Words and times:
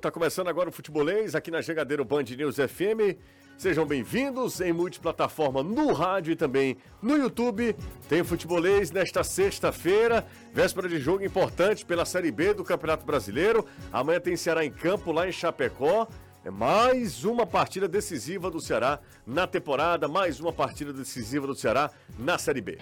Tá 0.00 0.12
começando 0.12 0.46
agora 0.46 0.68
o 0.68 0.72
Futebolês 0.72 1.34
aqui 1.34 1.50
na 1.50 1.60
Jangadeiro 1.60 2.04
Band 2.04 2.22
News 2.22 2.54
FM. 2.54 3.18
Sejam 3.58 3.84
bem-vindos 3.84 4.60
em 4.60 4.72
multiplataforma 4.72 5.60
no 5.60 5.92
rádio 5.92 6.32
e 6.32 6.36
também 6.36 6.76
no 7.02 7.16
YouTube. 7.16 7.74
Tem 8.08 8.22
Futebolês 8.22 8.92
nesta 8.92 9.24
sexta-feira, 9.24 10.24
véspera 10.52 10.88
de 10.88 11.00
jogo 11.00 11.24
importante 11.24 11.84
pela 11.84 12.04
Série 12.04 12.30
B 12.30 12.54
do 12.54 12.62
Campeonato 12.62 13.04
Brasileiro. 13.04 13.66
Amanhã 13.92 14.20
tem 14.20 14.36
Ceará 14.36 14.64
em 14.64 14.70
campo 14.70 15.10
lá 15.10 15.28
em 15.28 15.32
Chapecó. 15.32 16.06
É 16.44 16.50
mais 16.50 17.24
uma 17.24 17.44
partida 17.44 17.88
decisiva 17.88 18.48
do 18.48 18.60
Ceará 18.60 19.00
na 19.26 19.48
temporada, 19.48 20.06
mais 20.06 20.38
uma 20.38 20.52
partida 20.52 20.92
decisiva 20.92 21.44
do 21.44 21.56
Ceará 21.56 21.90
na 22.16 22.38
Série 22.38 22.60
B. 22.60 22.78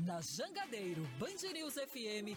Na 0.00 0.20
Jangadeiro 0.20 1.06
Band 1.18 1.52
News 1.54 1.74
FM, 1.74 2.36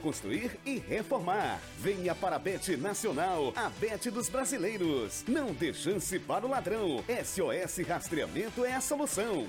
construir 0.01 0.57
e 0.65 0.79
reformar. 0.79 1.61
Venha 1.77 2.13
para 2.13 2.35
a 2.35 2.39
Bet 2.39 2.75
Nacional, 2.75 3.53
a 3.55 3.69
Bet 3.69 4.09
dos 4.09 4.27
brasileiros. 4.27 5.23
Não 5.27 5.53
dê 5.53 5.73
chance 5.73 6.19
para 6.19 6.45
o 6.45 6.49
ladrão. 6.49 7.03
SOS 7.23 7.87
Rastreamento 7.87 8.65
é 8.65 8.73
a 8.73 8.81
solução. 8.81 9.47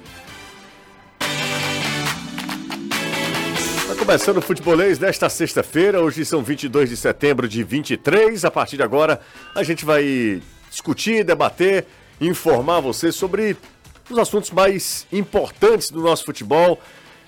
Tá 3.88 3.96
começando 3.98 4.38
o 4.38 4.42
futebolês 4.42 4.98
desta 4.98 5.28
sexta-feira. 5.28 6.00
Hoje 6.00 6.24
são 6.24 6.42
22 6.42 6.90
de 6.90 6.96
setembro 6.96 7.48
de 7.48 7.64
23. 7.64 8.44
A 8.44 8.50
partir 8.50 8.76
de 8.76 8.82
agora, 8.82 9.20
a 9.54 9.62
gente 9.62 9.84
vai 9.84 10.40
discutir, 10.70 11.24
debater, 11.24 11.86
informar 12.20 12.80
você 12.80 13.10
sobre 13.10 13.56
os 14.08 14.18
assuntos 14.18 14.50
mais 14.50 15.06
importantes 15.12 15.90
do 15.90 16.00
nosso 16.00 16.24
futebol 16.24 16.80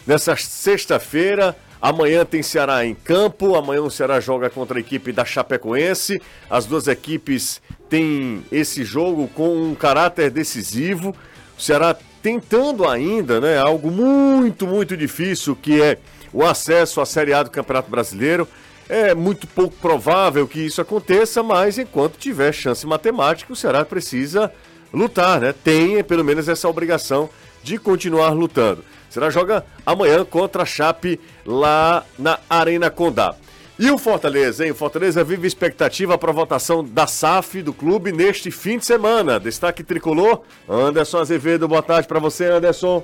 nessa 0.06 0.36
sexta-feira. 0.36 1.56
Amanhã 1.84 2.24
tem 2.24 2.42
Ceará 2.42 2.86
em 2.86 2.94
campo. 2.94 3.54
Amanhã 3.54 3.82
o 3.82 3.90
Ceará 3.90 4.18
joga 4.18 4.48
contra 4.48 4.78
a 4.78 4.80
equipe 4.80 5.12
da 5.12 5.22
Chapecoense. 5.22 6.18
As 6.48 6.64
duas 6.64 6.88
equipes 6.88 7.60
têm 7.90 8.42
esse 8.50 8.82
jogo 8.82 9.28
com 9.28 9.54
um 9.54 9.74
caráter 9.74 10.30
decisivo. 10.30 11.14
O 11.58 11.60
Ceará 11.60 11.94
tentando 12.22 12.88
ainda, 12.88 13.38
né, 13.38 13.58
algo 13.58 13.90
muito, 13.90 14.66
muito 14.66 14.96
difícil, 14.96 15.54
que 15.54 15.78
é 15.82 15.98
o 16.32 16.42
acesso 16.42 17.02
à 17.02 17.04
Série 17.04 17.34
A 17.34 17.42
do 17.42 17.50
Campeonato 17.50 17.90
Brasileiro. 17.90 18.48
É 18.88 19.14
muito 19.14 19.46
pouco 19.46 19.76
provável 19.76 20.48
que 20.48 20.60
isso 20.60 20.80
aconteça, 20.80 21.42
mas 21.42 21.76
enquanto 21.76 22.16
tiver 22.16 22.50
chance 22.54 22.86
matemática, 22.86 23.52
o 23.52 23.56
Ceará 23.56 23.84
precisa 23.84 24.50
lutar, 24.90 25.38
né? 25.38 25.54
Tem 25.62 26.02
pelo 26.02 26.24
menos 26.24 26.48
essa 26.48 26.66
obrigação 26.66 27.28
de 27.64 27.78
continuar 27.78 28.30
lutando. 28.30 28.84
Será 29.08 29.30
joga 29.30 29.64
amanhã 29.86 30.24
contra 30.24 30.62
a 30.62 30.66
Chape 30.66 31.18
lá 31.46 32.04
na 32.18 32.38
Arena 32.48 32.90
Condá. 32.90 33.34
E 33.78 33.90
o 33.90 33.98
Fortaleza, 33.98 34.64
hein? 34.64 34.70
O 34.70 34.74
Fortaleza 34.74 35.24
vive 35.24 35.48
expectativa 35.48 36.16
para 36.16 36.30
a 36.30 36.34
votação 36.34 36.84
da 36.84 37.08
SAF 37.08 37.60
do 37.62 37.72
clube 37.72 38.12
neste 38.12 38.50
fim 38.50 38.78
de 38.78 38.86
semana. 38.86 39.40
Destaque 39.40 39.82
tricolor. 39.82 40.42
Anderson 40.68 41.18
Azevedo, 41.18 41.66
boa 41.66 41.82
tarde 41.82 42.06
para 42.06 42.20
você, 42.20 42.44
Anderson. 42.44 43.02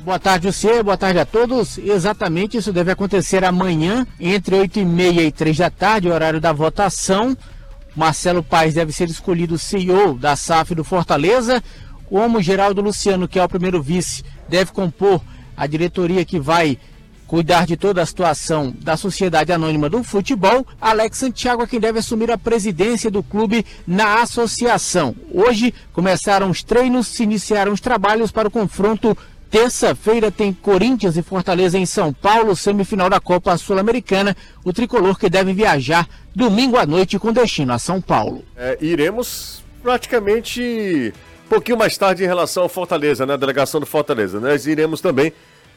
Boa 0.00 0.18
tarde, 0.18 0.52
você. 0.52 0.82
Boa 0.82 0.98
tarde 0.98 1.18
a 1.18 1.24
todos. 1.24 1.78
Exatamente 1.78 2.58
isso 2.58 2.72
deve 2.72 2.90
acontecer 2.90 3.42
amanhã, 3.42 4.06
entre 4.20 4.54
8 4.54 4.80
e 4.80 4.84
meia 4.84 5.22
e 5.22 5.32
3 5.32 5.56
da 5.56 5.70
tarde, 5.70 6.10
horário 6.10 6.40
da 6.40 6.52
votação. 6.52 7.36
Marcelo 7.96 8.42
Paes 8.42 8.74
deve 8.74 8.92
ser 8.92 9.08
escolhido 9.08 9.58
CEO 9.58 10.14
da 10.14 10.36
SAF 10.36 10.74
do 10.74 10.84
Fortaleza. 10.84 11.62
O 12.10 12.18
Homo 12.18 12.40
Geraldo 12.40 12.80
Luciano, 12.80 13.26
que 13.26 13.38
é 13.38 13.44
o 13.44 13.48
primeiro 13.48 13.82
vice, 13.82 14.22
deve 14.48 14.72
compor 14.72 15.20
a 15.56 15.66
diretoria 15.66 16.24
que 16.24 16.38
vai 16.38 16.78
cuidar 17.26 17.66
de 17.66 17.76
toda 17.76 18.00
a 18.00 18.06
situação 18.06 18.72
da 18.80 18.96
Sociedade 18.96 19.52
Anônima 19.52 19.88
do 19.88 20.02
Futebol. 20.04 20.66
Alex 20.80 21.18
Santiago 21.18 21.62
é 21.62 21.66
quem 21.66 21.80
deve 21.80 21.98
assumir 21.98 22.30
a 22.30 22.38
presidência 22.38 23.10
do 23.10 23.22
clube 23.22 23.66
na 23.86 24.22
associação. 24.22 25.14
Hoje 25.32 25.74
começaram 25.92 26.48
os 26.48 26.62
treinos, 26.62 27.08
se 27.08 27.24
iniciaram 27.24 27.72
os 27.72 27.80
trabalhos 27.80 28.30
para 28.30 28.48
o 28.48 28.50
confronto. 28.50 29.16
Terça-feira 29.50 30.30
tem 30.30 30.52
Corinthians 30.52 31.16
e 31.16 31.22
Fortaleza 31.22 31.78
em 31.78 31.86
São 31.86 32.12
Paulo, 32.12 32.54
semifinal 32.56 33.08
da 33.08 33.20
Copa 33.20 33.56
Sul-Americana. 33.56 34.36
O 34.64 34.72
tricolor 34.72 35.18
que 35.18 35.30
deve 35.30 35.52
viajar 35.52 36.08
domingo 36.34 36.76
à 36.76 36.84
noite 36.84 37.18
com 37.18 37.32
destino 37.32 37.72
a 37.72 37.78
São 37.78 38.00
Paulo. 38.00 38.44
É, 38.56 38.76
iremos 38.80 39.64
praticamente 39.82 41.12
pouquinho 41.46 41.78
mais 41.78 41.96
tarde 41.96 42.24
em 42.24 42.26
relação 42.26 42.64
ao 42.64 42.68
Fortaleza, 42.68 43.24
né? 43.24 43.34
A 43.34 43.36
delegação 43.36 43.80
do 43.80 43.86
Fortaleza. 43.86 44.40
Nós 44.40 44.66
iremos 44.66 45.00
também 45.00 45.32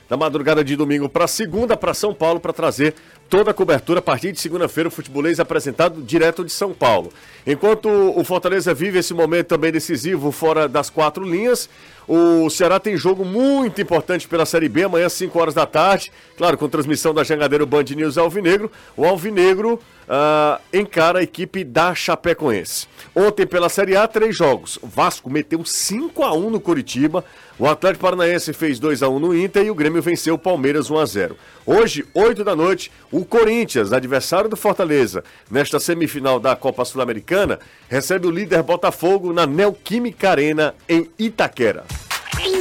na 0.09 0.17
madrugada 0.17 0.63
de 0.63 0.75
domingo 0.75 1.07
para 1.07 1.27
segunda 1.27 1.77
para 1.77 1.93
São 1.93 2.13
Paulo 2.13 2.39
para 2.39 2.51
trazer 2.51 2.95
toda 3.29 3.51
a 3.51 3.53
cobertura 3.53 3.99
a 3.99 4.01
partir 4.01 4.31
de 4.31 4.39
segunda-feira 4.39 4.89
o 4.89 4.91
futebolês 4.91 5.39
apresentado 5.39 6.01
direto 6.01 6.43
de 6.43 6.51
São 6.51 6.73
Paulo. 6.73 7.11
Enquanto 7.45 7.87
o 7.87 8.23
Fortaleza 8.23 8.73
vive 8.73 8.99
esse 8.99 9.13
momento 9.13 9.47
também 9.47 9.71
decisivo 9.71 10.31
fora 10.31 10.67
das 10.67 10.89
quatro 10.89 11.23
linhas, 11.23 11.69
o 12.07 12.49
Ceará 12.49 12.79
tem 12.79 12.97
jogo 12.97 13.23
muito 13.23 13.79
importante 13.79 14.27
pela 14.27 14.43
Série 14.43 14.67
B, 14.67 14.83
amanhã 14.83 15.05
às 15.05 15.13
5 15.13 15.39
horas 15.39 15.53
da 15.53 15.67
tarde, 15.67 16.11
claro, 16.35 16.57
com 16.57 16.67
transmissão 16.67 17.13
da 17.13 17.23
Jangadeiro 17.23 17.67
Band 17.67 17.83
News 17.95 18.17
Alvinegro. 18.17 18.71
O 18.97 19.05
Alvinegro 19.05 19.75
uh, 19.75 20.59
encara 20.73 21.19
a 21.19 21.23
equipe 21.23 21.63
da 21.63 21.93
Chapecoense. 21.93 22.87
Ontem 23.15 23.45
pela 23.45 23.69
Série 23.69 23.95
A, 23.95 24.07
três 24.07 24.35
jogos. 24.35 24.79
O 24.81 24.87
Vasco 24.87 25.29
meteu 25.29 25.63
5 25.63 26.23
a 26.23 26.33
1 26.33 26.49
no 26.49 26.59
Curitiba, 26.59 27.23
o 27.59 27.67
Atlético 27.67 28.05
Paranaense 28.05 28.53
fez 28.53 28.79
2 28.79 29.03
a 29.03 29.09
1 29.09 29.19
no 29.19 29.37
Inter 29.37 29.65
e 29.65 29.69
o 29.69 29.75
Grêmio 29.75 30.01
venceu 30.01 30.33
o 30.33 30.39
Palmeiras 30.39 30.89
1 30.89 30.97
a 30.97 31.05
0. 31.05 31.37
Hoje, 31.63 32.05
8 32.15 32.43
da 32.43 32.55
noite, 32.55 32.91
o 33.11 33.18
Corinthians, 33.25 33.93
adversário 33.93 34.49
do 34.49 34.55
Fortaleza, 34.55 35.23
nesta 35.49 35.79
semifinal 35.79 36.39
da 36.39 36.55
Copa 36.55 36.85
Sul-Americana, 36.85 37.59
recebe 37.87 38.27
o 38.27 38.31
líder 38.31 38.63
Botafogo 38.63 39.33
na 39.33 39.45
Neoquímica 39.45 40.31
Arena 40.31 40.75
em 40.87 41.09
Itaquera. 41.17 41.85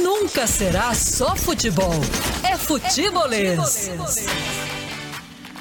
Nunca 0.03 0.45
será 0.47 0.93
só 0.93 1.35
futebol. 1.35 1.93
É 2.43 2.57
futebolês. 2.57 3.89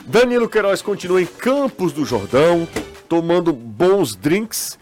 Danilo 0.05 0.49
Queiroz 0.49 0.83
continua 0.83 1.21
em 1.21 1.27
Campos 1.27 1.93
do 1.93 2.05
Jordão, 2.05 2.67
tomando 3.09 3.53
bons 3.53 4.17
drinks 4.17 4.79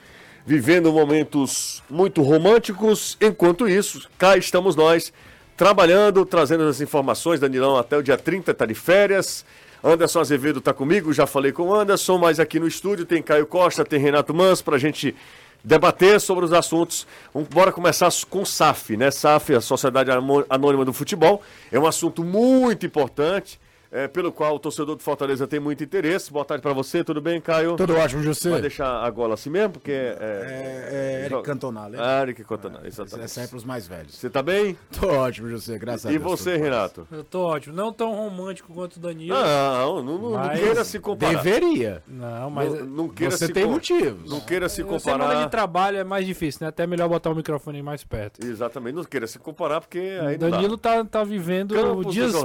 vivendo 0.46 0.92
momentos 0.92 1.82
muito 1.90 2.22
românticos. 2.22 3.18
Enquanto 3.20 3.68
isso, 3.68 4.08
cá 4.16 4.36
estamos 4.36 4.76
nós, 4.76 5.12
trabalhando, 5.56 6.24
trazendo 6.24 6.62
as 6.62 6.80
informações. 6.80 7.40
Danilão 7.40 7.76
até 7.76 7.96
o 7.96 8.02
dia 8.02 8.16
30 8.16 8.52
está 8.52 8.64
de 8.64 8.74
férias. 8.74 9.44
Anderson 9.82 10.20
Azevedo 10.20 10.58
está 10.58 10.72
comigo, 10.72 11.12
já 11.12 11.26
falei 11.26 11.52
com 11.52 11.64
o 11.64 11.74
Anderson, 11.74 12.18
mas 12.18 12.40
aqui 12.40 12.58
no 12.58 12.66
estúdio 12.66 13.04
tem 13.04 13.22
Caio 13.22 13.46
Costa, 13.46 13.84
tem 13.84 13.98
Renato 13.98 14.34
Mans 14.34 14.62
para 14.62 14.76
a 14.76 14.78
gente 14.78 15.14
debater 15.62 16.20
sobre 16.20 16.44
os 16.44 16.52
assuntos. 16.52 17.06
Vamos 17.32 17.48
bora 17.48 17.72
começar 17.72 18.08
com 18.28 18.44
SAF, 18.44 18.96
né? 18.96 19.10
SAF, 19.10 19.54
a 19.54 19.60
Sociedade 19.60 20.10
Anônima 20.48 20.84
do 20.84 20.92
Futebol, 20.92 21.42
é 21.70 21.78
um 21.78 21.86
assunto 21.86 22.24
muito 22.24 22.86
importante 22.86 23.58
é, 23.96 24.06
pelo 24.06 24.30
qual 24.30 24.56
o 24.56 24.58
torcedor 24.58 24.94
do 24.94 25.02
Fortaleza 25.02 25.46
tem 25.46 25.58
muito 25.58 25.82
interesse. 25.82 26.30
Boa 26.30 26.44
tarde 26.44 26.60
para 26.60 26.74
você, 26.74 27.02
tudo 27.02 27.18
bem, 27.18 27.40
Caio? 27.40 27.76
Tudo 27.76 27.96
ótimo, 27.96 28.22
José. 28.22 28.50
Vai 28.50 28.60
deixar 28.60 29.02
a 29.02 29.08
gola 29.08 29.32
assim 29.34 29.48
mesmo? 29.48 29.70
Porque 29.70 29.90
é. 29.90 30.18
É, 30.20 30.88
é 30.92 31.24
Eric 31.24 31.42
Cantona, 31.42 31.88
né? 31.88 31.98
Ah, 31.98 32.20
Eric 32.20 32.44
Cantona, 32.44 32.80
é, 32.84 32.88
exatamente. 32.88 33.24
É 33.24 33.28
sempre 33.28 33.56
os 33.56 33.64
mais 33.64 33.86
velhos. 33.86 34.14
Você 34.14 34.28
tá 34.28 34.42
bem? 34.42 34.76
Tô 35.00 35.08
ótimo, 35.08 35.48
José, 35.48 35.78
graças 35.78 36.04
e 36.04 36.08
a 36.08 36.10
Deus. 36.10 36.22
E 36.22 36.24
você, 36.24 36.56
Renato? 36.58 37.08
Eu 37.10 37.24
tô 37.24 37.44
ótimo. 37.46 37.74
Não 37.74 37.90
tão 37.90 38.14
romântico 38.14 38.70
quanto 38.74 38.96
o 38.96 39.00
Danilo. 39.00 39.34
Não, 39.34 40.02
não, 40.02 40.18
não, 40.18 40.30
não 40.32 40.48
queira 40.50 40.84
se 40.84 41.00
comparar. 41.00 41.42
Deveria. 41.42 42.02
Não, 42.06 42.50
mas. 42.50 42.74
Não, 42.74 42.86
não 42.86 43.08
queira 43.08 43.34
você 43.34 43.46
se 43.46 43.52
tem 43.54 43.64
motivos. 43.64 44.30
Não 44.30 44.40
queira 44.40 44.68
se 44.68 44.84
comparar. 44.84 45.24
Semana 45.24 45.44
de 45.44 45.50
trabalho 45.50 45.96
é 45.96 46.04
mais 46.04 46.26
difícil, 46.26 46.58
né? 46.62 46.68
Até 46.68 46.86
melhor 46.86 47.08
botar 47.08 47.30
o 47.30 47.34
microfone 47.34 47.82
mais 47.82 48.04
perto. 48.04 48.44
Exatamente, 48.44 48.94
não 48.94 49.04
queira 49.04 49.26
se 49.26 49.38
comparar, 49.38 49.80
porque 49.80 49.98
aí. 49.98 50.36
Danilo 50.36 50.76
tá, 50.76 51.02
tá 51.02 51.24
vivendo 51.24 51.74
Campos 51.74 52.12
dias 52.12 52.32
do 52.32 52.38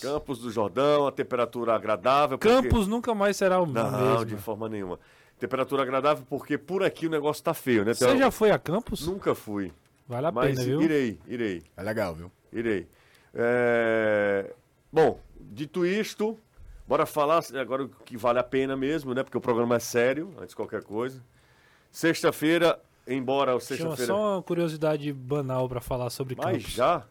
Campos 0.00 0.38
do 0.38 0.50
Jordão 0.50 1.06
a 1.06 1.12
temperatura 1.12 1.74
agradável. 1.74 2.38
Porque... 2.38 2.52
Campos 2.52 2.86
nunca 2.86 3.14
mais 3.14 3.36
será 3.36 3.60
o 3.60 3.66
mesmo. 3.66 3.90
Não, 3.90 4.24
de 4.24 4.36
forma 4.36 4.68
nenhuma. 4.68 4.98
Temperatura 5.38 5.82
agradável 5.82 6.24
porque 6.28 6.56
por 6.56 6.82
aqui 6.82 7.06
o 7.06 7.10
negócio 7.10 7.42
tá 7.42 7.52
feio, 7.52 7.84
né? 7.84 7.94
Você 7.94 8.04
então, 8.04 8.18
já 8.18 8.30
foi 8.30 8.50
a 8.50 8.58
Campos? 8.58 9.06
Nunca 9.06 9.34
fui. 9.34 9.72
Vale 10.06 10.26
a 10.26 10.32
Mas 10.32 10.56
pena, 10.56 10.64
viu? 10.64 10.82
irei, 10.82 11.18
irei. 11.26 11.62
É 11.76 11.82
legal, 11.82 12.14
viu? 12.14 12.30
Irei. 12.52 12.86
É... 13.34 14.52
Bom, 14.92 15.18
dito 15.40 15.84
isto, 15.84 16.38
Bora 16.86 17.06
falar 17.06 17.42
agora 17.58 17.84
o 17.84 17.88
que 17.88 18.16
vale 18.16 18.38
a 18.38 18.42
pena 18.42 18.76
mesmo, 18.76 19.14
né? 19.14 19.22
Porque 19.22 19.38
o 19.38 19.40
programa 19.40 19.76
é 19.76 19.78
sério, 19.78 20.32
antes 20.36 20.50
de 20.50 20.56
qualquer 20.56 20.82
coisa. 20.82 21.22
Sexta-feira, 21.90 22.78
embora 23.08 23.56
o 23.56 23.60
sexta-feira. 23.60 24.12
só 24.12 24.34
uma 24.34 24.42
curiosidade 24.42 25.10
banal 25.12 25.66
pra 25.66 25.80
falar 25.80 26.10
sobre 26.10 26.36
Mas 26.36 26.58
campos. 26.58 26.72
já? 26.72 27.06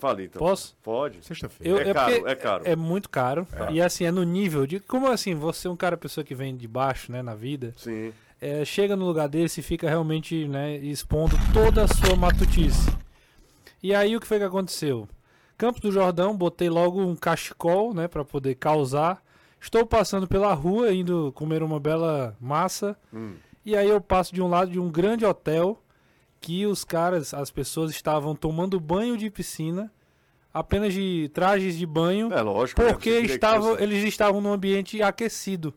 Fale 0.00 0.24
então. 0.24 0.38
Posso? 0.40 0.74
Pode. 0.82 1.24
Sexta-feira. 1.24 1.82
Eu- 1.82 1.90
É 1.90 1.92
caro, 1.94 2.14
porque 2.14 2.28
é 2.30 2.34
caro. 2.34 2.62
É 2.66 2.74
muito 2.76 3.08
caro. 3.10 3.46
E 3.70 3.80
assim, 3.82 4.04
é 4.04 4.10
no 4.10 4.22
nível 4.24 4.66
de. 4.66 4.80
Como 4.80 5.06
assim, 5.08 5.34
você 5.34 5.68
é 5.68 5.70
um 5.70 5.76
cara, 5.76 5.96
pessoa 5.96 6.24
que 6.24 6.34
vem 6.34 6.56
de 6.56 6.66
baixo, 6.66 7.12
né, 7.12 7.22
na 7.22 7.34
vida, 7.34 7.74
Sim. 7.76 8.12
é, 8.40 8.64
chega 8.64 8.96
no 8.96 9.04
lugar 9.04 9.28
desse 9.28 9.60
e 9.60 9.62
fica 9.62 9.88
realmente, 9.88 10.48
né, 10.48 10.76
expondo 10.78 11.36
toda 11.52 11.84
a 11.84 11.88
sua 11.88 12.16
matutice. 12.16 12.90
E 13.82 13.94
aí 13.94 14.16
o 14.16 14.20
que 14.20 14.26
foi 14.26 14.38
que 14.38 14.44
aconteceu? 14.44 15.08
Campos 15.58 15.80
do 15.80 15.92
Jordão, 15.92 16.34
botei 16.36 16.70
logo 16.70 17.00
um 17.02 17.14
cachecol, 17.14 17.92
né, 17.92 18.08
para 18.08 18.24
poder 18.24 18.54
causar. 18.54 19.22
Estou 19.60 19.84
passando 19.84 20.26
pela 20.26 20.54
rua, 20.54 20.90
indo 20.92 21.32
comer 21.34 21.62
uma 21.62 21.78
bela 21.78 22.34
massa. 22.40 22.96
Hum. 23.12 23.34
E 23.64 23.76
aí 23.76 23.88
eu 23.90 24.00
passo 24.00 24.34
de 24.34 24.40
um 24.40 24.48
lado 24.48 24.70
de 24.70 24.78
um 24.80 24.90
grande 24.90 25.26
hotel 25.26 25.78
que 26.40 26.66
os 26.66 26.84
caras, 26.84 27.34
as 27.34 27.50
pessoas 27.50 27.90
estavam 27.90 28.34
tomando 28.34 28.80
banho 28.80 29.16
de 29.16 29.28
piscina, 29.30 29.92
apenas 30.52 30.92
de 30.94 31.30
trajes 31.34 31.76
de 31.76 31.86
banho, 31.86 32.32
É 32.32 32.40
lógico. 32.40 32.82
né? 32.82 32.92
porque 32.92 33.20
que 33.22 33.32
estavam, 33.32 33.78
eles 33.78 34.02
estavam 34.04 34.40
num 34.40 34.52
ambiente 34.52 35.02
aquecido. 35.02 35.74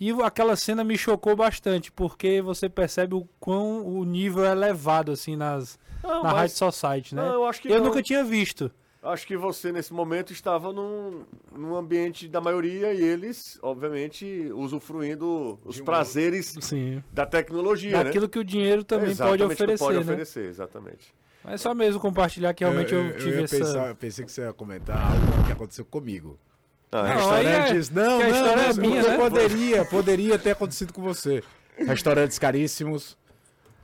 E 0.00 0.10
aquela 0.22 0.56
cena 0.56 0.82
me 0.82 0.98
chocou 0.98 1.36
bastante, 1.36 1.92
porque 1.92 2.40
você 2.42 2.68
percebe 2.68 3.14
o 3.14 3.28
quão 3.38 3.86
o 3.86 4.04
nível 4.04 4.44
é 4.44 4.50
elevado 4.50 5.12
assim 5.12 5.36
nas 5.36 5.78
Não, 6.02 6.22
na 6.24 6.32
mas- 6.32 6.32
Rádio 6.34 6.56
Society, 6.56 7.14
né? 7.14 7.22
Não, 7.22 7.32
eu 7.34 7.46
acho 7.46 7.60
que 7.60 7.68
eu 7.68 7.78
não. 7.78 7.86
nunca 7.86 8.02
tinha 8.02 8.24
visto. 8.24 8.70
Acho 9.02 9.26
que 9.26 9.36
você, 9.36 9.72
nesse 9.72 9.92
momento, 9.92 10.32
estava 10.32 10.72
num, 10.72 11.24
num 11.52 11.74
ambiente 11.74 12.28
da 12.28 12.40
maioria 12.40 12.94
e 12.94 13.02
eles, 13.02 13.58
obviamente, 13.60 14.48
usufruindo 14.54 15.58
os 15.64 15.80
prazeres 15.80 16.54
Sim. 16.60 17.02
da 17.12 17.26
tecnologia, 17.26 18.04
Daquilo 18.04 18.26
né? 18.26 18.30
que 18.30 18.38
o 18.38 18.44
dinheiro 18.44 18.84
também 18.84 19.10
Exatamente, 19.10 19.40
pode 19.40 19.48
que 19.48 19.52
oferecer, 19.64 19.84
pode 19.84 19.96
né? 19.98 20.02
oferecer, 20.04 20.48
exatamente. 20.48 21.12
Mas 21.42 21.60
só 21.60 21.74
mesmo 21.74 22.00
compartilhar 22.00 22.54
que 22.54 22.62
realmente 22.62 22.94
eu, 22.94 23.16
tive 23.16 23.38
ia 23.38 23.44
essa. 23.44 23.58
pensar- 23.58 23.88
eu 23.88 23.96
pensei 23.96 24.24
que 24.24 24.30
você 24.30 24.42
ia 24.42 24.52
comentar 24.52 24.96
algo 24.96 25.46
que 25.46 25.52
aconteceu 25.52 25.84
comigo. 25.84 26.38
Ah, 26.92 27.02
Não, 27.02 27.30
aí 27.32 27.44
é- 27.46 27.48
Restaurantes. 27.72 27.90
Não, 27.90 28.18
que 28.18 28.24
a 28.24 28.28
não, 28.28 28.36
história 28.36 28.60
é 28.62 28.66
mas 28.68 28.78
minha, 28.78 29.02
né? 29.02 29.16
Poderia, 29.16 29.84
poderia 29.84 30.38
ter 30.38 30.50
acontecido 30.52 30.92
com 30.92 31.02
você. 31.02 31.42
Restaurantes 31.76 32.38
caríssimos, 32.38 33.18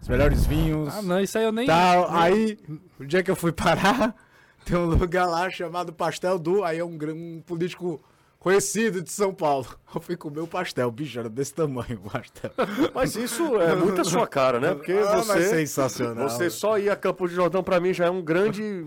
os 0.00 0.06
melhores 0.08 0.46
vinhos. 0.46 0.94
Ah, 0.94 1.02
não, 1.02 1.18
isso 1.20 1.36
aí 1.36 1.42
eu 1.44 1.50
nem. 1.50 1.66
Tal. 1.66 2.08
Aí, 2.12 2.56
o 3.00 3.04
dia 3.04 3.20
que 3.24 3.30
eu 3.30 3.34
fui 3.36 3.50
parar, 3.50 4.14
tem 4.68 4.76
um 4.78 4.86
lugar 4.86 5.26
lá 5.26 5.48
chamado 5.50 5.92
Pastel 5.92 6.38
do. 6.38 6.62
Aí 6.64 6.78
é 6.78 6.84
um, 6.84 6.98
um 7.14 7.42
político 7.44 8.00
conhecido 8.38 9.02
de 9.02 9.10
São 9.10 9.32
Paulo. 9.32 9.66
Eu 9.94 10.00
fui 10.00 10.16
comer 10.16 10.40
o 10.40 10.46
pastel, 10.46 10.90
bicho, 10.90 11.18
era 11.18 11.28
desse 11.28 11.54
tamanho 11.54 12.00
o 12.04 12.10
pastel. 12.10 12.50
Mas 12.94 13.16
isso 13.16 13.60
é 13.60 13.74
muito 13.76 14.00
a 14.00 14.04
sua 14.04 14.26
cara, 14.26 14.60
né? 14.60 14.74
Porque 14.74 14.92
Ah, 14.92 15.16
você, 15.16 15.42
sensacional. 15.48 16.28
você 16.28 16.50
só 16.50 16.78
ir 16.78 16.90
a 16.90 16.96
Campo 16.96 17.26
de 17.28 17.34
Jordão, 17.34 17.62
pra 17.62 17.80
mim, 17.80 17.92
já 17.92 18.06
é 18.06 18.10
um 18.10 18.22
grande... 18.22 18.86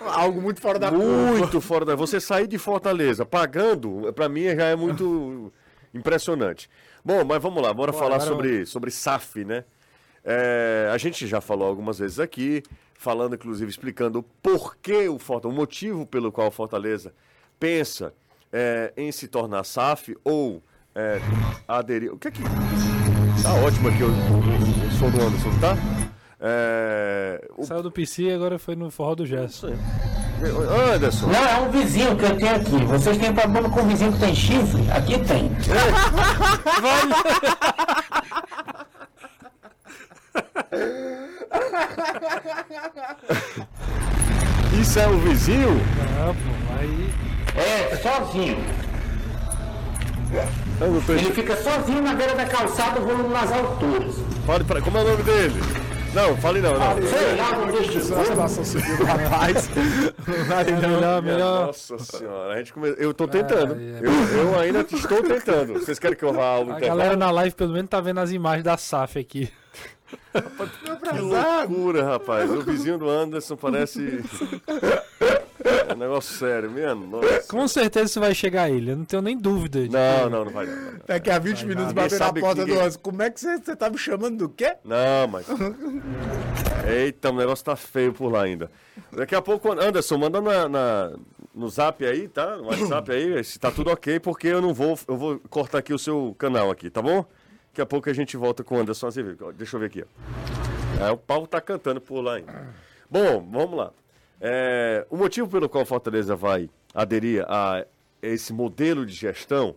Algo 0.00 0.42
muito 0.42 0.60
fora 0.60 0.78
da 0.78 0.90
curva. 0.90 1.06
muito 1.38 1.60
fora 1.60 1.84
da... 1.84 1.94
Você 1.94 2.20
sair 2.20 2.46
de 2.46 2.58
Fortaleza 2.58 3.24
pagando, 3.24 4.12
pra 4.12 4.28
mim, 4.28 4.44
já 4.44 4.66
é 4.66 4.76
muito 4.76 5.52
impressionante. 5.94 6.68
Bom, 7.04 7.24
mas 7.24 7.40
vamos 7.40 7.62
lá, 7.62 7.72
bora 7.72 7.92
Bom, 7.92 7.98
falar 7.98 8.16
agora 8.16 8.28
sobre, 8.28 8.66
sobre 8.66 8.90
SAF, 8.90 9.44
né? 9.44 9.64
É, 10.24 10.90
a 10.92 10.98
gente 10.98 11.26
já 11.26 11.40
falou 11.40 11.68
algumas 11.68 11.98
vezes 12.00 12.18
aqui, 12.18 12.62
falando, 12.98 13.34
inclusive, 13.34 13.70
explicando 13.70 14.20
o 14.20 14.22
porquê 14.22 15.08
o 15.08 15.18
Fortaleza, 15.18 15.54
o 15.54 15.60
motivo 15.60 16.06
pelo 16.06 16.32
qual 16.32 16.48
o 16.48 16.50
Fortaleza 16.50 17.12
pensa 17.58 18.14
é, 18.52 18.92
em 18.96 19.10
se 19.12 19.28
tornar 19.28 19.64
SAF 19.64 20.16
ou 20.24 20.62
é, 20.94 21.20
aderir. 21.66 22.12
O 22.12 22.18
que 22.18 22.28
é 22.28 22.30
que. 22.30 22.42
Tá 23.42 23.52
ótimo 23.64 23.88
aqui 23.88 24.02
o, 24.02 24.08
o, 24.08 24.10
o, 24.10 24.86
o 24.86 24.90
som 24.98 25.10
do 25.10 25.20
Anderson, 25.20 25.50
tá? 25.60 25.76
É, 26.40 27.48
o, 27.56 27.64
Saiu 27.64 27.82
do 27.82 27.90
PC 27.90 28.22
e 28.24 28.32
agora 28.32 28.58
foi 28.58 28.76
no 28.76 28.90
forró 28.90 29.14
do 29.14 29.24
Gesso. 29.26 29.68
Anderson, 30.94 31.28
Não, 31.28 31.44
é 31.44 31.60
um 31.60 31.70
vizinho 31.70 32.14
que 32.16 32.24
eu 32.24 32.36
tenho 32.36 32.56
aqui. 32.56 32.84
Vocês 32.84 33.16
têm 33.16 33.34
problema 33.34 33.70
com 33.70 33.80
o 33.80 33.84
vizinho 33.84 34.12
que 34.12 34.20
tem 34.20 34.34
chifre? 34.34 34.82
Aqui 34.90 35.18
tem. 35.24 35.50
isso 44.80 44.98
é 44.98 45.08
o 45.08 45.18
vizinho? 45.18 45.78
Ah, 46.18 46.32
pô, 46.34 46.50
aí. 46.80 47.12
É, 47.56 47.96
sozinho. 47.96 48.58
Não 50.78 50.88
Ele 51.14 51.32
fica 51.32 51.56
sozinho 51.56 52.02
na 52.02 52.12
beira 52.14 52.34
da 52.34 52.44
calçada, 52.44 53.00
voando 53.00 53.28
nas 53.28 53.50
alturas. 53.50 54.16
Fale 54.46 54.62
pra... 54.64 54.82
Como 54.82 54.98
é 54.98 55.02
o 55.02 55.08
nome 55.08 55.22
dele? 55.22 55.54
Não, 56.12 56.36
fale 56.38 56.60
não, 56.62 56.78
não. 56.78 57.02
Sei 57.02 57.36
lá, 57.36 57.52
não 57.58 57.66
deixa 57.66 57.98
é 57.98 58.02
do 58.96 59.04
rapaz. 59.04 59.68
É 60.66 60.72
melhor, 60.88 61.22
melhor. 61.22 61.66
Nossa 61.66 61.98
senhora, 61.98 62.54
a 62.54 62.58
gente 62.58 62.72
come... 62.72 62.94
eu 62.96 63.12
tô 63.12 63.28
tentando. 63.28 63.74
Ai, 63.74 63.80
é. 63.80 64.00
Eu, 64.02 64.12
eu 64.38 64.58
ainda 64.58 64.80
estou 64.80 65.22
tentando. 65.22 65.74
Vocês 65.74 65.98
querem 65.98 66.16
que 66.16 66.24
eu 66.24 66.32
vá 66.32 66.46
ao 66.46 66.60
A 66.60 66.62
intervalo? 66.62 66.98
galera 66.98 67.16
na 67.16 67.30
live 67.30 67.54
pelo 67.54 67.74
menos 67.74 67.90
tá 67.90 68.00
vendo 68.00 68.20
as 68.20 68.32
imagens 68.32 68.64
da 68.64 68.78
SAF 68.78 69.18
aqui. 69.18 69.52
Que 70.32 71.18
loucura, 71.20 72.04
rapaz. 72.04 72.50
O 72.50 72.60
vizinho 72.62 72.98
do 72.98 73.08
Anderson 73.08 73.56
parece. 73.56 74.20
É 75.64 75.92
um 75.94 75.96
negócio 75.96 76.36
sério 76.36 76.70
mesmo. 76.70 77.06
Nossa. 77.06 77.42
Com 77.48 77.66
certeza 77.66 78.06
isso 78.06 78.20
vai 78.20 78.34
chegar 78.34 78.64
a 78.64 78.70
ele, 78.70 78.92
eu 78.92 78.96
não 78.96 79.04
tenho 79.04 79.22
nem 79.22 79.36
dúvida. 79.36 79.82
de 79.82 79.88
Não, 79.90 80.24
que- 80.24 80.30
não, 80.30 80.44
não 80.44 80.52
vai 80.52 80.66
não. 80.66 80.74
Vai 80.74 80.92
não. 80.92 81.00
Daqui 81.06 81.30
a 81.30 81.38
20 81.38 81.62
minutos 81.66 81.88
Ninguém 81.92 82.04
bater 82.04 82.18
na 82.18 82.26
sabe 82.26 82.40
porta 82.40 82.54
que 82.56 82.60
do 82.62 82.66
ninguém- 82.68 82.80
Anderson. 82.82 82.98
Como 83.02 83.22
é 83.22 83.30
que 83.30 83.40
você, 83.40 83.58
você 83.58 83.76
tá 83.76 83.90
me 83.90 83.98
chamando 83.98 84.36
do 84.38 84.48
quê? 84.48 84.76
Não, 84.84 85.28
mas. 85.28 85.46
Eita, 86.88 87.30
o 87.30 87.36
negócio 87.36 87.64
tá 87.64 87.74
feio 87.76 88.12
por 88.12 88.30
lá 88.30 88.42
ainda. 88.42 88.70
Daqui 89.12 89.34
a 89.34 89.42
pouco, 89.42 89.72
Anderson, 89.72 90.18
manda 90.18 90.40
na, 90.40 90.68
na- 90.68 91.12
no 91.54 91.68
zap 91.68 92.04
aí, 92.06 92.28
tá? 92.28 92.56
No 92.56 92.66
WhatsApp 92.66 93.10
aí, 93.12 93.42
se 93.42 93.58
tá 93.58 93.70
tudo 93.70 93.90
ok, 93.90 94.20
porque 94.20 94.46
eu 94.48 94.60
não 94.60 94.72
vou. 94.74 94.98
Eu 95.08 95.16
vou 95.16 95.40
cortar 95.50 95.78
aqui 95.78 95.92
o 95.92 95.98
seu 95.98 96.34
canal 96.38 96.70
aqui, 96.70 96.90
tá 96.90 97.00
bom? 97.02 97.24
Daqui 97.76 97.82
a 97.82 97.86
pouco 97.86 98.08
a 98.08 98.12
gente 98.14 98.38
volta 98.38 98.64
com 98.64 98.76
o 98.76 98.80
Anderson 98.80 99.06
Azevedo. 99.06 99.52
Deixa 99.52 99.76
eu 99.76 99.80
ver 99.80 99.86
aqui. 99.88 100.02
É, 100.98 101.10
o 101.10 101.16
Paulo 101.18 101.46
tá 101.46 101.60
cantando 101.60 102.00
por 102.00 102.22
lá 102.22 102.36
ainda. 102.36 102.74
Bom, 103.10 103.46
vamos 103.52 103.76
lá. 103.76 103.92
É, 104.40 105.06
o 105.10 105.16
motivo 105.18 105.46
pelo 105.46 105.68
qual 105.68 105.84
Fortaleza 105.84 106.34
vai 106.34 106.70
aderir 106.94 107.44
a 107.46 107.84
esse 108.22 108.50
modelo 108.50 109.04
de 109.04 109.12
gestão 109.12 109.76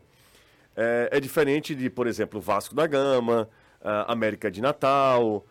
é, 0.78 1.10
é 1.12 1.20
diferente 1.20 1.76
de, 1.76 1.90
por 1.90 2.08
exemplo, 2.08 2.40
Vasco 2.40 2.74
da 2.74 2.88
Gama, 2.88 3.50
a 3.84 4.14
América 4.14 4.50
de 4.50 4.62
Natal, 4.62 5.46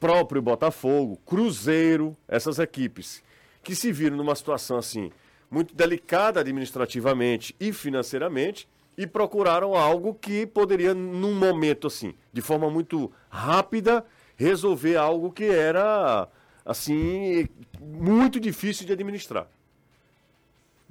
próprio 0.00 0.42
Botafogo, 0.42 1.20
Cruzeiro, 1.24 2.16
essas 2.26 2.58
equipes 2.58 3.22
que 3.62 3.76
se 3.76 3.92
viram 3.92 4.16
numa 4.16 4.34
situação 4.34 4.76
assim 4.76 5.12
muito 5.48 5.72
delicada 5.72 6.40
administrativamente 6.40 7.54
e 7.60 7.72
financeiramente 7.72 8.66
e 8.96 9.06
procuraram 9.06 9.74
algo 9.74 10.14
que 10.14 10.46
poderia 10.46 10.94
num 10.94 11.34
momento 11.34 11.86
assim, 11.86 12.14
de 12.32 12.40
forma 12.40 12.70
muito 12.70 13.10
rápida, 13.28 14.04
resolver 14.36 14.96
algo 14.96 15.32
que 15.32 15.44
era 15.44 16.28
assim 16.64 17.48
muito 17.80 18.38
difícil 18.38 18.86
de 18.86 18.92
administrar. 18.92 19.48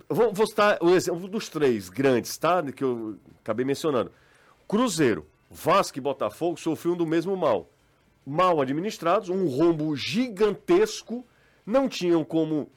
Vou, 0.10 0.34
vou 0.34 0.46
citar 0.46 0.77
o 0.81 0.89
exemplo 0.89 1.27
dos 1.27 1.48
três 1.48 1.88
grandes, 1.88 2.38
tá? 2.38 2.62
Que 2.63 2.84
eu 2.84 3.17
acabei 3.41 3.65
mencionando. 3.65 4.12
Cruzeiro, 4.67 5.25
Vasco 5.50 5.98
e 5.98 6.01
Botafogo 6.01 6.58
sofriam 6.58 6.96
do 6.96 7.05
mesmo 7.05 7.36
mal. 7.38 7.70
Mal 8.25 8.62
administrados, 8.62 9.29
um 9.29 9.48
rombo 9.48 9.96
gigantesco, 9.96 11.25
não 11.65 11.88
tinham 11.88 12.24
como 12.24 12.70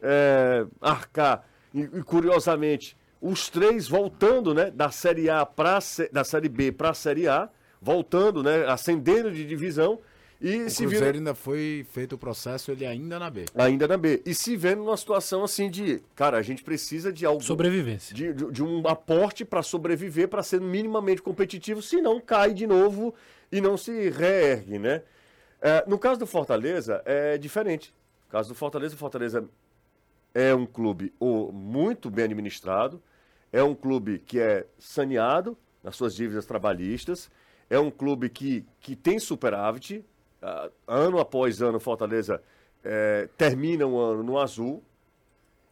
é, 0.00 0.66
arcar. 0.80 1.44
E, 1.72 1.80
e, 1.80 2.02
curiosamente, 2.02 2.96
os 3.20 3.48
três 3.48 3.88
voltando, 3.88 4.54
né, 4.54 4.70
da 4.70 4.90
Série 4.90 5.28
A 5.28 5.44
para 5.44 5.78
da 6.12 6.24
Série 6.24 6.48
B 6.48 6.72
para 6.72 6.90
a 6.90 6.94
Série 6.94 7.28
A, 7.28 7.48
voltando, 7.80 8.42
né, 8.42 8.64
ascendendo 8.66 9.30
de 9.30 9.46
divisão 9.46 9.98
e 10.40 10.62
O 10.62 10.70
se 10.70 10.78
Cruzeiro 10.78 11.04
viram 11.04 11.18
ainda 11.18 11.34
foi 11.34 11.86
feito 11.90 12.14
o 12.14 12.18
processo, 12.18 12.72
ele 12.72 12.86
ainda 12.86 13.18
na 13.18 13.28
B. 13.28 13.44
ainda 13.54 13.86
na 13.86 13.98
B. 13.98 14.22
E 14.24 14.34
se 14.34 14.56
vendo 14.56 14.78
numa 14.78 14.96
situação 14.96 15.44
assim 15.44 15.68
de, 15.68 16.02
cara, 16.14 16.38
a 16.38 16.42
gente 16.42 16.64
precisa 16.64 17.12
de 17.12 17.26
algo 17.26 17.42
Sobrevivência. 17.42 18.14
de, 18.14 18.32
de, 18.32 18.50
de 18.50 18.62
um 18.62 18.88
aporte 18.88 19.44
para 19.44 19.62
sobreviver, 19.62 20.28
para 20.28 20.42
ser 20.42 20.58
minimamente 20.58 21.20
competitivo, 21.20 21.82
senão 21.82 22.18
cai 22.18 22.54
de 22.54 22.66
novo 22.66 23.14
e 23.52 23.60
não 23.60 23.76
se 23.76 24.08
reergue, 24.08 24.78
né? 24.78 25.02
É, 25.60 25.84
no 25.86 25.98
caso 25.98 26.18
do 26.18 26.26
Fortaleza, 26.26 27.02
é 27.04 27.36
diferente. 27.36 27.92
No 28.26 28.32
caso 28.32 28.48
do 28.48 28.54
Fortaleza, 28.54 28.94
o 28.94 28.98
Fortaleza 28.98 29.44
é 30.32 30.54
um 30.54 30.64
clube 30.64 31.12
oh, 31.20 31.52
muito 31.52 32.08
bem 32.08 32.24
administrado, 32.24 33.02
é 33.52 33.62
um 33.62 33.74
clube 33.74 34.18
que 34.18 34.38
é 34.38 34.66
saneado 34.78 35.56
nas 35.82 35.96
suas 35.96 36.14
dívidas 36.14 36.46
trabalhistas, 36.46 37.30
é 37.68 37.78
um 37.78 37.90
clube 37.90 38.28
que, 38.28 38.64
que 38.80 38.94
tem 38.94 39.18
superávit, 39.18 40.04
uh, 40.42 40.70
ano 40.86 41.18
após 41.18 41.62
ano, 41.62 41.80
Fortaleza 41.80 42.42
é, 42.82 43.28
termina 43.36 43.86
um 43.86 43.98
ano 43.98 44.22
no 44.22 44.38
azul, 44.38 44.82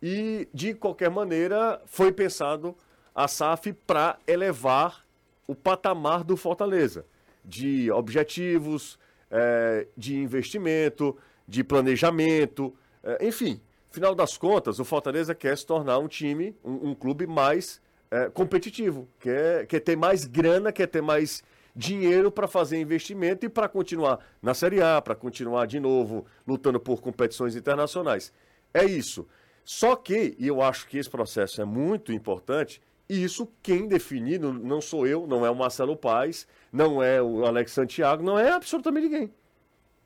E, 0.00 0.48
de 0.54 0.74
qualquer 0.74 1.10
maneira, 1.10 1.82
foi 1.86 2.12
pensado 2.12 2.76
a 3.12 3.26
SAF 3.26 3.72
para 3.72 4.16
elevar 4.28 5.04
o 5.46 5.54
patamar 5.54 6.22
do 6.22 6.36
Fortaleza 6.36 7.04
de 7.44 7.90
objetivos, 7.90 8.98
eh, 9.30 9.88
de 9.96 10.16
investimento, 10.16 11.16
de 11.46 11.64
planejamento, 11.64 12.74
eh, 13.02 13.26
enfim. 13.26 13.60
Final 13.90 14.14
das 14.14 14.36
contas, 14.36 14.78
o 14.78 14.84
Fortaleza 14.84 15.34
quer 15.34 15.56
se 15.56 15.66
tornar 15.66 15.98
um 15.98 16.08
time, 16.08 16.54
um, 16.62 16.90
um 16.90 16.94
clube 16.94 17.26
mais 17.26 17.80
eh, 18.10 18.30
competitivo, 18.30 19.08
quer, 19.18 19.66
quer 19.66 19.80
ter 19.80 19.96
mais 19.96 20.24
grana, 20.24 20.72
quer 20.72 20.86
ter 20.86 21.02
mais 21.02 21.42
dinheiro 21.74 22.30
para 22.30 22.48
fazer 22.48 22.78
investimento 22.78 23.46
e 23.46 23.48
para 23.48 23.68
continuar 23.68 24.18
na 24.42 24.52
Série 24.52 24.82
A, 24.82 25.00
para 25.00 25.14
continuar 25.14 25.66
de 25.66 25.78
novo 25.78 26.26
lutando 26.46 26.80
por 26.80 27.00
competições 27.00 27.54
internacionais. 27.54 28.32
É 28.74 28.84
isso. 28.84 29.26
Só 29.64 29.94
que, 29.94 30.34
e 30.38 30.46
eu 30.46 30.62
acho 30.62 30.86
que 30.88 30.98
esse 30.98 31.08
processo 31.08 31.60
é 31.60 31.64
muito 31.64 32.12
importante, 32.12 32.80
e 33.08 33.22
isso 33.22 33.48
quem 33.62 33.86
definir 33.86 34.40
não 34.40 34.80
sou 34.80 35.06
eu, 35.06 35.26
não 35.26 35.44
é 35.46 35.50
o 35.50 35.54
Marcelo 35.54 35.96
Paes, 35.96 36.46
não 36.72 37.02
é 37.02 37.22
o 37.22 37.44
Alex 37.46 37.72
Santiago, 37.72 38.22
não 38.22 38.38
é 38.38 38.50
absolutamente 38.50 39.08
ninguém. 39.08 39.32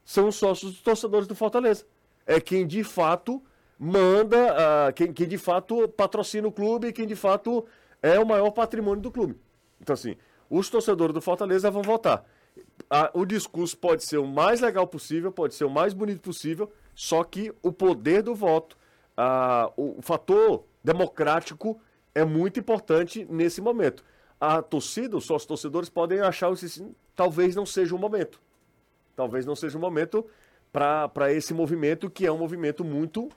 São 0.04 0.28
os 0.28 0.36
sócios 0.36 0.72
dos 0.72 0.82
torcedores 0.82 1.26
do 1.26 1.34
Fortaleza. 1.34 1.84
É 2.26 2.40
quem 2.40 2.66
de 2.66 2.84
fato 2.84 3.42
manda, 3.84 4.86
ah, 4.86 4.92
quem, 4.92 5.12
quem 5.12 5.26
de 5.26 5.36
fato 5.36 5.88
patrocina 5.88 6.46
o 6.46 6.52
clube, 6.52 6.92
quem 6.92 7.04
de 7.04 7.16
fato 7.16 7.66
é 8.00 8.16
o 8.16 8.24
maior 8.24 8.52
patrimônio 8.52 9.02
do 9.02 9.10
clube. 9.10 9.36
Então, 9.80 9.94
assim, 9.94 10.16
os 10.48 10.70
torcedores 10.70 11.12
do 11.12 11.20
Fortaleza 11.20 11.68
vão 11.68 11.82
votar. 11.82 12.24
Ah, 12.88 13.10
o 13.12 13.26
discurso 13.26 13.76
pode 13.76 14.04
ser 14.04 14.18
o 14.18 14.26
mais 14.26 14.60
legal 14.60 14.86
possível, 14.86 15.32
pode 15.32 15.56
ser 15.56 15.64
o 15.64 15.70
mais 15.70 15.92
bonito 15.92 16.20
possível, 16.20 16.70
só 16.94 17.24
que 17.24 17.52
o 17.60 17.72
poder 17.72 18.22
do 18.22 18.36
voto, 18.36 18.76
ah, 19.16 19.68
o, 19.76 19.98
o 19.98 20.02
fator 20.02 20.62
democrático 20.84 21.80
é 22.14 22.24
muito 22.24 22.60
importante 22.60 23.26
nesse 23.28 23.60
momento. 23.60 24.04
A 24.40 24.62
torcida, 24.62 25.16
os 25.16 25.24
sócios 25.24 25.46
torcedores 25.46 25.88
podem 25.88 26.20
achar 26.20 26.54
que 26.54 26.94
talvez 27.16 27.56
não 27.56 27.66
seja 27.66 27.96
o 27.96 27.98
momento. 27.98 28.40
Talvez 29.16 29.44
não 29.44 29.56
seja 29.56 29.76
o 29.76 29.80
momento 29.80 30.24
para 30.72 31.32
esse 31.32 31.52
movimento, 31.52 32.08
que 32.08 32.24
é 32.24 32.30
um 32.30 32.38
movimento 32.38 32.84
muito, 32.84 33.28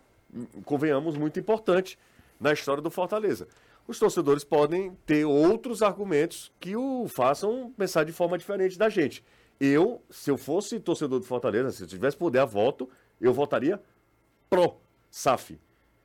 convenhamos, 0.63 1.17
muito 1.17 1.39
importante 1.39 1.97
na 2.39 2.53
história 2.53 2.81
do 2.81 2.89
Fortaleza. 2.89 3.47
Os 3.87 3.99
torcedores 3.99 4.43
podem 4.43 4.97
ter 5.05 5.25
outros 5.25 5.81
argumentos 5.81 6.51
que 6.59 6.75
o 6.75 7.07
façam 7.07 7.71
pensar 7.77 8.03
de 8.03 8.11
forma 8.11 8.37
diferente 8.37 8.77
da 8.77 8.89
gente. 8.89 9.23
Eu, 9.59 10.01
se 10.09 10.29
eu 10.29 10.37
fosse 10.37 10.79
torcedor 10.79 11.19
do 11.19 11.25
Fortaleza, 11.25 11.71
se 11.71 11.83
eu 11.83 11.87
tivesse 11.87 12.17
poder 12.17 12.39
a 12.39 12.45
voto, 12.45 12.89
eu 13.21 13.33
votaria 13.33 13.79
pro 14.49 14.75
SAF. 15.09 15.59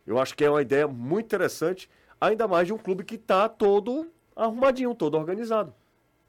Eu 0.07 0.19
acho 0.19 0.37
que 0.37 0.45
é 0.45 0.51
uma 0.51 0.63
ideia 0.63 0.87
muito 0.87 1.27
interessante, 1.27 1.89
ainda 2.21 2.47
mais 2.47 2.67
de 2.67 2.73
um 2.73 2.79
clube 2.79 3.05
que 3.05 3.17
está 3.17 3.49
todo 3.49 4.11
arrumadinho, 4.37 4.95
todo 4.95 5.17
organizado. 5.17 5.75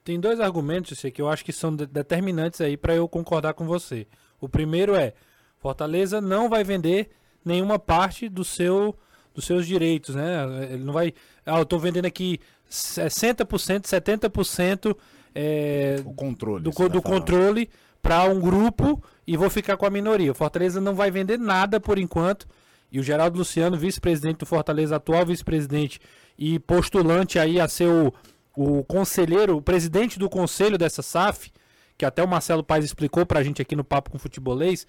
Tem 0.04 0.18
dois 0.18 0.40
argumentos 0.40 1.00
que 1.00 1.22
eu 1.22 1.28
acho 1.28 1.44
que 1.44 1.52
são 1.52 1.74
de- 1.74 1.86
determinantes 1.86 2.60
aí 2.60 2.76
para 2.76 2.94
eu 2.94 3.06
concordar 3.08 3.54
com 3.54 3.64
você. 3.66 4.06
O 4.40 4.48
primeiro 4.48 4.96
é: 4.96 5.14
Fortaleza 5.58 6.20
não 6.20 6.48
vai 6.48 6.64
vender 6.64 7.10
nenhuma 7.44 7.78
parte 7.78 8.28
do 8.28 8.44
seu 8.44 8.96
dos 9.34 9.46
seus 9.46 9.66
direitos, 9.66 10.14
né? 10.14 10.44
Ele 10.70 10.84
não 10.84 10.92
vai, 10.92 11.14
ah, 11.46 11.58
eu 11.58 11.64
tô 11.64 11.78
vendendo 11.78 12.04
aqui 12.04 12.38
60%, 12.70 13.84
70% 13.86 14.96
é, 15.34 16.02
O 16.04 16.12
controle. 16.14 16.62
do, 16.62 16.70
tá 16.70 16.88
do 16.88 17.00
falando. 17.00 17.02
controle 17.02 17.70
para 18.02 18.24
um 18.24 18.40
grupo 18.40 19.02
e 19.26 19.36
vou 19.36 19.48
ficar 19.48 19.76
com 19.76 19.86
a 19.86 19.90
minoria. 19.90 20.32
O 20.32 20.34
Fortaleza 20.34 20.80
não 20.80 20.94
vai 20.94 21.10
vender 21.10 21.38
nada 21.38 21.80
por 21.80 21.98
enquanto. 21.98 22.46
E 22.90 23.00
o 23.00 23.02
Geraldo 23.02 23.38
Luciano, 23.38 23.76
vice-presidente 23.78 24.38
do 24.38 24.46
Fortaleza, 24.46 24.96
atual 24.96 25.24
vice-presidente 25.24 25.98
e 26.38 26.58
postulante 26.58 27.38
aí 27.38 27.58
a 27.58 27.66
ser 27.66 27.88
o, 27.88 28.12
o 28.54 28.84
conselheiro, 28.84 29.56
o 29.56 29.62
presidente 29.62 30.18
do 30.18 30.28
conselho 30.28 30.76
dessa 30.76 31.00
SAF, 31.00 31.50
que 31.96 32.04
até 32.04 32.22
o 32.22 32.28
Marcelo 32.28 32.62
Paes 32.62 32.84
explicou 32.84 33.24
pra 33.24 33.42
gente 33.42 33.62
aqui 33.62 33.74
no 33.74 33.84
Papo 33.84 34.10
com 34.10 34.18
Futebolês, 34.18 34.86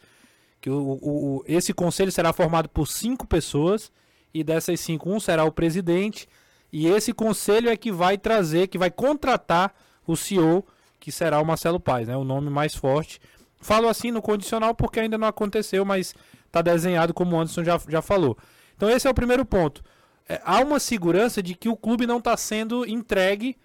que 0.63 0.69
o, 0.69 0.97
o- 1.01 1.43
esse 1.45 1.73
conselho 1.73 2.09
será 2.09 2.31
formado 2.31 2.69
por 2.69 2.87
cinco 2.87 3.27
pessoas 3.27 3.91
e 4.33 4.45
dessas 4.45 4.79
cinco, 4.79 5.11
um 5.11 5.19
será 5.19 5.43
o 5.43 5.51
presidente 5.51 6.25
e 6.71 6.87
esse 6.87 7.11
conselho 7.11 7.69
é 7.69 7.75
que 7.75 7.91
vai 7.91 8.17
trazer, 8.17 8.67
que 8.67 8.77
vai 8.77 8.89
contratar 8.89 9.75
o 10.07 10.15
CEO, 10.15 10.65
que 11.01 11.11
será 11.11 11.41
o 11.41 11.45
Marcelo 11.45 11.81
Paes, 11.81 12.07
né? 12.07 12.15
O 12.15 12.23
nome 12.23 12.49
mais 12.49 12.73
forte. 12.73 13.19
Falo 13.59 13.89
assim 13.89 14.09
no 14.09 14.21
condicional 14.21 14.73
porque 14.73 15.01
ainda 15.01 15.17
não 15.17 15.27
aconteceu, 15.27 15.83
mas 15.83 16.15
tá 16.49 16.61
desenhado 16.61 17.13
como 17.13 17.35
o 17.35 17.39
Anderson 17.39 17.65
já, 17.65 17.77
já 17.89 18.01
falou. 18.01 18.37
Então 18.77 18.89
esse 18.89 19.05
é 19.05 19.11
o 19.11 19.13
primeiro 19.13 19.43
ponto. 19.45 19.83
É, 20.29 20.41
há 20.45 20.61
uma 20.61 20.79
segurança 20.79 21.43
de 21.43 21.55
que 21.55 21.67
o 21.67 21.75
clube 21.75 22.07
não 22.07 22.19
está 22.19 22.37
sendo 22.37 22.87
entregue 22.87 23.57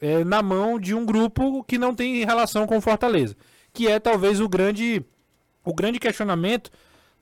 é, 0.00 0.24
na 0.24 0.40
mão 0.40 0.80
de 0.80 0.94
um 0.94 1.04
grupo 1.04 1.62
que 1.64 1.76
não 1.76 1.94
tem 1.94 2.24
relação 2.24 2.66
com 2.66 2.80
Fortaleza. 2.80 3.36
Que 3.70 3.86
é 3.86 4.00
talvez 4.00 4.40
o 4.40 4.48
grande, 4.48 5.04
o 5.68 5.74
grande 5.74 5.98
questionamento 5.98 6.70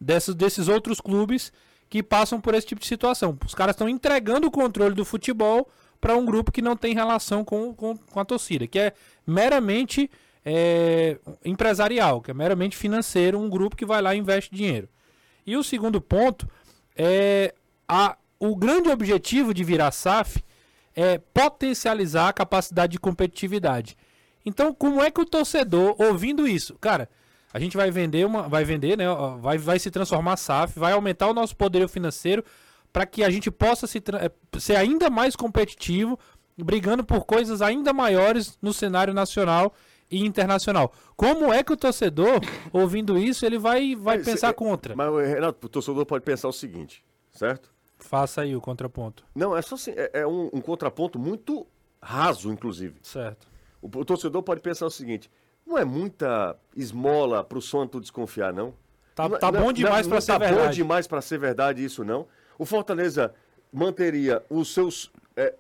desses, 0.00 0.34
desses 0.34 0.68
outros 0.68 1.00
clubes 1.00 1.52
que 1.90 2.02
passam 2.02 2.40
por 2.40 2.54
esse 2.54 2.66
tipo 2.66 2.80
de 2.80 2.86
situação. 2.86 3.36
Os 3.44 3.54
caras 3.54 3.74
estão 3.74 3.88
entregando 3.88 4.46
o 4.46 4.50
controle 4.50 4.94
do 4.94 5.04
futebol 5.04 5.68
para 6.00 6.16
um 6.16 6.24
grupo 6.24 6.52
que 6.52 6.62
não 6.62 6.76
tem 6.76 6.94
relação 6.94 7.44
com, 7.44 7.74
com, 7.74 7.96
com 7.96 8.20
a 8.20 8.24
torcida, 8.24 8.66
que 8.66 8.78
é 8.78 8.92
meramente 9.26 10.08
é, 10.44 11.18
empresarial, 11.44 12.20
que 12.20 12.30
é 12.30 12.34
meramente 12.34 12.76
financeiro, 12.76 13.38
um 13.38 13.50
grupo 13.50 13.74
que 13.74 13.84
vai 13.84 14.00
lá 14.00 14.14
e 14.14 14.18
investe 14.18 14.54
dinheiro. 14.54 14.88
E 15.44 15.56
o 15.56 15.64
segundo 15.64 16.00
ponto 16.00 16.48
é 16.94 17.52
a, 17.88 18.16
o 18.38 18.54
grande 18.54 18.88
objetivo 18.90 19.52
de 19.52 19.64
virar 19.64 19.90
SAF 19.90 20.42
é 20.94 21.18
potencializar 21.18 22.28
a 22.28 22.32
capacidade 22.32 22.92
de 22.92 23.00
competitividade. 23.00 23.96
Então, 24.44 24.72
como 24.72 25.02
é 25.02 25.10
que 25.10 25.20
o 25.20 25.26
torcedor, 25.26 25.96
ouvindo 25.98 26.46
isso, 26.46 26.76
cara, 26.80 27.08
a 27.56 27.58
gente 27.58 27.75
vai 27.75 27.90
vender 27.90 28.26
uma, 28.26 28.46
vai 28.50 28.64
vender, 28.64 28.98
né, 28.98 29.06
vai, 29.40 29.56
vai 29.56 29.78
se 29.78 29.90
transformar 29.90 30.36
SAF, 30.36 30.78
vai 30.78 30.92
aumentar 30.92 31.26
o 31.26 31.32
nosso 31.32 31.56
poder 31.56 31.88
financeiro 31.88 32.44
para 32.92 33.06
que 33.06 33.25
a 33.25 33.30
gente 33.30 33.50
possa 33.50 33.86
se, 33.86 33.96
eh, 33.96 34.30
ser 34.58 34.76
ainda 34.76 35.08
mais 35.08 35.34
competitivo, 35.34 36.18
brigando 36.54 37.02
por 37.02 37.25
coisas 37.25 37.62
ainda 37.62 37.94
maiores 37.94 38.58
no 38.60 38.75
cenário 38.75 39.14
nacional 39.14 39.72
e 40.10 40.22
internacional. 40.22 40.92
Como 41.16 41.50
é 41.50 41.64
que 41.64 41.72
o 41.72 41.76
torcedor, 41.78 42.40
ouvindo 42.70 43.16
isso, 43.16 43.46
ele 43.46 43.58
vai, 43.58 43.96
vai 43.96 44.18
Mas, 44.18 44.26
pensar 44.26 44.50
é- 44.50 44.52
contra? 44.52 44.94
Mas, 44.94 45.26
Renato, 45.26 45.66
o 45.66 45.70
torcedor 45.70 46.04
pode 46.04 46.25
pensar 46.26 46.48
o 46.48 46.52
seguinte, 46.52 47.02
certo? 47.32 47.75
Faça 47.98 48.42
aí 48.42 48.54
o 48.54 48.60
contraponto. 48.60 49.25
Não, 49.34 49.56
é 49.56 49.62
só 49.62 49.76
assim, 49.76 49.92
é, 49.96 50.10
é 50.12 50.26
um, 50.26 50.50
um 50.52 50.60
contraponto 50.60 51.18
muito 51.18 51.66
raso, 52.02 52.52
inclusive. 52.52 52.98
Certo. 53.00 53.48
O, 53.80 53.86
o 53.86 54.04
torcedor 54.04 54.42
pode 54.42 54.60
pensar 54.60 54.84
o 54.84 54.90
seguinte: 54.90 55.30
não 55.66 55.76
é 55.78 55.85
muita 55.85 56.56
esmola 56.76 57.42
pro 57.42 57.61
santo 57.61 58.00
desconfiar, 58.00 58.52
não? 58.52 58.73
Tá, 59.14 59.28
Não- 59.28 59.38
tá 59.38 59.50
não- 59.50 59.61
bom 59.62 59.73
demais 59.73 60.06
para 60.06 60.20
ser 60.20 60.32
tá 60.32 60.38
bom 60.38 60.44
verdade. 60.44 60.76
demais 60.76 61.06
para 61.06 61.20
ser 61.23 61.38
verdade 61.38 61.85
isso, 61.85 62.04
não? 62.04 62.26
O 62.58 62.64
Fortaleza 62.64 63.35
manteria 63.73 64.42
os 64.49 64.73
seus. 64.73 65.11
é, 65.37 65.54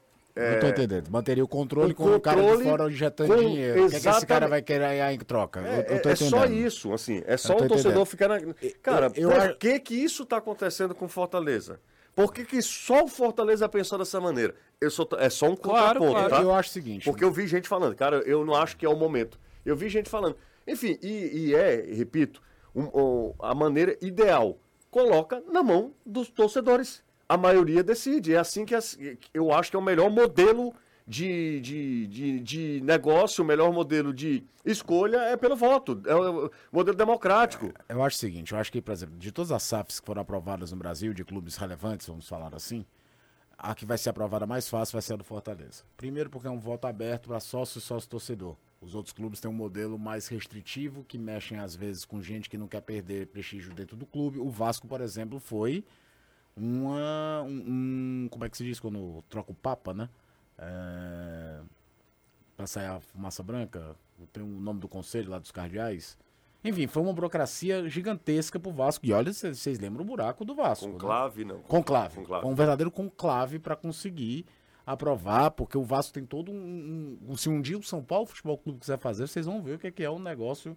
Não 0.54 0.60
tô 0.60 0.66
entendendo. 0.66 1.08
Manteria 1.10 1.42
o 1.42 1.48
controle 1.48 1.92
o 1.92 1.94
com 1.94 2.14
o 2.14 2.20
cara 2.20 2.42
de 2.56 2.62
fora 2.62 2.90
injetando 2.90 3.32
com- 3.34 3.40
dinheiro. 3.40 3.72
O 3.72 3.74
que, 3.74 3.80
é 3.86 3.88
que 3.88 3.96
esse 3.96 4.04
cara 4.04 4.16
exatamente. 4.18 4.50
vai 4.50 4.62
querer 4.62 4.84
aí 4.84 5.14
em 5.14 5.18
troca? 5.18 5.60
Eu- 5.60 5.66
É, 5.66 5.86
eu 5.96 6.02
tô 6.02 6.08
é 6.10 6.16
só 6.16 6.44
isso, 6.44 6.92
assim. 6.92 7.22
É 7.26 7.38
só 7.38 7.54
Eu 7.54 7.64
o 7.64 7.68
torcedor 7.68 7.92
entendendo. 7.92 8.04
ficar 8.06 8.28
na. 8.28 8.40
Cara, 8.82 9.10
eu 9.14 9.30
por 9.30 9.38
acho- 9.40 9.56
que 9.56 9.80
que 9.80 9.94
isso 9.94 10.26
tá 10.26 10.36
acontecendo 10.36 10.94
com 10.94 11.08
Fortaleza? 11.08 11.80
Por 12.14 12.32
que, 12.34 12.44
que 12.44 12.60
só 12.62 13.04
o 13.04 13.08
Fortaleza 13.08 13.66
pensou 13.68 13.98
dessa 13.98 14.20
maneira? 14.20 14.54
Eu 14.80 14.90
sou, 14.90 15.08
é 15.18 15.28
só 15.30 15.46
um 15.50 15.56
Claro, 15.56 16.00
contraponto, 16.00 16.12
claro. 16.12 16.30
tá? 16.30 16.42
Eu 16.42 16.52
acho 16.54 16.68
o 16.68 16.72
seguinte. 16.72 17.04
Porque 17.04 17.24
eu 17.24 17.30
vi 17.30 17.46
gente 17.46 17.66
falando, 17.68 17.94
cara, 17.94 18.18
eu 18.26 18.44
não 18.44 18.54
acho 18.54 18.76
que 18.76 18.84
é 18.84 18.88
o 18.88 18.96
momento. 18.96 19.38
Eu 19.66 19.76
vi 19.76 19.88
gente 19.88 20.08
falando. 20.08 20.36
Enfim, 20.66 20.98
e, 21.02 21.48
e 21.48 21.54
é, 21.54 21.76
repito, 21.94 22.40
um- 22.74 22.88
um- 22.94 23.34
a 23.40 23.54
maneira 23.54 23.96
ideal. 24.00 24.58
Coloca 24.90 25.42
na 25.52 25.62
mão 25.62 25.92
dos 26.04 26.28
torcedores. 26.30 27.02
A 27.28 27.36
maioria 27.36 27.82
decide. 27.82 28.34
É 28.34 28.38
assim 28.38 28.64
que 28.64 28.74
as- 28.74 28.96
eu 29.34 29.52
acho 29.52 29.70
que 29.70 29.76
é 29.76 29.78
o 29.78 29.82
melhor 29.82 30.08
modelo 30.10 30.72
de, 31.06 31.60
de, 31.60 32.06
de, 32.06 32.40
de 32.40 32.80
negócio, 32.82 33.44
o 33.44 33.46
melhor 33.46 33.72
modelo 33.72 34.12
de 34.12 34.44
escolha 34.64 35.18
é 35.18 35.36
pelo 35.36 35.54
voto. 35.56 36.00
É 36.06 36.14
o 36.14 36.50
modelo 36.72 36.96
democrático. 36.96 37.72
Eu 37.88 38.02
acho 38.02 38.16
o 38.16 38.18
seguinte, 38.20 38.52
eu 38.52 38.58
acho 38.58 38.72
que, 38.72 38.80
por 38.82 38.92
exemplo, 38.92 39.16
de 39.18 39.30
todas 39.30 39.52
as 39.52 39.62
SAFs 39.62 40.00
que 40.00 40.06
foram 40.06 40.22
aprovadas 40.22 40.72
no 40.72 40.76
Brasil, 40.78 41.12
de 41.12 41.24
clubes 41.24 41.56
relevantes, 41.56 42.06
vamos 42.08 42.28
falar 42.28 42.54
assim, 42.54 42.84
a 43.58 43.74
que 43.74 43.84
vai 43.84 43.98
ser 43.98 44.10
aprovada 44.10 44.46
mais 44.46 44.68
fácil 44.68 44.94
vai 44.94 45.02
ser 45.02 45.14
a 45.14 45.16
do 45.16 45.24
Fortaleza. 45.24 45.84
Primeiro 45.96 46.28
porque 46.28 46.48
é 46.48 46.50
um 46.50 46.58
voto 46.58 46.86
aberto 46.86 47.28
para 47.28 47.38
sócio 47.40 47.78
e 47.78 47.82
sócio-torcedor. 47.82 48.56
Os 48.80 48.94
outros 48.94 49.12
clubes 49.12 49.40
têm 49.40 49.50
um 49.50 49.54
modelo 49.54 49.98
mais 49.98 50.28
restritivo, 50.28 51.02
que 51.04 51.16
mexem 51.18 51.58
às 51.58 51.74
vezes 51.74 52.04
com 52.04 52.20
gente 52.22 52.48
que 52.48 52.58
não 52.58 52.68
quer 52.68 52.82
perder 52.82 53.26
prestígio 53.28 53.72
dentro 53.74 53.96
do 53.96 54.04
clube. 54.06 54.38
O 54.38 54.48
Vasco, 54.50 54.86
por 54.86 55.00
exemplo, 55.00 55.38
foi 55.40 55.82
uma... 56.56 57.42
Um, 57.42 57.64
um- 58.24 58.28
como 58.30 58.44
é 58.44 58.48
que 58.50 58.56
se 58.56 58.64
diz 58.64 58.78
quando 58.80 59.22
troca 59.28 59.50
o 59.52 59.54
papa, 59.54 59.92
né? 59.94 60.08
É, 60.58 61.60
pra 62.56 62.66
sair 62.66 62.86
a 62.86 63.00
fumaça 63.00 63.42
branca, 63.42 63.94
tem 64.32 64.42
o 64.42 64.46
nome 64.46 64.80
do 64.80 64.88
conselho 64.88 65.30
lá 65.30 65.38
dos 65.38 65.50
cardeais. 65.50 66.16
Enfim, 66.64 66.86
foi 66.86 67.02
uma 67.02 67.12
burocracia 67.12 67.88
gigantesca 67.88 68.58
pro 68.58 68.72
Vasco. 68.72 69.04
E 69.06 69.12
olha, 69.12 69.32
vocês 69.32 69.78
lembram 69.78 70.02
o 70.04 70.06
buraco 70.06 70.44
do 70.44 70.54
Vasco. 70.54 70.86
né? 70.86 70.92
Conclave, 70.92 71.44
não. 71.44 71.58
Conclave. 71.60 72.16
Conclave. 72.16 72.42
Foi 72.42 72.50
um 72.52 72.54
verdadeiro 72.54 72.90
conclave 72.90 73.58
para 73.58 73.76
conseguir 73.76 74.44
aprovar, 74.86 75.50
porque 75.50 75.76
o 75.76 75.82
Vasco 75.82 76.14
tem 76.14 76.24
todo 76.24 76.52
um, 76.52 77.18
um- 77.28 77.36
Se 77.36 77.48
um 77.48 77.60
dia 77.60 77.76
o 77.76 77.82
São 77.82 78.02
Paulo 78.04 78.26
Futebol 78.26 78.56
Clube 78.56 78.78
quiser 78.78 78.98
fazer, 78.98 79.26
vocês 79.26 79.44
vão 79.44 79.60
ver 79.60 79.74
o 79.74 79.78
que 79.78 79.88
é, 79.88 79.90
que 79.90 80.02
é 80.04 80.10
um 80.10 80.20
negócio 80.20 80.76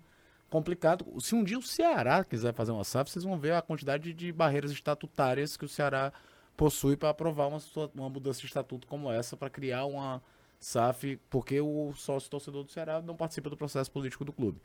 complicado. 0.50 1.06
Se 1.20 1.36
um 1.36 1.44
dia 1.44 1.60
o 1.60 1.62
Ceará 1.62 2.24
quiser 2.24 2.52
fazer 2.54 2.72
uma 2.72 2.84
SAF, 2.84 3.12
vocês 3.12 3.24
vão 3.24 3.38
ver 3.38 3.54
a 3.54 3.62
quantidade 3.62 4.12
de 4.14 4.32
barreiras 4.32 4.72
estatutárias 4.72 5.56
que 5.56 5.64
o 5.66 5.70
Ceará 5.70 6.12
possui 6.58 6.98
para 6.98 7.10
aprovar 7.10 7.48
uma, 7.48 7.60
uma 7.94 8.10
mudança 8.10 8.40
de 8.42 8.48
estatuto 8.48 8.88
como 8.88 9.12
essa, 9.12 9.38
para 9.38 9.50
criar 9.50 9.86
uma 9.86 10.22
SAF, 10.60 11.18
porque 11.30 11.62
o 11.62 11.94
sócio 11.94 12.30
torcedor 12.32 12.64
do 12.64 12.72
Ceará 12.72 13.02
não 13.02 13.16
participa 13.16 13.50
do 13.50 13.56
processo 13.56 13.92
político 13.92 14.26
do 14.26 14.34
clube. 14.34 14.60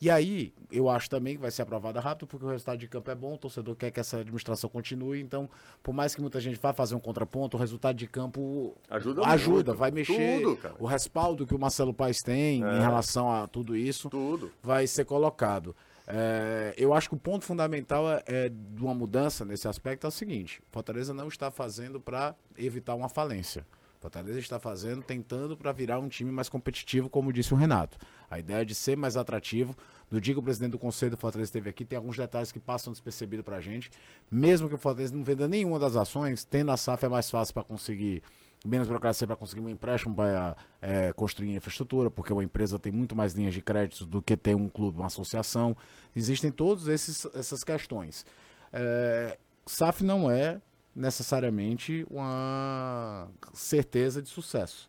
E 0.00 0.08
aí, 0.08 0.54
eu 0.72 0.88
acho 0.88 1.10
também 1.10 1.34
que 1.36 1.42
vai 1.42 1.50
ser 1.50 1.60
aprovada 1.60 2.00
rápido, 2.00 2.26
porque 2.26 2.46
o 2.46 2.48
resultado 2.48 2.78
de 2.78 2.88
campo 2.88 3.10
é 3.10 3.14
bom, 3.14 3.34
o 3.34 3.38
torcedor 3.38 3.76
quer 3.76 3.90
que 3.90 4.00
essa 4.00 4.16
administração 4.18 4.70
continue, 4.70 5.20
então, 5.20 5.46
por 5.82 5.92
mais 5.92 6.14
que 6.14 6.22
muita 6.22 6.40
gente 6.40 6.58
vá 6.58 6.72
fazer 6.72 6.94
um 6.94 7.00
contraponto, 7.00 7.58
o 7.58 7.60
resultado 7.60 7.96
de 7.96 8.06
campo 8.06 8.74
Ajuda 8.88 9.26
ajuda 9.26 9.54
muito. 9.56 9.74
vai 9.74 9.90
mexer. 9.90 10.40
Tudo. 10.40 10.58
O 10.78 10.86
respaldo 10.86 11.46
que 11.46 11.54
o 11.54 11.58
Marcelo 11.58 11.92
Paes 11.92 12.22
tem 12.22 12.60
em 12.62 12.80
relação 12.80 13.30
a 13.30 13.46
tudo 13.46 13.76
isso 13.76 14.08
Tudo. 14.08 14.50
vai 14.62 14.86
ser 14.86 15.04
colocado. 15.04 15.76
É, 16.06 16.74
eu 16.78 16.94
acho 16.94 17.08
que 17.08 17.14
o 17.14 17.18
ponto 17.18 17.44
fundamental 17.44 18.10
é, 18.10 18.22
é 18.26 18.48
de 18.48 18.82
uma 18.82 18.94
mudança 18.94 19.44
nesse 19.44 19.68
aspecto 19.68 20.06
é 20.06 20.08
o 20.08 20.10
seguinte: 20.10 20.62
Fortaleza 20.72 21.12
não 21.14 21.28
está 21.28 21.50
fazendo 21.50 22.00
para 22.00 22.34
evitar 22.56 22.94
uma 22.94 23.08
falência. 23.08 23.66
Fortaleza 24.00 24.38
está 24.38 24.58
fazendo, 24.58 25.02
tentando 25.02 25.56
para 25.56 25.70
virar 25.72 25.98
um 25.98 26.08
time 26.08 26.32
mais 26.32 26.48
competitivo, 26.48 27.10
como 27.10 27.30
disse 27.32 27.52
o 27.52 27.56
Renato. 27.56 27.98
A 28.30 28.38
ideia 28.38 28.62
é 28.62 28.64
de 28.64 28.74
ser 28.74 28.96
mais 28.96 29.14
atrativo. 29.14 29.76
No 30.10 30.18
dia 30.18 30.32
que 30.32 30.40
o 30.40 30.42
presidente 30.42 30.72
do 30.72 30.78
Conselho 30.78 31.10
do 31.10 31.16
Fortaleza 31.18 31.48
esteve 31.48 31.68
aqui, 31.68 31.84
tem 31.84 31.98
alguns 31.98 32.16
detalhes 32.16 32.50
que 32.50 32.58
passam 32.58 32.92
despercebidos 32.92 33.44
para 33.44 33.56
a 33.56 33.60
gente. 33.60 33.90
Mesmo 34.30 34.68
que 34.68 34.74
o 34.74 34.78
Fortaleza 34.78 35.14
não 35.14 35.22
venda 35.22 35.46
nenhuma 35.46 35.78
das 35.78 35.96
ações, 35.96 36.44
tendo 36.44 36.70
a 36.70 36.78
SAF 36.78 37.04
é 37.04 37.08
mais 37.10 37.30
fácil 37.30 37.52
para 37.52 37.62
conseguir 37.62 38.22
menos 38.66 38.88
burocracia 38.88 39.26
para 39.26 39.36
conseguir 39.36 39.60
um 39.60 39.68
empréstimo 39.68 40.14
para 40.14 40.56
é, 40.82 41.12
construir 41.14 41.54
infraestrutura, 41.54 42.10
porque 42.10 42.32
uma 42.32 42.44
empresa 42.44 42.78
tem 42.78 42.92
muito 42.92 43.16
mais 43.16 43.32
linhas 43.32 43.54
de 43.54 43.62
crédito 43.62 44.04
do 44.04 44.20
que 44.20 44.36
ter 44.36 44.54
um 44.54 44.68
clube, 44.68 44.98
uma 44.98 45.06
associação. 45.06 45.76
Existem 46.14 46.50
todas 46.50 46.88
essas 46.88 47.64
questões. 47.64 48.26
É, 48.72 49.38
SAF 49.66 50.04
não 50.04 50.30
é 50.30 50.60
necessariamente 50.94 52.06
uma 52.10 53.28
certeza 53.52 54.20
de 54.22 54.28
sucesso. 54.28 54.88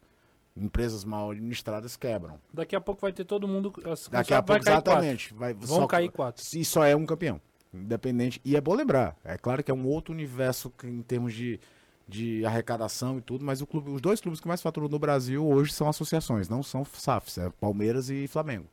Empresas 0.55 1.05
mal 1.05 1.31
administradas 1.31 1.95
quebram. 1.95 2.37
Daqui 2.53 2.75
a 2.75 2.81
pouco 2.81 3.01
vai 3.01 3.13
ter 3.13 3.23
todo 3.23 3.47
mundo. 3.47 3.71
Daqui 4.11 4.33
a 4.33 4.41
pouco, 4.43 4.61
quatro. 4.63 4.73
exatamente. 4.91 5.33
Vai, 5.33 5.53
Vão 5.53 5.79
só- 5.81 5.87
cair 5.87 6.09
quatro. 6.11 6.43
E 6.53 6.65
só 6.65 6.83
é 6.85 6.95
um 6.95 7.05
campeão. 7.05 7.39
Independente. 7.73 8.41
E 8.43 8.57
é 8.57 8.61
bom 8.61 8.73
lembrar. 8.75 9.15
É 9.23 9.37
claro 9.37 9.63
que 9.63 9.71
é 9.71 9.73
um 9.73 9.87
outro 9.87 10.13
universo 10.13 10.73
em 10.83 11.01
termos 11.01 11.33
de, 11.33 11.57
de 12.05 12.45
arrecadação 12.45 13.17
e 13.17 13.21
tudo, 13.21 13.45
mas 13.45 13.61
o 13.61 13.67
clube, 13.67 13.91
os 13.91 14.01
dois 14.01 14.19
clubes 14.19 14.41
que 14.41 14.47
mais 14.47 14.61
faturam 14.61 14.89
no 14.89 14.99
Brasil 14.99 15.45
hoje 15.47 15.71
são 15.71 15.87
associações, 15.87 16.49
não 16.49 16.61
são 16.61 16.83
SAFs, 16.83 17.37
é 17.37 17.49
Palmeiras 17.51 18.09
e 18.09 18.27
Flamengo. 18.27 18.67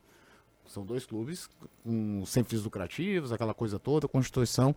São 0.67 0.85
dois 0.85 1.07
clubes 1.07 1.49
com, 1.85 2.25
sem 2.27 2.43
fins 2.43 2.63
lucrativos, 2.65 3.33
aquela 3.33 3.55
coisa 3.55 3.79
toda, 3.79 4.09
Constituição. 4.09 4.75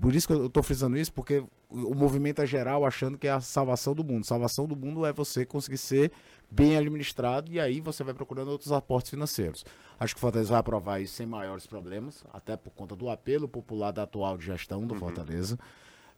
Por 0.00 0.14
isso 0.14 0.26
que 0.26 0.32
eu 0.32 0.46
estou 0.46 0.62
frisando 0.62 0.96
isso, 0.96 1.12
porque 1.12 1.44
o 1.70 1.94
movimento 1.94 2.42
é 2.42 2.46
geral 2.46 2.84
achando 2.84 3.16
que 3.16 3.26
é 3.26 3.30
a 3.30 3.40
salvação 3.40 3.94
do 3.94 4.02
mundo. 4.02 4.26
Salvação 4.26 4.66
do 4.66 4.74
mundo 4.74 5.06
é 5.06 5.12
você 5.12 5.46
conseguir 5.46 5.78
ser 5.78 6.12
bem 6.50 6.76
administrado 6.76 7.50
e 7.50 7.58
aí 7.60 7.80
você 7.80 8.02
vai 8.04 8.12
procurando 8.12 8.48
outros 8.48 8.72
aportes 8.72 9.10
financeiros. 9.10 9.64
Acho 9.98 10.14
que 10.14 10.18
o 10.18 10.20
Fortaleza 10.20 10.50
vai 10.50 10.60
aprovar 10.60 11.00
isso 11.00 11.14
sem 11.14 11.26
maiores 11.26 11.66
problemas, 11.66 12.24
até 12.32 12.56
por 12.56 12.70
conta 12.70 12.96
do 12.96 13.08
apelo 13.08 13.48
popular 13.48 13.92
da 13.92 14.02
atual 14.02 14.40
gestão 14.40 14.86
do 14.86 14.94
Fortaleza. 14.94 15.58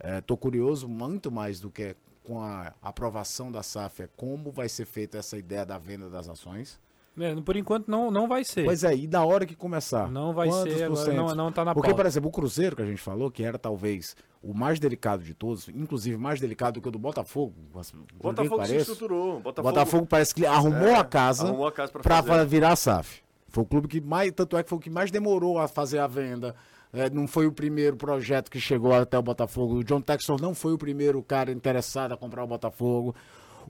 Estou 0.03 0.37
curioso 0.37 0.89
muito 0.89 1.31
mais 1.31 1.61
do 1.61 1.71
que 1.71 1.95
com 2.25 2.41
a 2.41 2.73
aprovação 2.83 3.53
da 3.53 3.63
SAF, 3.63 4.03
é 4.03 4.09
como 4.17 4.51
vai 4.51 4.69
ser 4.69 4.87
feita 4.87 5.19
essa 5.19 5.37
ideia 5.37 5.67
da 5.67 5.77
venda 5.77 6.09
das 6.09 6.27
ações. 6.27 6.81
É, 7.19 7.35
por 7.37 7.57
enquanto 7.57 7.89
não, 7.89 8.11
não 8.11 8.27
vai 8.27 8.43
ser. 8.45 8.65
Pois 8.65 8.83
é, 8.83 8.95
e 8.97 9.07
da 9.07 9.25
hora 9.25 9.47
que 9.47 9.55
começar? 9.55 10.11
Não 10.11 10.33
vai 10.35 10.49
quantos 10.49 10.75
ser 10.75 10.83
agora, 10.85 11.13
não, 11.13 11.35
não 11.35 11.53
tá 11.53 11.65
na 11.65 11.73
Porque, 11.73 11.91
pauta. 11.91 12.03
por 12.03 12.07
exemplo, 12.09 12.29
o 12.29 12.33
Cruzeiro 12.33 12.75
que 12.75 12.83
a 12.83 12.87
gente 12.87 13.01
falou, 13.01 13.31
que 13.31 13.45
era 13.45 13.57
talvez 13.57 14.17
o 14.43 14.53
mais 14.53 14.81
delicado 14.81 15.23
de 15.23 15.33
todos, 15.33 15.69
inclusive 15.69 16.17
mais 16.17 16.41
delicado 16.41 16.75
do 16.75 16.81
que 16.83 16.89
o 16.89 16.91
do 16.91 16.99
Botafogo. 16.99 17.55
que 17.73 18.17
Botafogo 18.21 18.55
se 18.63 18.69
pareça, 18.69 18.91
estruturou. 18.93 19.37
o 19.37 19.41
Botafogo, 19.41 19.69
Botafogo 19.75 20.07
parece 20.07 20.35
que 20.35 20.45
arrumou 20.45 20.89
É, 20.89 20.97
a 20.97 21.05
casa 21.05 21.47
arrumou 21.47 21.67
a 21.69 21.73
casa 21.73 21.93
pra 21.93 22.03
pra 22.03 22.23
fazer. 22.23 22.47
virar 22.47 22.73
a 22.73 22.77
SAF. 22.77 23.23
Foi 23.49 23.63
o 23.63 23.67
clube 23.67 23.87
que 23.87 24.01
mais, 24.01 24.33
tanto 24.33 24.57
é 24.57 24.63
que 24.65 24.69
foi 24.69 24.79
o 24.79 24.81
que 24.81 24.91
mais 24.91 25.13
demorou 25.13 25.59
a 25.61 25.69
fazer 25.69 26.01
a 26.01 26.09
venda. 26.09 26.57
É, 26.93 27.09
não 27.11 27.29
foi 27.29 27.47
o 27.47 27.53
primeiro 27.53 27.97
projeto 27.97 28.51
que 28.51 28.59
chegou 28.61 28.93
até 28.93 29.17
o 29.17 29.23
Botafogo. 29.23 29.77
O 29.77 29.85
John 29.85 30.01
Textor 30.01 30.41
não 30.43 30.53
foi 30.55 30.73
o 30.73 30.79
primeiro 30.79 31.23
cara 31.23 31.53
interessado 31.53 32.13
a 32.13 32.17
comprar 32.17 32.43
o 32.43 32.47
Botafogo. 32.49 33.15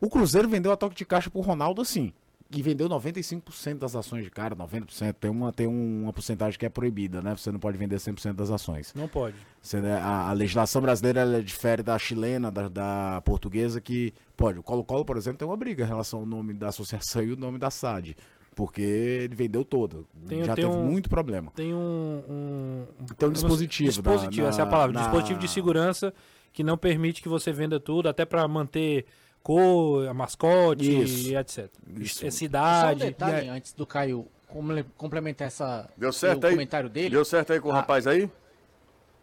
O 0.01 0.09
Cruzeiro 0.09 0.49
vendeu 0.49 0.73
a 0.73 0.77
toque 0.77 0.95
de 0.97 1.05
caixa 1.05 1.29
pro 1.31 1.41
Ronaldo 1.43 1.83
assim. 1.83 2.13
E 2.55 2.63
vendeu 2.63 2.89
95% 2.89 3.79
das 3.79 3.97
ações 3.97 4.25
de 4.25 4.31
cara, 4.31 4.55
90%. 4.55 5.13
Tem 5.15 5.31
uma, 5.31 5.53
tem 5.53 5.67
uma 5.67 6.13
porcentagem 6.13 6.59
que 6.59 6.65
é 6.65 6.69
proibida, 6.69 7.21
né? 7.21 7.37
Você 7.37 7.51
não 7.51 7.59
pode 7.59 7.77
vender 7.77 7.97
100% 7.97 8.33
das 8.35 8.51
ações. 8.51 8.93
Não 8.95 9.09
pode. 9.09 9.35
Você, 9.61 9.81
né, 9.81 9.97
a, 9.99 10.29
a 10.29 10.33
legislação 10.33 10.81
brasileira 10.81 11.21
ela 11.23 11.43
difere 11.43 11.83
da 11.83 11.99
chilena, 11.99 12.51
da, 12.51 12.69
da 12.69 13.23
portuguesa, 13.25 13.81
que 13.81 14.15
pode. 14.37 14.59
O 14.59 14.63
Colo-Colo, 14.63 15.05
por 15.05 15.17
exemplo, 15.17 15.39
tem 15.39 15.49
uma 15.49 15.57
briga 15.57 15.83
em 15.85 15.87
relação 15.89 16.21
ao 16.21 16.27
nome 16.27 16.55
da 16.55 16.69
associação 16.69 17.23
e 17.25 17.33
o 17.33 17.37
nome 17.37 17.59
da 17.59 17.71
SAD. 17.71 18.17
Porque 18.55 18.81
ele 18.83 19.35
vendeu 19.35 19.65
todo. 19.65 20.07
Tem- 20.29 20.45
Já 20.45 20.55
tem 20.55 20.65
teve 20.65 20.77
um- 20.77 20.85
muito 20.87 21.09
problema. 21.11 21.51
Tem 21.57 21.75
um. 21.75 22.23
um 22.29 22.87
Tem 23.19 23.29
um 23.29 23.33
dispositivo. 23.33 23.89
dispositivo, 23.89 24.43
na- 24.43 24.49
essa 24.51 24.63
é 24.63 24.65
a 24.65 24.67
palavra. 24.69 24.93
na- 24.95 25.01
Dispositivo 25.03 25.41
de 25.41 25.49
segurança 25.49 26.15
que 26.53 26.63
não 26.63 26.79
permite 26.79 27.21
que 27.21 27.29
você 27.29 27.53
venda 27.53 27.81
tudo, 27.81 28.09
até 28.09 28.25
pra 28.25 28.47
manter 28.47 29.07
cor, 29.45 30.09
a 30.09 30.15
mascote 30.15 31.03
Isso. 31.03 31.29
e 31.29 31.37
etc. 31.37 31.71
Isso. 31.99 32.19
É 32.27 32.31
Só 32.31 32.35
um 32.35 32.39
cidade. 32.39 33.01
detalhe 33.01 33.49
antes 33.49 33.73
do 33.75 33.87
Caio 33.87 34.27
comple- 34.49 34.87
complementar 34.97 35.47
essa, 35.49 35.89
Deu 35.97 36.13
certo 36.13 36.43
o 36.43 36.47
aí? 36.47 36.53
comentário 36.55 36.89
dele. 36.89 37.11
Deu 37.11 37.25
certo 37.25 37.53
aí 37.53 37.61
com 37.61 37.69
o 37.69 37.73
Ah. 37.73 37.77
rapaz 37.77 38.07
aí? 38.07 38.29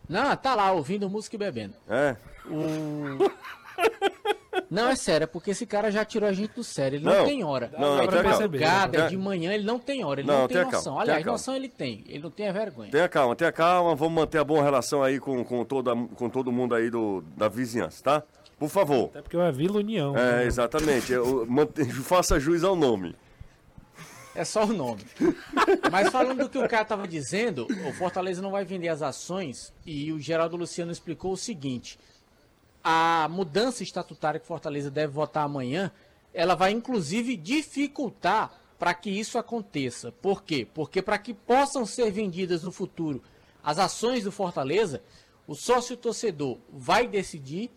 Não, 0.07 0.35
tá 0.37 0.53
lá 0.55 0.71
ouvindo 0.71 1.09
música 1.09 1.35
e 1.35 1.39
bebendo. 1.39 1.73
É. 1.89 2.15
Não, 4.69 4.87
é 4.89 4.95
sério, 4.95 5.23
é 5.23 5.27
porque 5.27 5.51
esse 5.51 5.65
cara 5.65 5.91
já 5.91 6.03
tirou 6.05 6.27
a 6.29 6.33
gente 6.33 6.53
do 6.53 6.63
sério. 6.63 6.97
Ele 6.97 7.05
não, 7.05 7.13
Não. 7.19 7.25
tem 7.25 7.43
hora. 7.43 7.69
Não, 7.73 7.79
não, 7.97 8.03
é 8.03 8.07
calma. 8.07 8.29
madrugada, 8.29 8.97
é 8.99 9.07
de 9.07 9.17
manhã, 9.17 9.53
ele 9.53 9.63
não 9.65 9.77
tem 9.79 10.03
hora. 10.03 10.21
Ele 10.21 10.27
Não, 10.27 10.39
não, 10.41 10.47
tem 10.47 10.63
noção. 10.63 10.81
calma, 10.83 11.01
Aliás, 11.01 11.17
tenha 11.17 11.25
calma. 11.25 11.31
noção 11.37 11.55
ele 11.55 11.67
tem. 11.69 12.03
Ele 12.07 12.19
não 12.23 12.31
tem 12.31 12.47
a 12.47 12.51
vergonha. 12.53 12.91
Tenha 12.91 13.09
calma, 13.09 13.35
tenha 13.35 13.51
calma. 13.51 13.95
Vamos 13.95 14.13
manter 14.13 14.37
a 14.37 14.43
boa 14.43 14.63
relação 14.63 15.03
aí 15.03 15.19
com, 15.19 15.43
com, 15.43 15.65
toda, 15.65 15.93
com 16.15 16.29
todo 16.29 16.51
mundo 16.51 16.73
aí 16.75 16.89
do, 16.89 17.21
da 17.35 17.47
vizinhança, 17.49 18.03
tá? 18.03 18.23
Por 18.61 18.69
favor. 18.69 19.05
Até 19.05 19.23
porque 19.23 19.35
é 19.35 19.39
uma 19.39 19.51
Vila 19.51 19.79
União. 19.79 20.15
É, 20.15 20.33
né? 20.33 20.45
exatamente. 20.45 21.11
Eu, 21.11 21.47
faça 22.05 22.39
jus 22.39 22.63
ao 22.63 22.75
nome. 22.75 23.15
É 24.35 24.45
só 24.45 24.65
o 24.65 24.71
nome. 24.71 25.01
Mas 25.91 26.11
falando 26.11 26.43
do 26.43 26.47
que 26.49 26.59
o 26.59 26.69
cara 26.69 26.85
tava 26.85 27.07
dizendo, 27.07 27.65
o 27.89 27.91
Fortaleza 27.93 28.39
não 28.39 28.51
vai 28.51 28.63
vender 28.63 28.89
as 28.89 29.01
ações 29.01 29.73
e 29.83 30.13
o 30.13 30.19
Geraldo 30.19 30.57
Luciano 30.57 30.91
explicou 30.91 31.33
o 31.33 31.37
seguinte: 31.37 31.97
a 32.83 33.27
mudança 33.31 33.81
estatutária 33.81 34.39
que 34.39 34.45
o 34.45 34.47
Fortaleza 34.47 34.91
deve 34.91 35.11
votar 35.11 35.43
amanhã, 35.43 35.91
ela 36.31 36.53
vai 36.53 36.71
inclusive 36.71 37.35
dificultar 37.35 38.53
para 38.77 38.93
que 38.93 39.09
isso 39.09 39.39
aconteça. 39.39 40.11
Por 40.21 40.43
quê? 40.43 40.67
Porque 40.71 41.01
para 41.01 41.17
que 41.17 41.33
possam 41.33 41.83
ser 41.83 42.11
vendidas 42.11 42.61
no 42.61 42.71
futuro 42.71 43.23
as 43.63 43.79
ações 43.79 44.23
do 44.23 44.31
Fortaleza, 44.31 45.01
o 45.47 45.55
sócio 45.55 45.97
torcedor 45.97 46.59
vai 46.71 47.07
decidir 47.07 47.71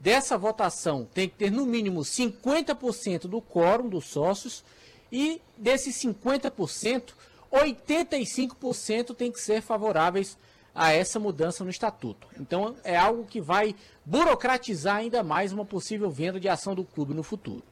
Dessa 0.00 0.38
votação 0.38 1.08
tem 1.12 1.28
que 1.28 1.36
ter 1.36 1.50
no 1.50 1.66
mínimo 1.66 2.00
50% 2.00 3.22
do 3.22 3.40
quórum 3.40 3.88
dos 3.88 4.04
sócios 4.06 4.64
e 5.10 5.40
desses 5.56 5.96
50%, 5.96 7.14
85% 7.52 9.14
tem 9.16 9.32
que 9.32 9.40
ser 9.40 9.60
favoráveis 9.60 10.38
a 10.74 10.92
essa 10.92 11.18
mudança 11.18 11.64
no 11.64 11.70
estatuto. 11.70 12.28
Então 12.38 12.76
é 12.84 12.96
algo 12.96 13.24
que 13.24 13.40
vai 13.40 13.74
burocratizar 14.04 14.96
ainda 14.96 15.24
mais 15.24 15.52
uma 15.52 15.64
possível 15.64 16.10
venda 16.10 16.38
de 16.38 16.48
ação 16.48 16.74
do 16.74 16.84
clube 16.84 17.12
no 17.14 17.24
futuro. 17.24 17.64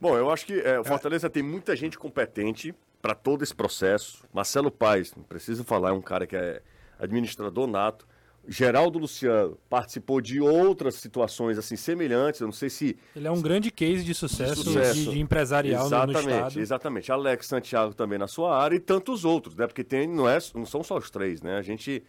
Bom, 0.00 0.16
eu 0.16 0.30
acho 0.30 0.46
que 0.46 0.60
é, 0.60 0.78
o 0.78 0.84
Fortaleza 0.84 1.30
tem 1.30 1.42
muita 1.42 1.76
gente 1.76 1.98
competente 1.98 2.74
para 3.00 3.14
todo 3.14 3.42
esse 3.42 3.54
processo. 3.54 4.24
Marcelo 4.32 4.70
Paes, 4.70 5.14
não 5.14 5.22
preciso 5.22 5.64
falar, 5.64 5.90
é 5.90 5.92
um 5.92 6.02
cara 6.02 6.26
que 6.26 6.36
é 6.36 6.62
administrador 6.98 7.66
nato. 7.66 8.06
Geraldo 8.48 8.98
Luciano 8.98 9.58
participou 9.68 10.20
de 10.20 10.40
outras 10.40 10.94
situações 10.94 11.58
assim 11.58 11.76
semelhantes. 11.76 12.40
Eu 12.40 12.46
não 12.46 12.52
sei 12.52 12.70
se 12.70 12.96
Ele 13.14 13.28
é 13.28 13.30
um 13.30 13.42
grande 13.42 13.70
case 13.70 14.02
de 14.02 14.14
sucesso, 14.14 14.62
Sucesso. 14.64 14.94
De, 14.94 15.10
de 15.10 15.20
empresarial 15.20 15.84
no- 15.84 15.90
no, 15.90 15.96
exatamente, 15.96 16.30
estado. 16.36 16.60
exatamente. 16.60 17.12
Alex 17.12 17.46
Santiago 17.46 17.94
também 17.94 18.18
na 18.18 18.26
sua 18.26 18.56
área 18.56 18.74
e 18.76 18.80
tantos 18.80 19.24
outros, 19.24 19.54
né? 19.54 19.66
Porque 19.66 19.84
tem 19.84 20.08
não 20.08 20.28
é, 20.28 20.38
não 20.54 20.64
são 20.64 20.82
só 20.82 20.96
os 20.96 21.10
três, 21.10 21.42
né? 21.42 21.56
A 21.58 21.62
gente 21.62 22.02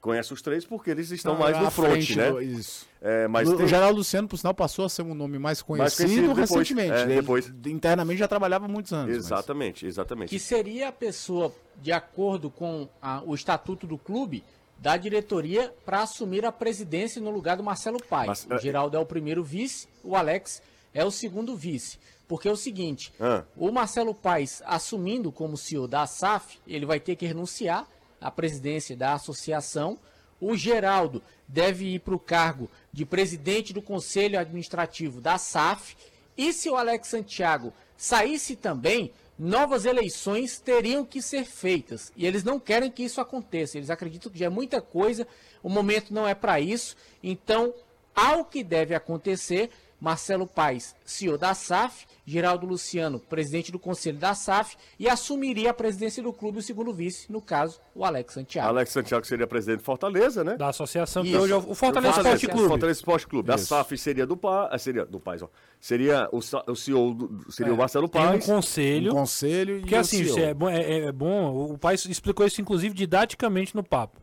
Conhece 0.00 0.32
os 0.32 0.42
três 0.42 0.64
porque 0.64 0.90
eles 0.90 1.12
estão 1.12 1.34
Não, 1.34 1.40
mais 1.40 1.56
no 1.56 1.70
front, 1.70 1.92
frente 1.92 2.16
né? 2.18 2.28
do- 2.32 2.42
Isso. 2.42 2.88
É, 3.00 3.28
mas 3.28 3.48
o 3.48 3.56
tem- 3.56 3.68
Geraldo 3.68 3.98
Luciano, 3.98 4.26
por 4.26 4.36
sinal, 4.36 4.52
passou 4.52 4.84
a 4.84 4.88
ser 4.88 5.02
um 5.02 5.14
nome 5.14 5.38
mais 5.38 5.62
conhecido, 5.62 6.08
conhecido 6.08 6.28
depois, 6.34 6.50
recentemente. 6.50 6.90
é, 6.92 7.02
Ele 7.02 7.14
depois. 7.14 7.52
Internamente 7.66 8.18
já 8.18 8.26
trabalhava 8.26 8.64
há 8.64 8.68
muitos 8.68 8.92
anos. 8.92 9.14
mas- 9.14 9.24
Exatamente, 9.26 9.86
exatamente. 9.86 10.28
que 10.30 10.40
seria 10.40 10.88
a 10.88 10.92
pessoa, 10.92 11.54
de 11.80 11.92
acordo 11.92 12.50
com 12.50 12.88
a- 13.00 13.22
o 13.24 13.32
estatuto 13.32 13.86
do 13.86 13.96
clube, 13.96 14.42
da 14.82 14.96
diretoria 14.96 15.72
para 15.86 16.02
assumir 16.02 16.44
a 16.44 16.50
presidência 16.50 17.20
no 17.22 17.30
lugar 17.30 17.56
do 17.56 17.62
Marcelo 17.62 18.02
Paes. 18.02 18.26
Mas, 18.26 18.46
o 18.46 18.54
é- 18.54 18.58
Geraldo 18.58 18.96
é 18.96 19.00
o 19.00 19.06
primeiro 19.06 19.44
vice, 19.44 19.86
o 20.02 20.16
Alex 20.16 20.60
é 20.92 21.04
o 21.04 21.10
segundo 21.10 21.54
vice. 21.54 21.98
Porque 22.26 22.48
é 22.48 22.50
o 22.50 22.56
seguinte, 22.56 23.12
Ah. 23.20 23.44
o 23.56 23.70
Marcelo 23.70 24.12
Paes 24.12 24.60
assumindo 24.66 25.30
como 25.30 25.56
CEO 25.56 25.86
da 25.86 26.04
SAF, 26.06 26.58
ele 26.66 26.84
vai 26.84 26.98
ter 26.98 27.14
que 27.14 27.24
renunciar 27.26 27.86
à 28.20 28.28
presidência 28.30 28.96
da 28.96 29.12
associação. 29.14 29.98
O 30.40 30.56
Geraldo 30.56 31.22
deve 31.46 31.84
ir 31.94 32.00
para 32.00 32.14
o 32.14 32.18
cargo 32.18 32.68
de 32.92 33.06
presidente 33.06 33.72
do 33.72 33.80
conselho 33.82 34.36
administrativo 34.38 35.20
da 35.20 35.38
SAF. 35.38 35.96
E 36.36 36.52
se 36.52 36.68
o 36.68 36.74
Alex 36.74 37.06
Santiago 37.06 37.72
saísse 37.96 38.56
também, 38.56 39.12
novas 39.42 39.84
eleições 39.84 40.60
teriam 40.60 41.04
que 41.04 41.20
ser 41.20 41.44
feitas. 41.44 42.12
E 42.16 42.24
eles 42.24 42.44
não 42.44 42.60
querem 42.60 42.88
que 42.88 43.02
isso 43.02 43.20
aconteça. 43.20 43.76
Eles 43.76 43.90
acreditam 43.90 44.30
que 44.30 44.38
já 44.38 44.46
é 44.46 44.48
muita 44.48 44.80
coisa, 44.80 45.26
o 45.60 45.68
momento 45.68 46.14
não 46.14 46.28
é 46.28 46.34
para 46.34 46.60
isso. 46.60 46.96
Então, 47.20 47.74
ao 48.14 48.44
que 48.44 48.62
deve 48.62 48.94
acontecer, 48.94 49.68
Marcelo 50.02 50.48
Paes, 50.48 50.96
CEO 51.04 51.38
da 51.38 51.54
SAF, 51.54 52.06
Geraldo 52.26 52.66
Luciano, 52.66 53.20
presidente 53.20 53.70
do 53.70 53.78
conselho 53.78 54.18
da 54.18 54.34
SAF, 54.34 54.76
e 54.98 55.08
assumiria 55.08 55.70
a 55.70 55.74
presidência 55.74 56.20
do 56.20 56.32
clube 56.32 56.58
o 56.58 56.62
segundo 56.62 56.92
vice, 56.92 57.30
no 57.30 57.40
caso, 57.40 57.80
o 57.94 58.04
Alex 58.04 58.34
Santiago. 58.34 58.68
Alex 58.68 58.90
Santiago 58.90 59.24
seria 59.24 59.46
presidente 59.46 59.78
de 59.78 59.84
Fortaleza, 59.84 60.42
né? 60.42 60.56
Da 60.56 60.70
associação, 60.70 61.22
que 61.22 61.28
Isso. 61.28 61.38
hoje 61.38 61.52
é 61.52 61.56
o 61.56 61.70
o 61.70 61.74
Fortaleza 61.76 62.16
Esporte 62.16 62.48
Clube. 62.48 62.68
Fortaleza 62.68 62.98
Esporte 62.98 63.26
Clube. 63.28 63.52
A 63.52 63.54
Isso. 63.54 63.66
SAF 63.66 63.96
seria 63.96 64.26
do 64.26 64.36
Paz, 64.36 64.82
seria 64.82 65.06
do 65.06 65.20
Paz, 65.20 65.40
ó. 65.40 65.48
Seria 65.80 66.28
o, 66.32 66.38
o 66.38 66.74
CEO, 66.74 67.14
do- 67.14 67.52
seria 67.52 67.72
o 67.72 67.76
Marcelo 67.76 68.08
Tem 68.08 68.26
um 68.26 68.40
conselho. 68.40 69.12
Um 69.12 69.14
conselho 69.14 69.76
e 69.76 69.80
Porque 69.82 69.94
o 69.94 69.98
assim, 70.00 70.40
é 70.40 70.52
bom, 70.52 70.68
é, 70.68 71.04
é 71.06 71.12
bom, 71.12 71.72
o 71.72 71.78
pai 71.78 71.94
explicou 71.94 72.44
isso 72.44 72.60
inclusive 72.60 72.92
didaticamente 72.92 73.76
no 73.76 73.84
papo. 73.84 74.20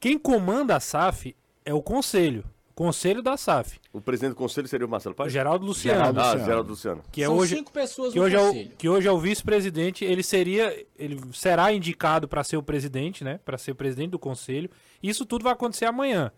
Quem 0.00 0.18
comanda 0.18 0.74
a 0.74 0.80
SAF 0.80 1.36
é 1.64 1.72
o 1.72 1.80
conselho, 1.80 2.44
conselho 2.76 3.22
da 3.22 3.36
SAF, 3.38 3.80
O 3.90 4.00
presidente 4.02 4.34
do 4.34 4.36
conselho 4.36 4.68
seria 4.68 4.86
o 4.86 4.88
Marcelo 4.90 5.14
o 5.14 5.16
Paz? 5.16 5.32
Geraldo 5.32 5.64
Luciano, 5.64 5.98
Geraldo 5.98 6.20
Ah, 6.20 6.24
Luciano. 6.24 6.44
Geraldo 6.44 6.68
Luciano. 6.70 7.02
que 7.10 7.22
é 7.22 7.26
São 7.26 7.36
hoje 7.38 7.56
cinco 7.56 7.72
pessoas 7.72 8.12
que 8.12 8.18
no 8.18 8.24
hoje 8.26 8.36
é 8.36 8.40
o, 8.40 8.46
conselho. 8.48 8.70
que 8.76 8.88
hoje 8.88 9.08
é 9.08 9.10
o 9.10 9.18
vice-presidente, 9.18 10.04
ele 10.04 10.22
seria, 10.22 10.86
ele 10.98 11.18
será 11.32 11.72
indicado 11.72 12.28
para 12.28 12.44
ser 12.44 12.58
o 12.58 12.62
presidente, 12.62 13.24
né, 13.24 13.40
para 13.44 13.56
ser 13.56 13.70
o 13.70 13.74
presidente 13.74 14.10
do 14.10 14.18
conselho. 14.18 14.70
Isso 15.02 15.24
tudo 15.24 15.42
vai 15.42 15.54
acontecer 15.54 15.86
amanhã. 15.86 16.30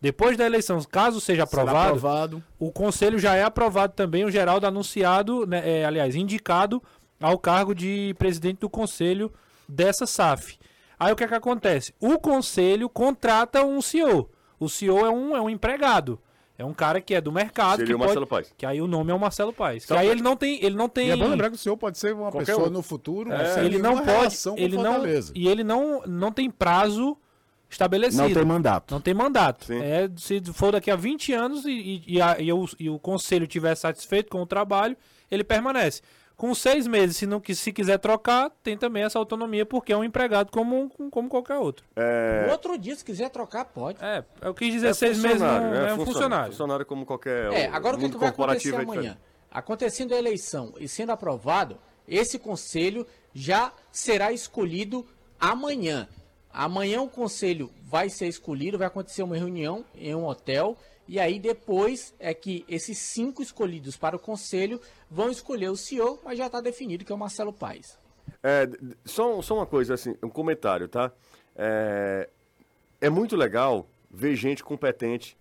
Depois 0.00 0.36
da 0.36 0.44
eleição, 0.44 0.82
caso 0.82 1.20
seja 1.20 1.44
aprovado, 1.44 1.78
aprovado. 1.96 2.44
o 2.58 2.70
conselho 2.72 3.18
já 3.18 3.36
é 3.36 3.44
aprovado 3.44 3.92
também, 3.94 4.24
o 4.24 4.30
Geraldo 4.30 4.66
anunciado, 4.66 5.46
né, 5.46 5.62
é, 5.64 5.84
aliás, 5.84 6.16
indicado 6.16 6.82
ao 7.20 7.38
cargo 7.38 7.72
de 7.72 8.14
presidente 8.18 8.58
do 8.58 8.68
conselho 8.68 9.32
dessa 9.68 10.06
SAF. 10.06 10.58
Aí 10.98 11.12
o 11.12 11.16
que 11.16 11.22
é 11.24 11.28
que 11.28 11.34
acontece? 11.34 11.94
O 12.00 12.18
conselho 12.18 12.88
contrata 12.88 13.62
um 13.64 13.80
CEO. 13.80 14.28
O 14.58 14.68
CEO 14.68 15.04
é 15.04 15.10
um, 15.10 15.36
é 15.36 15.40
um 15.40 15.50
empregado. 15.50 16.18
É 16.56 16.64
um 16.64 16.72
cara 16.72 17.00
que 17.00 17.12
é 17.14 17.20
do 17.20 17.32
mercado. 17.32 17.78
Seria 17.78 17.86
que 17.86 17.94
o 17.94 17.98
Marcelo 17.98 18.26
pode- 18.28 18.44
Paes. 18.46 18.54
Que 18.56 18.64
aí 18.64 18.80
o 18.80 18.86
nome 18.86 19.10
é 19.10 19.14
o 19.14 19.18
Marcelo 19.18 19.52
Paes. 19.52 19.82
Que 19.82 19.88
Sabe- 19.88 20.02
aí 20.02 20.08
ele 20.08 20.22
não 20.22 20.36
tem. 20.36 20.64
Ele 20.64 20.76
não 20.76 20.88
tem 20.88 21.08
E 21.08 21.10
é 21.10 21.16
bom 21.16 21.26
lembrar 21.28 21.50
que 21.50 21.56
o 21.56 21.58
senhor 21.58 21.76
pode 21.76 21.98
ser 21.98 22.14
uma 22.14 22.30
Qualquer 22.30 22.46
pessoa 22.52 22.68
um. 22.68 22.70
no 22.70 22.80
futuro 22.82 23.32
É. 23.32 23.64
ele 23.64 23.78
não 23.78 23.98
pode. 24.04 24.36
Ele 24.56 24.76
não, 24.76 25.04
e 25.34 25.48
ele 25.48 25.64
não, 25.64 26.02
não 26.06 26.30
tem 26.30 26.48
prazo 26.48 27.16
estabelecido. 27.68 28.22
Não 28.22 28.32
tem 28.32 28.44
mandato. 28.44 28.92
Não 28.92 29.00
tem 29.00 29.12
mandato. 29.14 29.64
Sim. 29.64 29.80
É, 29.82 30.08
se 30.16 30.40
for 30.52 30.70
daqui 30.72 30.90
a 30.92 30.96
20 30.96 31.32
anos 31.32 31.64
e, 31.64 31.70
e, 31.70 32.02
e 32.16 32.20
a- 32.22 32.36
e 32.38 32.52
o, 32.52 32.68
e 32.78 32.88
o 32.88 33.00
conselho 33.00 33.44
estiver 33.44 33.74
satisfeito 33.74 34.30
com 34.30 34.40
o 34.40 34.46
trabalho, 34.46 34.96
ele 35.28 35.42
permanece. 35.42 36.02
Com 36.36 36.52
seis 36.54 36.86
meses, 36.86 37.16
se, 37.16 37.26
não, 37.26 37.40
que- 37.40 37.54
se 37.54 37.72
quiser 37.72 37.98
trocar, 37.98 38.50
tem 38.62 38.76
também 38.76 39.04
essa 39.04 39.18
autonomia, 39.18 39.64
porque 39.64 39.92
é 39.92 39.96
um 39.96 40.02
empregado 40.02 40.50
como, 40.50 40.90
como 41.10 41.28
qualquer 41.28 41.56
outro. 41.58 41.86
É, 41.94 42.48
outro 42.50 42.76
dia, 42.76 42.96
se 42.96 43.04
quiser 43.04 43.30
trocar, 43.30 43.64
pode. 43.66 43.98
É, 44.02 44.24
eu 44.42 44.52
quis 44.52 44.72
dizer 44.72 44.88
é 44.88 44.94
seis 44.94 45.18
meses, 45.18 45.40
não, 45.40 45.48
funcionário, 45.48 45.66
é, 45.66 45.70
um 45.70 45.78
funcionário. 45.78 46.04
funcionário. 46.06 46.52
Funcionário 46.52 46.86
como 46.86 47.06
qualquer. 47.06 47.52
É, 47.52 47.66
agora 47.68 47.96
o 47.96 48.00
que, 48.00 48.08
que 48.08 48.16
vai 48.16 48.30
acontecer 48.30 48.74
é 48.74 48.78
amanhã? 48.82 49.18
Acontecendo 49.50 50.12
a 50.12 50.18
eleição 50.18 50.74
e 50.80 50.88
sendo 50.88 51.12
aprovado, 51.12 51.78
esse 52.08 52.38
conselho 52.38 53.06
já 53.32 53.72
será 53.92 54.32
escolhido 54.32 55.06
amanhã. 55.38 56.08
Amanhã 56.52 57.00
o 57.02 57.08
conselho 57.08 57.70
vai 57.84 58.08
ser 58.10 58.26
escolhido, 58.26 58.78
vai 58.78 58.86
acontecer 58.88 59.22
uma 59.22 59.36
reunião 59.36 59.84
em 59.94 60.14
um 60.14 60.26
hotel. 60.26 60.76
E 61.06 61.20
aí 61.20 61.38
depois 61.38 62.14
é 62.18 62.32
que 62.32 62.64
esses 62.68 62.96
cinco 62.98 63.42
escolhidos 63.42 63.96
para 63.96 64.16
o 64.16 64.18
conselho 64.18 64.80
vão 65.14 65.30
escolher 65.30 65.70
o 65.70 65.76
CEO, 65.76 66.20
mas 66.24 66.36
já 66.36 66.46
está 66.46 66.60
definido 66.60 67.04
que 67.04 67.12
é 67.12 67.14
o 67.14 67.18
Marcelo 67.18 67.52
Paes. 67.52 67.96
É, 68.42 68.68
só, 69.04 69.40
só 69.42 69.54
uma 69.54 69.66
coisa, 69.66 69.94
assim, 69.94 70.16
um 70.20 70.28
comentário, 70.28 70.88
tá? 70.88 71.12
É, 71.54 72.28
é 73.00 73.08
muito 73.08 73.36
legal 73.36 73.88
ver 74.10 74.34
gente 74.34 74.64
competente 74.64 75.38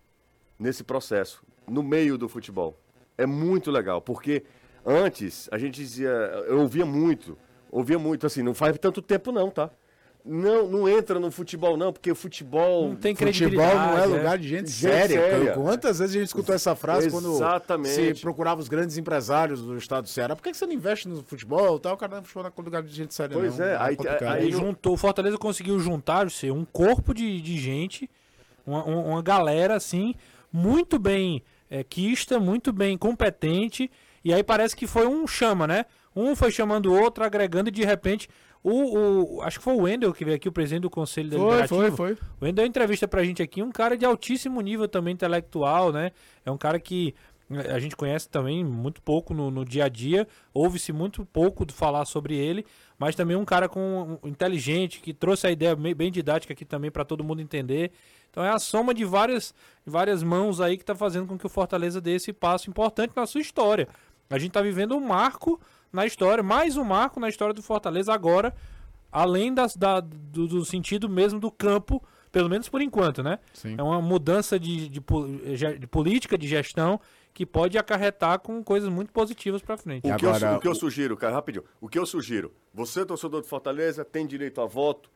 nesse 0.60 0.84
processo, 0.84 1.44
no 1.68 1.82
meio 1.82 2.20
do 2.20 2.30
futebol. 2.30 2.78
É 3.18 3.26
muito 3.26 3.72
legal, 3.72 4.00
porque 4.00 4.44
antes 4.86 5.50
a 5.52 5.58
gente 5.58 5.74
dizia, 5.74 6.10
eu 6.10 6.60
ouvia 6.60 6.86
muito, 6.86 7.36
ouvia 7.72 7.98
muito, 7.98 8.28
assim, 8.28 8.44
não 8.44 8.54
faz 8.54 8.78
tanto 8.78 9.02
tempo 9.02 9.32
não, 9.32 9.50
tá? 9.50 9.72
Não, 10.26 10.70
não 10.70 10.88
entra 10.88 11.20
no 11.20 11.30
futebol 11.30 11.76
não, 11.76 11.92
porque 11.92 12.10
o 12.10 12.16
futebol... 12.16 12.88
Não 12.88 12.96
tem 12.96 13.14
Futebol 13.14 13.34
credibilidade. 13.34 13.76
não 13.76 13.98
é 13.98 14.04
é. 14.04 14.06
lugar 14.06 14.38
de 14.38 14.48
gente, 14.48 14.70
Gente 14.70 14.72
séria. 14.72 15.20
séria. 15.22 15.54
Quantas 15.54 16.00
vezes 16.00 16.16
a 16.16 16.20
gente 16.20 16.28
escutou 16.28 16.56
essa 16.56 16.74
frase 16.78 17.08
Exatamente. 17.08 17.94
quando 17.94 18.16
se 18.16 18.22
procurava 18.22 18.62
os 18.62 18.70
grandes 18.70 18.98
empresários 18.98 19.62
do 19.62 19.76
estado 19.78 20.04
do 20.04 20.10
Ceará? 20.10 20.34
Por 20.34 20.42
que 20.42 20.54
você 20.54 20.66
não 20.66 20.72
investe 20.72 21.10
no 21.10 21.22
futebol? 21.24 21.78
Tal? 21.78 21.96
O 21.96 21.98
cara 21.98 22.14
não 22.14 22.20
é 22.20 22.22
futebol 22.22 22.44
não 22.44 22.54
é 22.58 22.62
lugar 22.64 22.84
de 22.84 22.94
gente 22.96 23.14
séria, 23.14 23.36
Pois 23.38 23.58
não. 23.58 23.66
é, 23.66 23.74
Não 23.78 23.82
aí- 23.82 23.96
complicado. 23.98 24.24
aí- 24.36 24.44
Aí 24.44 24.52
juntou, 24.52 24.94
o 24.94 24.98
Fortaleza 24.98 25.38
conseguiu 25.38 25.78
juntar 25.80 26.32
sei, 26.32 26.52
um 26.52 26.64
corpo 26.64 27.14
de, 27.14 27.42
de 27.42 27.58
gente, 27.58 28.10
uma, 28.66 28.82
uma- 28.86 29.02
uma 29.04 29.22
galera 29.22 29.76
assim, 29.76 30.16
muito 30.54 30.98
bem 30.98 31.44
é, 31.70 31.84
quista, 31.84 32.40
muito 32.40 32.72
bem 32.72 32.98
competente, 32.98 33.92
e 34.24 34.34
aí 34.34 34.42
parece 34.42 34.74
que 34.74 34.88
foi 34.88 35.06
um 35.06 35.28
chama, 35.28 35.68
né? 35.68 35.86
Um 36.16 36.34
foi 36.34 36.50
chamando 36.52 36.86
o 36.94 36.98
outro, 36.98 37.26
agregando, 37.26 37.68
e 37.70 37.72
de 37.74 37.84
repente, 37.84 38.30
o, 38.64 39.36
o- 39.38 39.42
acho 39.42 39.58
que 39.60 39.64
foi 39.64 39.74
o 39.74 39.82
Wendel 39.82 40.14
que 40.14 40.24
veio 40.24 40.38
aqui, 40.38 40.48
o 40.48 40.52
presidente 40.52 40.84
do 40.84 40.90
Conselho 40.90 41.30
Foi, 41.32 41.38
Deliberativo. 41.40 41.80
foi, 41.98 42.16
foi. 42.16 42.28
O 42.40 42.46
Wendel 42.46 42.66
entrevista 42.66 43.08
pra 43.08 43.24
gente 43.24 43.42
aqui, 43.44 43.62
um 43.62 43.72
cara 43.72 43.98
de 43.98 44.06
altíssimo 44.06 44.62
nível 44.62 44.88
também 44.88 45.14
intelectual, 45.14 45.92
né? 45.92 46.12
É 46.46 46.50
um 46.52 46.58
cara 46.58 46.80
que 46.80 47.14
eh, 47.52 47.72
a 47.74 47.78
gente 47.80 47.96
conhece 47.96 48.30
também 48.30 48.64
muito 48.64 49.02
pouco 49.02 49.34
no, 49.34 49.52
no 49.52 49.66
dia 49.66 49.86
a 49.86 49.90
dia, 49.90 50.28
ouve-se 50.54 50.94
muito 50.94 51.26
pouco 51.26 51.66
de 51.66 51.74
falar 51.74 52.06
sobre 52.06 52.36
ele, 52.38 52.66
mas 52.98 53.16
também 53.16 53.36
um 53.36 53.44
cara 53.46 53.68
com 53.68 54.20
um- 54.24 54.28
inteligente, 54.30 55.02
que 55.02 55.14
trouxe 55.14 55.46
a 55.46 55.52
ideia 55.52 55.76
me- 55.76 55.94
bem 55.94 56.10
didática 56.12 56.54
aqui 56.54 56.64
também 56.64 56.90
para 56.90 57.04
todo 57.04 57.24
mundo 57.24 57.42
entender. 57.42 57.92
Então 58.32 58.44
é 58.44 58.50
a 58.50 58.58
soma 58.60 58.94
de 58.94 59.04
várias, 59.06 59.54
várias 59.86 60.24
mãos 60.24 60.60
aí 60.62 60.78
que 60.78 60.84
está 60.84 60.96
fazendo 60.96 61.28
com 61.28 61.38
que 61.38 61.46
o 61.46 61.50
Fortaleza 61.50 62.00
dê 62.02 62.16
esse 62.16 62.32
passo 62.34 62.70
importante 62.70 63.12
na 63.16 63.28
sua 63.28 63.42
história. 63.42 63.88
A 64.30 64.40
gente 64.40 64.48
está 64.52 64.62
vivendo 64.62 64.96
um 64.96 65.02
marco 65.06 65.60
na 65.94 66.08
história, 66.08 66.44
mais 66.44 66.76
um 66.76 66.84
marco 66.84 67.20
na 67.20 67.30
história 67.30 67.54
do 67.54 67.62
Fortaleza 67.62 68.12
agora, 68.12 68.54
além 69.12 69.54
das, 69.54 69.76
da, 69.76 70.00
do, 70.00 70.48
do 70.48 70.66
sentido 70.66 71.08
mesmo 71.08 71.40
do 71.40 71.52
campo, 71.52 72.04
pelo 72.32 72.50
menos 72.50 72.68
por 72.68 72.82
enquanto, 72.82 73.22
né? 73.22 73.38
Sim. 73.54 73.76
É 73.78 73.84
uma 73.84 74.02
mudança 74.02 74.60
de, 74.60 74.90
de, 74.90 75.00
de 75.80 75.88
política, 75.88 76.36
de 76.36 76.48
gestão, 76.48 77.00
que 77.32 77.46
pode 77.46 77.78
acarretar 77.78 78.40
com 78.40 78.64
coisas 78.64 78.90
muito 78.90 79.14
positivas 79.14 79.62
para 79.62 79.78
frente. 79.78 80.08
O, 80.08 80.16
que 80.16 80.26
eu, 80.26 80.30
Agora, 80.30 80.58
o 80.58 80.60
que 80.60 80.68
eu 80.68 80.76
sugiro, 80.76 81.16
cara, 81.16 81.34
rapidinho. 81.34 81.64
O 81.80 81.88
que 81.88 81.98
eu 81.98 82.06
sugiro? 82.08 82.52
Você, 82.74 83.06
torcedor 83.06 83.42
de 83.44 83.48
Fortaleza, 83.48 84.04
tem 84.04 84.26
direito 84.26 84.62
a 84.62 84.66
voto. 84.66 85.12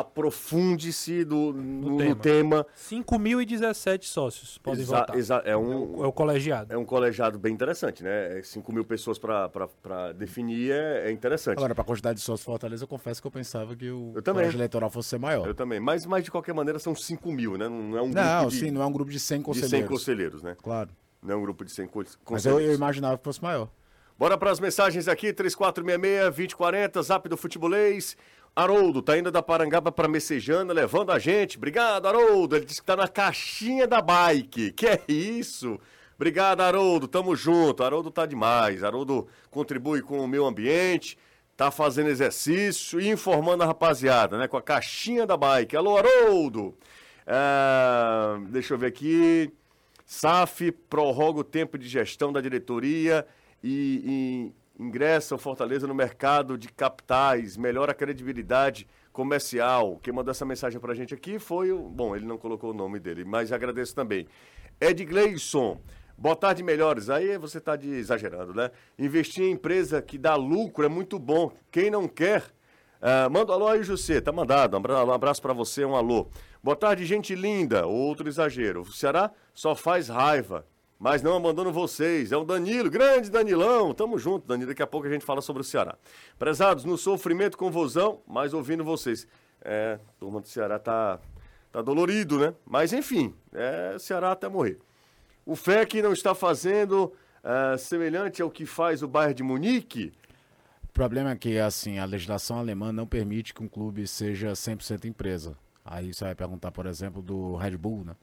Aprofunde-se 0.00 1.24
do- 1.24 1.52
no, 1.52 1.90
no 1.90 1.96
tema. 1.96 2.16
tema. 2.16 2.66
5.017 2.76 4.04
sócios 4.04 4.58
podem 4.58 4.82
Exa- 4.82 4.96
votar. 5.00 5.16
exa- 5.16 5.42
é, 5.44 5.52
É 5.52 5.56
um, 5.56 5.98
o, 5.98 6.04
é 6.04 6.06
o 6.06 6.12
colegiado. 6.12 6.72
é 6.72 6.76
um 6.76 6.84
colegiado 6.84 7.38
bem 7.38 7.52
interessante, 7.54 8.02
né? 8.02 8.38
É 8.38 8.42
5 8.42 8.72
mil 8.72 8.84
pessoas 8.84 9.18
para 9.18 10.12
definir 10.12 10.70
é, 10.72 11.08
é 11.08 11.10
interessante. 11.12 11.56
Agora, 11.58 11.74
pra 11.74 11.82
quantidade 11.84 12.18
de 12.18 12.24
sócios 12.24 12.44
Fortaleza, 12.44 12.84
eu 12.84 12.88
confesso 12.88 13.20
que 13.22 13.26
eu 13.26 13.30
pensava 13.30 13.74
que 13.74 13.90
o 13.90 14.12
Eu 14.14 14.22
também. 14.22 14.42
colégio 14.42 14.58
eleitoral 14.58 14.90
fosse 14.90 15.08
ser 15.08 15.18
maior. 15.18 15.46
Eu 15.46 15.54
também. 15.54 15.80
Mas, 15.80 16.04
mas, 16.04 16.24
de 16.24 16.30
qualquer 16.30 16.54
maneira, 16.54 16.78
são 16.78 16.94
5 16.94 17.32
mil, 17.32 17.56
né? 17.56 17.68
Não 17.68 17.96
é 17.96 18.02
um 18.02 18.08
Não, 18.08 18.40
grupo 18.40 18.50
de, 18.54 18.58
sim, 18.60 18.70
não 18.70 18.82
é 18.82 18.86
um 18.86 18.92
grupo 18.92 19.10
de 19.10 19.18
100 19.18 19.38
de 19.38 19.44
100 19.44 19.62
conselheiros. 19.62 19.88
conselheiros, 19.88 20.42
né? 20.42 20.56
Claro. 20.62 20.90
Não 21.22 21.34
é 21.34 21.36
um 21.36 21.42
grupo 21.42 21.64
de 21.64 21.70
100 21.72 21.86
co- 21.86 22.00
Mas 22.00 22.12
eu, 22.14 22.18
conselheiros. 22.24 22.68
eu 22.68 22.74
imaginava 22.74 23.16
que 23.18 23.24
fosse 23.24 23.42
maior. 23.42 23.68
Bora 24.18 24.38
para 24.38 24.50
as 24.50 24.58
mensagens 24.58 25.08
aqui, 25.08 25.30
3466-2040, 25.32 27.02
zap 27.02 27.28
do 27.28 27.36
Futebolês. 27.36 28.16
Haroldo, 28.56 29.02
tá 29.02 29.18
indo 29.18 29.30
da 29.30 29.42
Parangaba 29.42 29.92
para 29.92 30.08
Messejana, 30.08 30.72
levando 30.72 31.12
a 31.12 31.18
gente. 31.18 31.58
Obrigado, 31.58 32.08
Haroldo. 32.08 32.56
Ele 32.56 32.64
disse 32.64 32.80
que 32.80 32.86
tá 32.86 32.96
na 32.96 33.06
caixinha 33.06 33.86
da 33.86 34.00
bike. 34.00 34.72
Que 34.72 34.86
é 34.86 35.02
isso? 35.06 35.78
Obrigado, 36.14 36.62
Haroldo. 36.62 37.06
Tamo 37.06 37.36
junto. 37.36 37.84
Haroldo 37.84 38.10
tá 38.10 38.24
demais. 38.24 38.82
Haroldo 38.82 39.28
contribui 39.50 40.00
com 40.00 40.20
o 40.20 40.26
meio 40.26 40.46
ambiente, 40.46 41.18
tá 41.54 41.70
fazendo 41.70 42.08
exercício 42.08 42.98
e 42.98 43.10
informando 43.10 43.62
a 43.62 43.66
rapaziada, 43.66 44.38
né? 44.38 44.48
Com 44.48 44.56
a 44.56 44.62
caixinha 44.62 45.26
da 45.26 45.36
bike. 45.36 45.76
Alô, 45.76 45.98
Haroldo. 45.98 46.74
Ah, 47.26 48.38
deixa 48.48 48.72
eu 48.72 48.78
ver 48.78 48.86
aqui. 48.86 49.52
SAF 50.06 50.72
prorroga 50.88 51.40
o 51.40 51.44
tempo 51.44 51.76
de 51.76 51.86
gestão 51.86 52.32
da 52.32 52.40
diretoria 52.40 53.26
e, 53.62 54.00
e 54.50 54.52
ingressa 54.78 55.34
o 55.34 55.38
Fortaleza 55.38 55.86
no 55.86 55.94
mercado 55.94 56.58
de 56.58 56.68
capitais, 56.68 57.56
melhora 57.56 57.92
a 57.92 57.94
credibilidade 57.94 58.86
comercial. 59.12 59.98
Quem 60.02 60.12
mandou 60.12 60.30
essa 60.30 60.44
mensagem 60.44 60.78
pra 60.78 60.94
gente 60.94 61.14
aqui 61.14 61.38
foi 61.38 61.72
o. 61.72 61.88
Bom, 61.88 62.14
ele 62.14 62.26
não 62.26 62.36
colocou 62.36 62.70
o 62.70 62.74
nome 62.74 62.98
dele, 63.00 63.24
mas 63.24 63.52
agradeço 63.52 63.94
também. 63.94 64.26
Ed 64.80 65.04
Gleison. 65.04 65.80
Boa 66.18 66.36
tarde, 66.36 66.62
melhores. 66.62 67.10
Aí 67.10 67.36
você 67.36 67.58
está 67.58 67.74
exagerando, 67.74 68.54
né? 68.54 68.70
Investir 68.98 69.44
em 69.44 69.52
empresa 69.52 70.00
que 70.00 70.16
dá 70.16 70.34
lucro 70.34 70.84
é 70.84 70.88
muito 70.88 71.18
bom. 71.18 71.52
Quem 71.70 71.90
não 71.90 72.08
quer, 72.08 72.42
uh, 73.02 73.30
manda 73.30 73.52
um 73.52 73.54
alô 73.54 73.68
aí, 73.68 73.82
José. 73.82 74.20
Tá 74.20 74.32
mandado. 74.32 74.78
Um 74.78 75.12
abraço 75.12 75.42
para 75.42 75.52
você, 75.52 75.84
um 75.84 75.94
alô. 75.94 76.28
Boa 76.62 76.76
tarde, 76.76 77.04
gente 77.04 77.34
linda. 77.34 77.86
Outro 77.86 78.28
exagero. 78.28 78.80
O 78.80 78.92
Ceará 78.92 79.30
só 79.52 79.74
faz 79.74 80.08
raiva, 80.08 80.66
mas 80.98 81.22
não 81.22 81.36
abandono 81.36 81.72
vocês. 81.72 82.32
É 82.32 82.36
o 82.36 82.44
Danilo, 82.44 82.90
grande 82.90 83.30
Danilão. 83.30 83.92
Tamo 83.92 84.18
junto, 84.18 84.46
Danilo. 84.46 84.68
Daqui 84.68 84.82
a 84.82 84.86
pouco 84.86 85.06
a 85.06 85.10
gente 85.10 85.24
fala 85.24 85.42
sobre 85.42 85.60
o 85.60 85.64
Ceará. 85.64 85.96
Prezados, 86.38 86.84
no 86.84 86.96
sofrimento 86.96 87.56
com 87.58 87.70
vozão, 87.70 88.20
mas 88.26 88.54
ouvindo 88.54 88.84
vocês. 88.84 89.26
É, 89.62 89.98
a 90.00 90.12
turma 90.18 90.40
do 90.40 90.48
Ceará 90.48 90.78
tá, 90.78 91.18
tá 91.72 91.82
dolorido, 91.82 92.38
né? 92.38 92.54
Mas 92.64 92.92
enfim, 92.92 93.34
é 93.52 93.96
Ceará 93.98 94.32
até 94.32 94.48
morrer. 94.48 94.78
O 95.44 95.54
FEC 95.54 96.02
não 96.02 96.12
está 96.12 96.34
fazendo 96.34 97.12
uh, 97.44 97.78
semelhante 97.78 98.42
ao 98.42 98.50
que 98.50 98.66
faz 98.66 99.02
o 99.02 99.08
Bayern 99.08 99.34
de 99.34 99.42
Munique? 99.42 100.12
O 100.84 100.92
problema 100.92 101.30
é 101.30 101.36
que 101.36 101.58
assim, 101.58 101.98
a 101.98 102.04
legislação 102.04 102.58
alemã 102.58 102.90
não 102.92 103.06
permite 103.06 103.52
que 103.52 103.62
um 103.62 103.68
clube 103.68 104.06
seja 104.06 104.52
100% 104.52 105.04
empresa. 105.04 105.56
Aí 105.84 106.12
você 106.12 106.24
vai 106.24 106.34
perguntar, 106.34 106.72
por 106.72 106.86
exemplo, 106.86 107.22
do 107.22 107.54
Red 107.54 107.76
Bull, 107.76 108.04
né? 108.04 108.16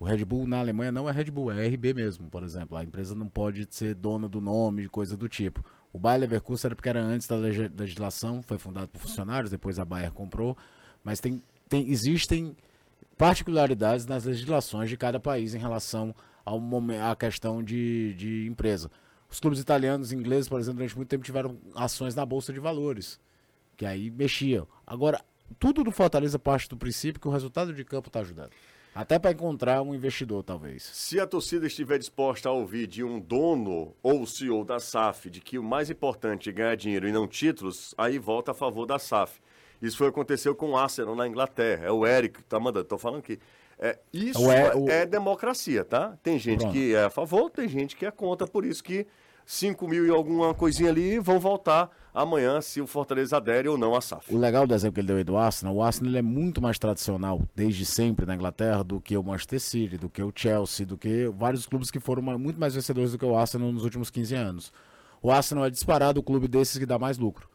O 0.00 0.04
Red 0.06 0.24
Bull 0.24 0.46
na 0.46 0.58
Alemanha 0.58 0.90
não 0.90 1.06
é 1.06 1.12
Red 1.12 1.24
Bull, 1.24 1.52
é 1.52 1.66
RB 1.68 1.92
mesmo, 1.92 2.30
por 2.30 2.42
exemplo. 2.42 2.74
A 2.74 2.82
empresa 2.82 3.14
não 3.14 3.28
pode 3.28 3.68
ser 3.70 3.94
dona 3.94 4.26
do 4.26 4.40
nome, 4.40 4.88
coisa 4.88 5.14
do 5.14 5.28
tipo. 5.28 5.62
O 5.92 5.98
Bayer 5.98 6.20
Leverkusen 6.22 6.68
era 6.68 6.74
porque 6.74 6.88
era 6.88 7.02
antes 7.02 7.28
da 7.28 7.36
legislação, 7.36 8.40
foi 8.42 8.56
fundado 8.56 8.88
por 8.88 8.98
funcionários, 8.98 9.50
depois 9.50 9.78
a 9.78 9.84
Bayer 9.84 10.10
comprou. 10.10 10.56
Mas 11.04 11.20
tem, 11.20 11.42
tem, 11.68 11.86
existem 11.90 12.56
particularidades 13.18 14.06
nas 14.06 14.24
legislações 14.24 14.88
de 14.88 14.96
cada 14.96 15.20
país 15.20 15.54
em 15.54 15.58
relação 15.58 16.14
ao 16.46 16.58
à 17.06 17.14
questão 17.14 17.62
de, 17.62 18.14
de 18.14 18.46
empresa. 18.46 18.90
Os 19.28 19.38
clubes 19.38 19.60
italianos 19.60 20.12
e 20.12 20.16
ingleses, 20.16 20.48
por 20.48 20.58
exemplo, 20.58 20.78
durante 20.78 20.96
muito 20.96 21.10
tempo 21.10 21.22
tiveram 21.22 21.58
ações 21.74 22.14
na 22.14 22.24
Bolsa 22.24 22.54
de 22.54 22.58
Valores, 22.58 23.20
que 23.76 23.84
aí 23.84 24.10
mexiam. 24.10 24.66
Agora, 24.86 25.22
tudo 25.58 25.84
do 25.84 25.92
Fortaleza 25.92 26.38
parte 26.38 26.70
do 26.70 26.76
princípio 26.78 27.20
que 27.20 27.28
o 27.28 27.30
resultado 27.30 27.74
de 27.74 27.84
campo 27.84 28.08
está 28.08 28.20
ajudando. 28.20 28.52
Até 28.94 29.18
para 29.18 29.30
encontrar 29.30 29.82
um 29.82 29.94
investidor, 29.94 30.42
talvez. 30.42 30.82
Se 30.82 31.20
a 31.20 31.26
torcida 31.26 31.66
estiver 31.66 31.98
disposta 31.98 32.48
a 32.48 32.52
ouvir 32.52 32.86
de 32.86 33.04
um 33.04 33.20
dono 33.20 33.94
ou 34.02 34.26
CEO 34.26 34.64
da 34.64 34.80
SAF 34.80 35.30
de 35.30 35.40
que 35.40 35.58
o 35.58 35.62
mais 35.62 35.90
importante 35.90 36.48
é 36.50 36.52
ganhar 36.52 36.76
dinheiro 36.76 37.08
e 37.08 37.12
não 37.12 37.28
títulos, 37.28 37.94
aí 37.96 38.18
volta 38.18 38.50
a 38.50 38.54
favor 38.54 38.86
da 38.86 38.98
SAF. 38.98 39.40
Isso 39.80 39.96
foi 39.96 40.08
aconteceu 40.08 40.54
com 40.54 40.70
o 40.70 40.76
Arsenal 40.76 41.14
na 41.14 41.26
Inglaterra. 41.26 41.86
É 41.86 41.90
o 41.90 42.06
Eric 42.06 42.34
que 42.34 42.40
está 42.40 42.58
mandando. 42.58 42.82
Estou 42.82 42.98
falando 42.98 43.22
que 43.22 43.38
é, 43.78 43.98
isso 44.12 44.42
o 44.42 44.52
é, 44.52 44.74
o... 44.74 44.88
é, 44.90 45.06
democracia, 45.06 45.84
tá? 45.84 46.18
Tem 46.22 46.38
gente 46.38 46.58
Pronto. 46.58 46.72
que 46.72 46.94
é 46.94 47.04
a 47.04 47.10
favor, 47.10 47.48
tem 47.48 47.66
gente 47.66 47.96
que 47.96 48.04
é 48.04 48.10
contra, 48.10 48.46
por 48.46 48.64
isso 48.64 48.84
que 48.84 49.06
5 49.46 49.88
mil 49.88 50.06
e 50.06 50.10
alguma 50.10 50.52
coisinha 50.52 50.90
ali 50.90 51.18
vão 51.18 51.40
voltar 51.40 51.90
amanhã 52.14 52.60
se 52.60 52.80
o 52.80 52.86
Fortaleza 52.86 53.36
adere 53.36 53.68
ou 53.68 53.78
não 53.78 53.94
à 53.94 54.00
SAF. 54.00 54.34
O 54.34 54.38
legal 54.38 54.66
do 54.66 54.74
exemplo 54.74 54.94
que 54.94 55.00
ele 55.00 55.08
deu 55.08 55.16
aí 55.16 55.24
do 55.24 55.36
Arsenal, 55.36 55.74
o 55.74 55.82
Arsenal 55.82 56.16
é 56.16 56.22
muito 56.22 56.60
mais 56.60 56.78
tradicional 56.78 57.40
desde 57.54 57.84
sempre 57.84 58.26
na 58.26 58.34
Inglaterra 58.34 58.82
do 58.82 59.00
que 59.00 59.16
o 59.16 59.22
Manchester 59.22 59.60
City, 59.60 59.96
do 59.96 60.08
que 60.08 60.22
o 60.22 60.32
Chelsea, 60.34 60.86
do 60.86 60.96
que 60.96 61.28
vários 61.28 61.66
clubes 61.66 61.90
que 61.90 62.00
foram 62.00 62.22
muito 62.38 62.58
mais 62.58 62.74
vencedores 62.74 63.12
do 63.12 63.18
que 63.18 63.24
o 63.24 63.36
Arsenal 63.36 63.72
nos 63.72 63.84
últimos 63.84 64.10
15 64.10 64.34
anos. 64.34 64.72
O 65.22 65.30
Arsenal 65.30 65.66
é 65.66 65.70
disparado 65.70 66.20
o 66.20 66.22
clube 66.22 66.48
desses 66.48 66.78
que 66.78 66.86
dá 66.86 66.98
mais 66.98 67.18
lucro. 67.18 67.48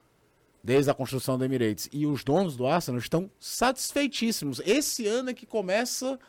Desde 0.63 0.89
a 0.89 0.93
construção 0.93 1.37
do 1.37 1.45
Emirates. 1.45 1.87
E 1.91 2.07
os 2.07 2.23
donos 2.23 2.55
do 2.55 2.65
Arsenal 2.65 2.99
estão 2.99 3.29
satisfeitíssimos. 3.39 4.59
Esse 4.65 5.05
ano 5.05 5.29
é 5.29 5.33
que 5.33 5.45
começa 5.45 6.19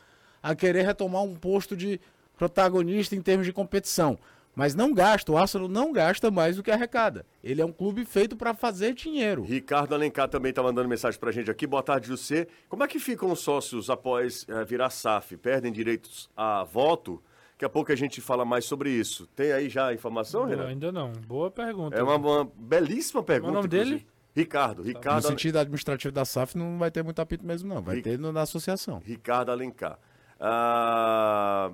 a 0.41 0.55
querer 0.55 0.85
retomar 0.85 1.23
um 1.23 1.35
posto 1.35 1.75
de 1.75 1.99
protagonista 2.37 3.15
em 3.15 3.21
termos 3.21 3.47
de 3.47 3.53
competição. 3.53 4.17
Mas 4.57 4.73
não 4.73 4.91
gasta, 4.91 5.31
o 5.31 5.37
Arsenal 5.37 5.67
não 5.67 5.93
gasta 5.93 6.31
mais 6.31 6.55
do 6.55 6.63
que 6.63 6.71
arrecada. 6.71 7.23
Ele 7.43 7.61
é 7.61 7.65
um 7.65 7.71
clube 7.71 8.03
feito 8.03 8.35
para 8.35 8.55
fazer 8.55 8.95
dinheiro. 8.95 9.43
Ricardo 9.43 9.93
Alencar 9.93 10.27
também 10.27 10.49
está 10.49 10.63
mandando 10.63 10.89
mensagem 10.89 11.19
para 11.19 11.29
a 11.29 11.31
gente 11.31 11.51
aqui. 11.51 11.67
Boa 11.67 11.83
tarde, 11.83 12.07
José. 12.07 12.47
Como 12.67 12.83
é 12.83 12.87
que 12.87 12.97
ficam 12.97 13.31
os 13.31 13.39
sócios 13.39 13.87
após 13.87 14.47
é, 14.49 14.65
virar 14.65 14.89
SAF? 14.89 15.37
Perdem 15.37 15.71
direitos 15.71 16.27
a 16.35 16.63
voto? 16.63 17.21
Daqui 17.51 17.65
a 17.65 17.69
pouco 17.69 17.91
a 17.91 17.95
gente 17.95 18.19
fala 18.19 18.43
mais 18.43 18.65
sobre 18.65 18.89
isso. 18.89 19.27
Tem 19.35 19.51
aí 19.51 19.69
já 19.69 19.89
a 19.89 19.93
informação, 19.93 20.41
não, 20.41 20.49
Renato? 20.49 20.69
Ainda 20.69 20.91
não. 20.91 21.13
Boa 21.27 21.51
pergunta. 21.51 21.95
É 21.95 22.01
uma, 22.01 22.15
uma 22.15 22.51
belíssima 22.55 23.21
pergunta. 23.21 23.51
Qual 23.51 23.57
é 23.57 23.59
o 23.59 23.61
nome 23.61 23.67
dele? 23.67 24.07
Ricardo. 24.35 24.81
Ricardo. 24.81 25.21
No 25.21 25.29
sentido 25.29 25.59
administrativo 25.59 26.11
da 26.11 26.25
SAF 26.25 26.57
não 26.57 26.79
vai 26.79 26.89
ter 26.89 27.03
muito 27.03 27.21
apito 27.21 27.45
mesmo, 27.45 27.71
não. 27.71 27.79
Vai 27.79 28.01
ter 28.01 28.17
na 28.17 28.41
associação. 28.41 29.03
Ricardo 29.05 29.51
Alencar. 29.51 29.99
Ah... 30.39 31.71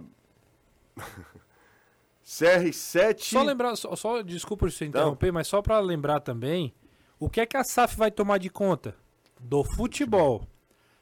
CR7. 2.25 3.31
Só 3.31 3.43
lembrar, 3.43 3.75
só, 3.75 3.95
só 3.95 4.21
desculpa 4.21 4.69
se 4.69 4.86
interromper, 4.86 5.27
Não. 5.27 5.33
mas 5.33 5.47
só 5.47 5.62
para 5.62 5.79
lembrar 5.79 6.19
também, 6.21 6.73
o 7.19 7.29
que 7.29 7.41
é 7.41 7.45
que 7.45 7.57
a 7.57 7.63
SAF 7.63 7.97
vai 7.97 8.12
tomar 8.12 8.38
de 8.38 8.49
conta? 8.49 8.95
Do 9.39 9.63
futebol. 9.63 10.47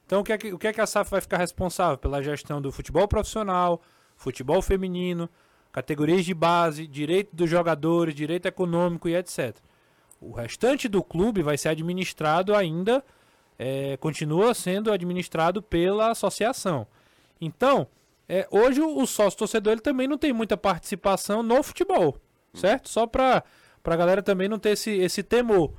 Então, 0.06 0.22
o 0.22 0.24
que, 0.24 0.34
é 0.34 0.38
que, 0.38 0.54
o 0.54 0.58
que 0.58 0.68
é 0.68 0.74
que 0.74 0.82
a 0.82 0.88
SAF 0.88 1.12
vai 1.12 1.22
ficar 1.22 1.38
responsável? 1.38 1.98
Pela 1.98 2.22
gestão 2.22 2.62
do 2.62 2.72
futebol 2.72 3.08
profissional, 3.08 3.82
futebol 4.18 4.62
feminino, 4.62 5.30
categorias 5.72 6.26
de 6.26 6.34
base, 6.34 6.88
direito 6.88 7.36
dos 7.36 7.50
jogadores, 7.50 8.14
direito 8.14 8.48
econômico 8.48 9.08
e 9.08 9.16
etc. 9.16 9.56
O 10.20 10.32
restante 10.32 10.88
do 10.88 11.04
clube 11.04 11.42
vai 11.42 11.58
ser 11.58 11.70
administrado 11.70 12.54
ainda, 12.56 13.04
é, 13.58 13.96
continua 13.98 14.54
sendo 14.54 14.92
administrado 14.92 15.62
pela 15.62 16.12
associação. 16.12 16.86
Então, 17.40 17.88
é, 18.34 18.48
hoje 18.50 18.80
o, 18.80 19.06
sócio 19.06 19.38
torcedor 19.38 19.74
ele 19.74 19.82
também 19.82 20.08
não 20.08 20.18
tem 20.18 20.32
muita 20.32 20.56
participação 20.56 21.44
no 21.44 21.62
futebol, 21.62 22.16
certo? 22.54 22.88
Só 22.88 23.06
para 23.06 23.44
a 23.84 23.96
galera 23.98 24.24
também 24.24 24.48
não 24.48 24.58
ter 24.58 24.70
esse, 24.70 24.90
esse 24.90 25.22
temor. 25.22 25.74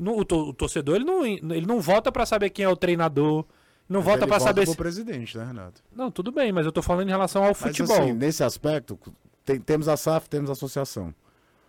No, 0.00 0.12
o, 0.12 0.20
o, 0.20 0.54
torcedor 0.54 0.96
ele 0.96 1.04
não, 1.04 1.26
ele 1.26 1.66
não 1.66 1.82
vota 1.82 2.10
para 2.10 2.24
saber 2.24 2.48
quem 2.48 2.64
é 2.64 2.68
o 2.68 2.74
treinador, 2.74 3.44
não 3.86 4.00
mas 4.00 4.08
vota 4.08 4.26
para 4.26 4.40
saber 4.40 4.66
se. 4.66 4.74
presidente, 4.74 5.36
né, 5.36 5.44
Renato? 5.44 5.84
Não, 5.94 6.10
tudo 6.10 6.32
bem, 6.32 6.50
mas 6.50 6.64
eu 6.64 6.72
tô 6.72 6.80
falando 6.80 7.08
em 7.08 7.10
relação 7.10 7.44
ao 7.44 7.54
futebol. 7.54 7.94
Mas, 7.94 8.06
assim, 8.06 8.14
nesse 8.14 8.42
aspecto, 8.42 8.98
tem, 9.44 9.60
temos 9.60 9.86
a 9.86 9.94
SAF, 9.94 10.30
temos 10.30 10.48
a 10.48 10.54
associação. 10.54 11.14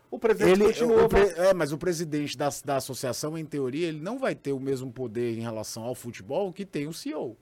O 0.10 0.18
presidente 0.18 0.52
ele, 0.52 0.66
continua. 0.68 1.04
O 1.04 1.10
pre... 1.10 1.22
É, 1.36 1.54
mas 1.54 1.74
o 1.74 1.78
presidente 1.78 2.38
da, 2.38 2.48
da 2.64 2.78
associação, 2.78 3.38
em 3.38 3.44
teoria, 3.44 3.90
ele 3.90 4.00
não 4.00 4.18
vai 4.18 4.36
ter 4.36 4.54
o 4.54 4.60
mesmo 4.60 4.90
poder 4.90 5.38
em 5.38 5.42
relação 5.42 5.84
ao 5.84 5.94
futebol 5.94 6.54
que 6.54 6.66
tem 6.66 6.88
o 6.88 6.94
CEO 6.94 7.36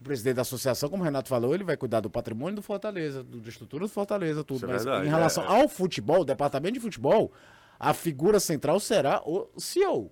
o 0.00 0.04
presidente 0.04 0.36
da 0.36 0.42
associação, 0.42 0.88
como 0.88 1.02
o 1.02 1.04
Renato 1.04 1.28
falou, 1.28 1.54
ele 1.54 1.64
vai 1.64 1.76
cuidar 1.76 2.00
do 2.00 2.10
patrimônio 2.10 2.56
do 2.56 2.62
Fortaleza, 2.62 3.22
do, 3.22 3.40
da 3.40 3.48
estrutura 3.48 3.84
do 3.84 3.88
Fortaleza, 3.88 4.44
tudo. 4.44 4.58
Isso 4.58 4.66
é 4.66 4.68
Mas 4.68 4.82
é 4.82 4.84
verdade, 4.84 5.06
em 5.06 5.10
relação 5.10 5.44
é. 5.44 5.60
ao 5.60 5.68
futebol, 5.68 6.20
o 6.20 6.24
departamento 6.24 6.74
de 6.74 6.80
futebol, 6.80 7.32
a 7.78 7.94
figura 7.94 8.38
central 8.38 8.78
será 8.78 9.22
o 9.24 9.48
CEO, 9.56 10.10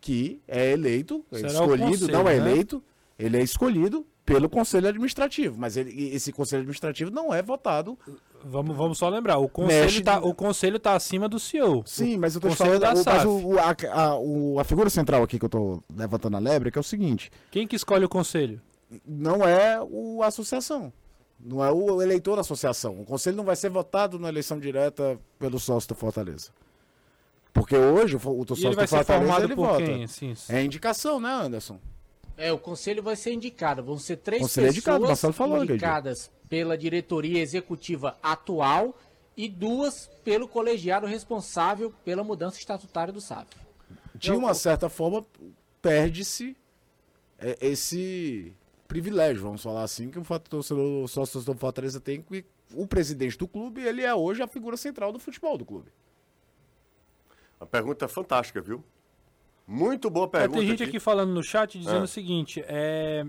que 0.00 0.40
é 0.46 0.72
eleito, 0.72 1.24
é 1.32 1.40
escolhido, 1.40 1.90
conselho, 1.90 2.12
não 2.12 2.28
é 2.28 2.38
né? 2.38 2.50
eleito, 2.50 2.82
ele 3.18 3.36
é 3.36 3.42
escolhido 3.42 4.06
pelo 4.24 4.48
conselho 4.48 4.88
administrativo, 4.88 5.58
mas 5.58 5.76
ele, 5.76 6.14
esse 6.14 6.32
conselho 6.32 6.60
administrativo 6.60 7.10
não 7.10 7.34
é 7.34 7.42
votado. 7.42 7.98
Vamos, 8.44 8.76
vamos 8.76 8.96
só 8.96 9.08
lembrar, 9.08 9.38
o 9.38 9.48
conselho 9.48 9.98
está 9.98 10.18
o 10.20 10.32
conselho 10.32 10.78
tá 10.78 10.94
acima 10.94 11.28
do 11.28 11.38
CEO. 11.38 11.82
Sim, 11.84 12.16
mas 12.16 12.34
eu 12.34 12.38
estou 12.38 12.52
falando 12.52 12.80
da 12.80 12.94
o, 12.94 13.04
mas 13.04 13.24
o, 13.24 13.58
a, 13.58 13.70
a, 13.70 14.60
a 14.60 14.64
figura 14.64 14.88
central 14.88 15.22
aqui 15.22 15.38
que 15.38 15.44
eu 15.44 15.48
estou 15.48 15.82
levantando 15.94 16.36
a 16.36 16.40
lebre 16.40 16.68
é 16.68 16.72
que 16.72 16.78
é 16.78 16.80
o 16.80 16.84
seguinte. 16.84 17.30
Quem 17.50 17.66
que 17.66 17.76
escolhe 17.76 18.04
o 18.04 18.08
conselho? 18.08 18.60
Não 19.06 19.46
é 19.46 19.80
o, 19.80 20.22
a 20.22 20.26
associação. 20.26 20.92
Não 21.38 21.64
é 21.64 21.70
o 21.70 22.02
eleitor 22.02 22.34
da 22.34 22.42
associação. 22.42 23.00
O 23.00 23.04
conselho 23.04 23.36
não 23.36 23.44
vai 23.44 23.56
ser 23.56 23.70
votado 23.70 24.18
na 24.18 24.28
eleição 24.28 24.58
direta 24.58 25.18
pelo 25.38 25.58
sócio 25.58 25.88
do 25.88 25.94
Fortaleza. 25.94 26.50
Porque 27.52 27.76
hoje 27.76 28.16
o, 28.16 28.18
o 28.18 28.46
sócio 28.46 28.76
do 28.76 28.88
Fortaleza 28.88 29.44
ele 29.44 29.54
vota. 29.54 29.84
Quem? 29.84 30.06
Sim, 30.06 30.34
sim. 30.34 30.52
É 30.52 30.62
indicação, 30.62 31.18
né, 31.18 31.30
Anderson? 31.30 31.78
É, 32.36 32.52
o 32.52 32.58
conselho 32.58 33.02
vai 33.02 33.16
ser 33.16 33.32
indicado. 33.32 33.82
Vão 33.82 33.98
ser 33.98 34.16
três 34.16 34.42
conselho 34.42 34.66
é 34.66 34.72
pessoas 34.72 34.98
indicado, 34.98 35.32
falou, 35.32 35.64
indicadas 35.64 36.30
pela 36.48 36.76
diretoria 36.76 37.40
executiva 37.40 38.16
atual 38.22 38.94
e 39.36 39.48
duas 39.48 40.10
pelo 40.24 40.46
colegiado 40.46 41.06
responsável 41.06 41.92
pela 42.04 42.22
mudança 42.22 42.58
estatutária 42.58 43.12
do 43.12 43.20
SAF. 43.20 43.46
De 44.14 44.32
uma 44.32 44.52
certa 44.52 44.88
forma, 44.88 45.24
perde-se 45.80 46.56
é, 47.38 47.56
esse 47.60 48.52
privilégio, 48.90 49.40
vamos 49.42 49.62
falar 49.62 49.84
assim, 49.84 50.10
que 50.10 50.18
o 50.18 50.24
torcedor, 50.40 51.06
sócio 51.08 51.40
do 51.42 51.54
Fortaleza 51.54 52.00
tem 52.00 52.20
que 52.20 52.44
o 52.74 52.86
presidente 52.88 53.38
do 53.38 53.46
clube, 53.46 53.80
ele 53.82 54.02
é 54.02 54.12
hoje 54.12 54.42
a 54.42 54.48
figura 54.48 54.76
central 54.76 55.12
do 55.12 55.20
futebol 55.20 55.56
do 55.56 55.64
clube. 55.64 55.92
Uma 57.60 57.66
pergunta 57.68 58.08
fantástica, 58.08 58.60
viu? 58.60 58.82
Muito 59.66 60.10
boa 60.10 60.26
É, 60.26 60.30
pergunta. 60.30 60.58
tem 60.58 60.66
gente 60.68 60.82
aqui 60.82 60.98
falando 60.98 61.32
no 61.32 61.42
chat 61.42 61.78
dizendo 61.78 62.00
Ah. 62.00 62.04
o 62.04 62.08
seguinte, 62.08 62.64
é, 62.66 63.24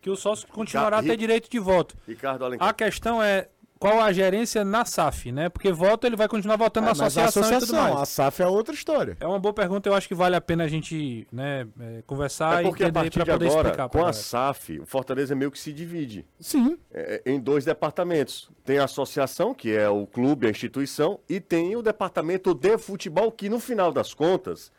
que 0.00 0.08
o 0.08 0.16
sócio 0.16 0.48
continuará 0.48 0.96
a 0.98 1.00
Ri- 1.00 1.08
ter 1.08 1.16
direito 1.18 1.50
de 1.50 1.58
voto. 1.58 1.94
Ricardo 2.06 2.44
Alencar. 2.46 2.66
A 2.68 2.72
questão 2.72 3.22
é 3.22 3.48
qual 3.78 4.00
a 4.00 4.12
gerência 4.12 4.64
na 4.64 4.84
SAF, 4.84 5.30
né? 5.30 5.48
Porque 5.48 5.70
voto 5.72 6.06
ele 6.06 6.16
vai 6.16 6.26
continuar 6.28 6.56
votando 6.56 6.86
na 6.86 6.92
É, 6.92 6.94
mas 6.96 7.16
a 7.16 7.24
associação, 7.26 7.42
e 7.42 7.44
tudo 7.44 7.56
associação, 7.56 7.94
mais. 7.94 8.02
a 8.02 8.06
SAF 8.06 8.42
é 8.42 8.46
outra 8.46 8.74
história. 8.74 9.16
É 9.20 9.26
uma 9.26 9.38
boa 9.38 9.54
pergunta, 9.54 9.88
eu 9.88 9.94
acho 9.94 10.08
que 10.08 10.14
vale 10.14 10.34
a 10.34 10.40
pena 10.40 10.64
a 10.64 10.68
gente 10.68 11.26
né, 11.30 11.66
é, 11.80 12.02
conversar 12.06 12.60
É 12.60 12.62
porque 12.66 12.82
e 12.82 12.86
a 12.86 12.88
entender 12.88 12.92
partir 12.92 13.14
para 13.18 13.24
de 13.24 13.30
poder 13.32 13.46
agora, 13.46 13.68
explicar. 13.68 13.88
com 13.88 13.98
a 13.98 14.00
galera. 14.00 14.16
SAF, 14.16 14.80
o 14.80 14.86
Fortaleza 14.86 15.34
meio 15.34 15.50
que 15.50 15.58
se 15.58 15.72
divide 15.72 16.26
Sim. 16.40 16.76
é, 16.92 17.22
em 17.24 17.38
dois 17.38 17.64
departamentos. 17.64 18.50
Tem 18.64 18.78
a 18.78 18.84
associação, 18.84 19.54
que 19.54 19.74
é 19.74 19.88
o 19.88 20.06
clube, 20.06 20.46
a 20.46 20.50
instituição, 20.50 21.20
e 21.28 21.40
tem 21.40 21.76
o 21.76 21.82
departamento 21.82 22.54
de 22.54 22.76
futebol, 22.78 23.30
que 23.30 23.48
no 23.48 23.60
final 23.60 23.92
das 23.92 24.12
contas 24.12 24.72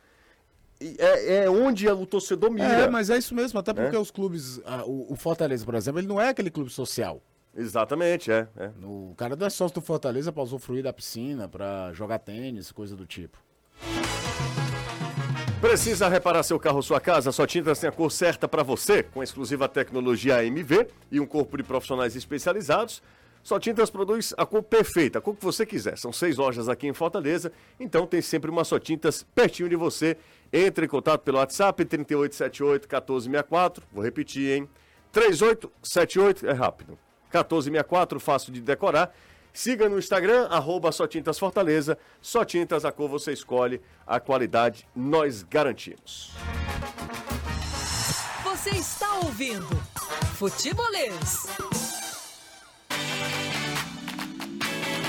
é, 0.82 1.44
é 1.44 1.50
onde 1.50 1.88
o 1.90 2.06
torcedor 2.06 2.52
mira. 2.52 2.68
É, 2.68 2.90
mas 2.90 3.10
é 3.10 3.18
isso 3.18 3.36
mesmo, 3.36 3.60
até 3.60 3.74
porque 3.74 3.96
É? 3.96 4.00
os 4.00 4.12
clubes, 4.12 4.62
ah, 4.66 4.84
o, 4.86 5.14
o 5.14 5.16
Fortaleza, 5.16 5.66
por 5.66 5.76
exemplo, 5.76 6.00
ele 6.00 6.08
não 6.08 6.22
é 6.22 6.30
aquele 6.30 6.50
clube 6.50 6.70
social. 6.70 7.22
Exatamente, 7.56 8.32
é. 8.32 8.48
é. 8.58 8.72
O 8.84 9.14
cara 9.18 9.36
não 9.36 9.48
é 9.48 9.50
sócio 9.50 9.76
do 9.76 9.82
Fortaleza 9.82 10.32
pra 10.32 10.44
usufruir 10.44 10.84
da 10.84 10.94
piscina, 10.94 11.48
pra 11.48 11.92
jogar 11.94 12.20
tênis, 12.20 12.72
coisa 12.72 12.96
do 12.96 13.06
tipo. 13.06 13.38
Precisa 15.60 16.08
reparar 16.08 16.44
seu 16.44 16.58
carro 16.58 16.78
ou 16.78 16.82
sua 16.82 17.02
casa? 17.02 17.34
Só 17.34 17.46
Tintas 17.46 17.80
tem 17.80 17.90
a 17.90 17.92
cor 17.92 18.10
certa 18.10 18.48
para 18.48 18.64
você, 18.64 19.04
com 19.04 19.20
a 19.20 19.24
exclusiva 19.24 19.68
tecnologia 19.68 20.38
AMV 20.38 20.88
e 21.12 21.20
um 21.20 21.26
corpo 21.26 21.58
de 21.58 21.64
profissionais 21.64 22.16
especializados. 22.16 23.04
Só 23.44 23.60
Tintas 23.60 23.90
produz 23.90 24.34
a 24.38 24.46
cor 24.46 24.64
perfeita, 24.64 25.20
a 25.20 25.22
cor 25.22 25.36
que 25.36 25.44
você 25.44 25.66
quiser. 25.66 25.98
São 25.98 26.14
seis 26.14 26.38
lojas 26.38 26.70
aqui 26.70 26.88
em 26.88 26.94
Fortaleza, 26.94 27.52
então 27.78 28.08
tem 28.08 28.22
sempre 28.22 28.50
uma 28.50 28.64
Só 28.64 28.80
Tintas 28.80 29.24
pertinho 29.36 29.68
de 29.68 29.76
você. 29.76 30.16
Entre 30.52 30.86
em 30.86 30.90
contato 30.90 31.22
pelo 31.22 31.38
WhatsApp 31.40 31.84
3878 31.84 32.88
1464. 32.88 33.84
Vou 33.92 34.04
repetir, 34.04 34.52
hein? 34.52 34.70
3878 35.12 36.48
é 36.48 36.54
rápido. 36.54 36.98
1464, 37.32 38.20
fácil 38.20 38.52
de 38.52 38.62
decorar. 38.62 39.14
Siga 39.54 39.90
no 39.90 39.98
Instagram, 39.98 40.48
arroba 40.48 40.92
Só 40.92 41.08
Tintas 41.08 41.40
Fortaleza. 41.40 41.98
Só 42.22 42.46
Tintas, 42.46 42.86
a 42.86 42.92
cor 42.92 43.10
você 43.10 43.32
escolhe, 43.34 43.82
a 44.06 44.20
qualidade 44.20 44.88
nós 44.96 45.44
garantimos. 45.44 46.32
Você 48.44 48.70
está 48.72 49.16
ouvindo 49.16 49.68
Futebolês. 50.36 51.48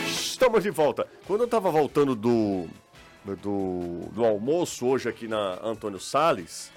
Estamos 0.06 0.62
de 0.62 0.70
volta. 0.70 1.06
Quando 1.26 1.40
eu 1.40 1.44
estava 1.44 1.70
voltando 1.70 2.14
do, 2.14 2.66
do, 3.24 4.08
do 4.12 4.24
almoço 4.24 4.86
hoje 4.86 5.08
aqui 5.08 5.28
na 5.28 5.58
Antônio 5.62 6.00
Sales, 6.00 6.72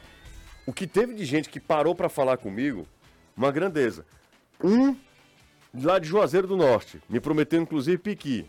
o 0.65 0.73
que 0.73 0.85
teve 0.85 1.13
de 1.13 1.25
gente 1.25 1.49
que 1.49 1.59
parou 1.59 1.95
para 1.95 2.09
falar 2.09 2.37
comigo, 2.37 2.87
uma 3.35 3.51
grandeza. 3.51 4.05
Um 4.61 4.95
lá 5.73 5.99
de 5.99 6.07
Juazeiro 6.07 6.47
do 6.47 6.57
Norte, 6.57 7.01
me 7.09 7.19
prometeu 7.19 7.61
inclusive 7.61 7.97
piqui. 7.97 8.45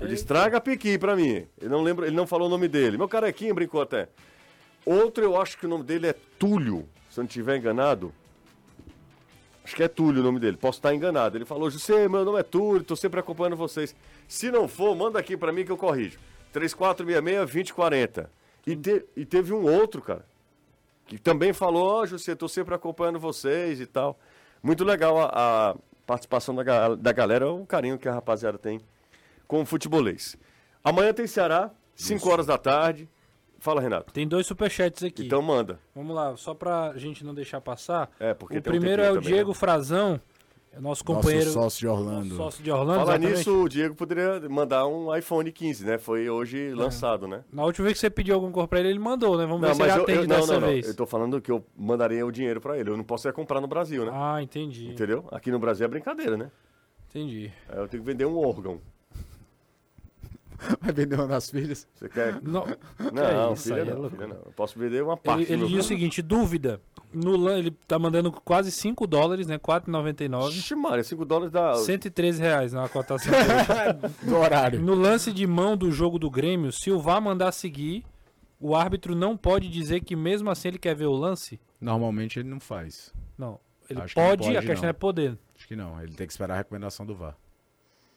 Ele 0.00 0.08
disse, 0.10 0.24
traga 0.24 0.60
piqui 0.60 0.98
pra 0.98 1.14
mim. 1.14 1.46
Ele 1.60 1.68
não 1.68 1.82
lembra, 1.82 2.06
ele 2.06 2.16
não 2.16 2.26
falou 2.26 2.46
o 2.46 2.50
nome 2.50 2.68
dele. 2.68 2.96
Meu 2.96 3.08
carequinho 3.08 3.54
brincou 3.54 3.82
até. 3.82 4.08
Outro, 4.86 5.22
eu 5.22 5.40
acho 5.40 5.58
que 5.58 5.66
o 5.66 5.68
nome 5.68 5.84
dele 5.84 6.06
é 6.06 6.14
Túlio, 6.38 6.88
se 7.10 7.18
eu 7.20 7.22
não 7.22 7.28
estiver 7.28 7.56
enganado. 7.58 8.12
Acho 9.62 9.76
que 9.76 9.82
é 9.82 9.88
Túlio 9.88 10.22
o 10.22 10.24
nome 10.24 10.40
dele, 10.40 10.56
posso 10.56 10.78
estar 10.78 10.94
enganado. 10.94 11.36
Ele 11.36 11.44
falou, 11.44 11.68
José, 11.68 12.08
meu 12.08 12.24
nome 12.24 12.40
é 12.40 12.42
Túlio, 12.42 12.82
tô 12.82 12.96
sempre 12.96 13.20
acompanhando 13.20 13.56
vocês. 13.56 13.94
Se 14.26 14.50
não 14.50 14.66
for, 14.66 14.96
manda 14.96 15.18
aqui 15.18 15.36
pra 15.36 15.52
mim 15.52 15.64
que 15.64 15.72
eu 15.72 15.76
corrijo. 15.76 16.18
3466-2040. 16.54 18.28
E, 18.66 18.76
te- 18.76 19.04
e 19.16 19.24
teve 19.26 19.52
um 19.52 19.62
outro, 19.64 20.00
cara, 20.02 20.24
que 21.06 21.18
também 21.18 21.52
falou, 21.52 21.86
ó, 21.86 22.06
José, 22.06 22.34
tô 22.34 22.48
sempre 22.48 22.74
acompanhando 22.74 23.18
vocês 23.18 23.80
e 23.80 23.86
tal. 23.86 24.18
Muito 24.62 24.84
legal 24.84 25.18
a, 25.18 25.30
a 25.72 25.76
participação 26.08 26.54
da, 26.54 26.94
da 26.94 27.12
galera, 27.12 27.52
o 27.52 27.66
carinho 27.66 27.98
que 27.98 28.08
a 28.08 28.14
rapaziada 28.14 28.56
tem 28.56 28.80
com 29.46 29.60
o 29.60 29.66
futebolês. 29.66 30.38
Amanhã 30.82 31.12
tem 31.12 31.26
Ceará, 31.26 31.70
5 31.94 32.26
horas 32.30 32.46
da 32.46 32.56
tarde. 32.56 33.06
Fala, 33.58 33.80
Renato. 33.82 34.12
Tem 34.12 34.26
dois 34.26 34.46
superchats 34.46 35.02
aqui. 35.02 35.26
Então 35.26 35.42
manda. 35.42 35.78
Vamos 35.94 36.16
lá, 36.16 36.34
só 36.36 36.54
pra 36.54 36.94
gente 36.96 37.24
não 37.24 37.34
deixar 37.34 37.60
passar. 37.60 38.08
É, 38.18 38.32
porque 38.32 38.56
o 38.56 38.62
primeiro 38.62 39.02
é 39.02 39.10
o 39.10 39.16
também, 39.16 39.28
Diego 39.32 39.50
né? 39.50 39.54
Frazão, 39.54 40.18
é 40.72 40.80
nosso 40.80 41.04
companheiro. 41.04 41.46
Nosso 41.46 41.60
sócio 41.60 41.80
de 41.80 41.88
Orlando. 41.88 42.36
sócio 42.36 42.62
de 42.62 42.70
Orlando. 42.70 43.00
Falar 43.00 43.18
nisso, 43.18 43.62
o 43.64 43.68
Diego 43.68 43.94
poderia 43.94 44.40
mandar 44.48 44.86
um 44.86 45.14
iPhone 45.16 45.50
15, 45.50 45.84
né? 45.84 45.98
Foi 45.98 46.28
hoje 46.28 46.72
lançado, 46.74 47.26
né? 47.26 47.44
Na 47.52 47.64
última 47.64 47.86
vez 47.86 47.94
que 47.96 48.00
você 48.00 48.10
pediu 48.10 48.34
alguma 48.34 48.52
coisa 48.52 48.68
pra 48.68 48.78
ele, 48.80 48.90
ele 48.90 48.98
mandou, 48.98 49.36
né? 49.36 49.44
Vamos 49.46 49.60
ver 49.60 49.68
Não, 49.68 49.74
se 49.74 49.82
ele 49.82 49.90
eu, 49.90 50.02
atende 50.02 50.18
eu, 50.18 50.26
não, 50.28 50.36
dessa 50.36 50.52
não, 50.54 50.60
não. 50.60 50.68
vez. 50.68 50.88
Eu 50.88 50.94
tô 50.94 51.06
falando 51.06 51.40
que 51.40 51.50
eu 51.50 51.64
mandaria 51.76 52.24
o 52.24 52.30
dinheiro 52.30 52.60
pra 52.60 52.78
ele. 52.78 52.90
Eu 52.90 52.96
não 52.96 53.04
posso 53.04 53.28
é 53.28 53.32
comprar 53.32 53.60
no 53.60 53.66
Brasil, 53.66 54.04
né? 54.04 54.12
Ah, 54.14 54.42
entendi. 54.42 54.88
Entendeu? 54.90 55.24
Aqui 55.32 55.50
no 55.50 55.58
Brasil 55.58 55.84
é 55.84 55.88
brincadeira, 55.88 56.36
né? 56.36 56.50
Entendi. 57.08 57.52
Aí 57.68 57.78
eu 57.78 57.88
tenho 57.88 58.02
que 58.02 58.06
vender 58.10 58.26
um 58.26 58.38
órgão. 58.38 58.80
Vai 60.80 60.92
vender 60.92 61.14
uma 61.14 61.26
das 61.26 61.50
filhas. 61.50 61.86
Você 61.94 62.08
quer. 62.08 62.40
Não, 62.42 62.66
Não, 63.12 63.52
isso 63.52 63.64
filha 63.64 63.80
é 63.80 63.84
não, 63.84 64.10
filha 64.10 64.26
não. 64.26 64.36
Eu 64.36 64.52
posso 64.56 64.78
vender 64.78 65.02
uma 65.02 65.16
parte. 65.16 65.44
ele, 65.44 65.62
ele 65.62 65.66
diz 65.68 65.84
o 65.84 65.88
seguinte, 65.88 66.20
dúvida. 66.20 66.80
No, 67.12 67.48
ele 67.50 67.70
tá 67.86 67.98
mandando 67.98 68.30
quase 68.32 68.70
5 68.70 69.06
dólares, 69.06 69.46
né? 69.46 69.58
4,99. 69.58 70.50
Ixi, 70.50 70.74
Maria, 70.74 71.04
5 71.04 71.24
dólares 71.24 71.52
dá. 71.52 71.74
113 71.74 72.42
reais 72.42 72.72
na 72.72 72.88
cotação. 72.88 73.32
Do 74.22 74.36
horário. 74.36 74.80
no 74.80 74.94
lance 74.94 75.32
de 75.32 75.46
mão 75.46 75.76
do 75.76 75.90
jogo 75.90 76.18
do 76.18 76.30
Grêmio, 76.30 76.70
se 76.72 76.90
o 76.90 77.00
VAR 77.00 77.22
mandar 77.22 77.52
seguir, 77.52 78.04
o 78.60 78.74
árbitro 78.74 79.14
não 79.14 79.36
pode 79.36 79.68
dizer 79.68 80.00
que 80.00 80.14
mesmo 80.14 80.50
assim 80.50 80.68
ele 80.68 80.78
quer 80.78 80.94
ver 80.94 81.06
o 81.06 81.12
lance? 81.12 81.58
Normalmente 81.80 82.38
ele 82.38 82.48
não 82.48 82.60
faz. 82.60 83.14
Não. 83.38 83.58
Ele 83.88 84.00
que 84.02 84.18
não 84.18 84.26
pode, 84.26 84.42
pode, 84.42 84.56
a 84.56 84.60
questão 84.60 84.82
não. 84.82 84.90
é 84.90 84.92
poder. 84.92 85.38
Acho 85.56 85.66
que 85.66 85.76
não. 85.76 86.02
Ele 86.02 86.12
tem 86.12 86.26
que 86.26 86.32
esperar 86.32 86.54
a 86.54 86.58
recomendação 86.58 87.06
do 87.06 87.14
VAR. 87.14 87.36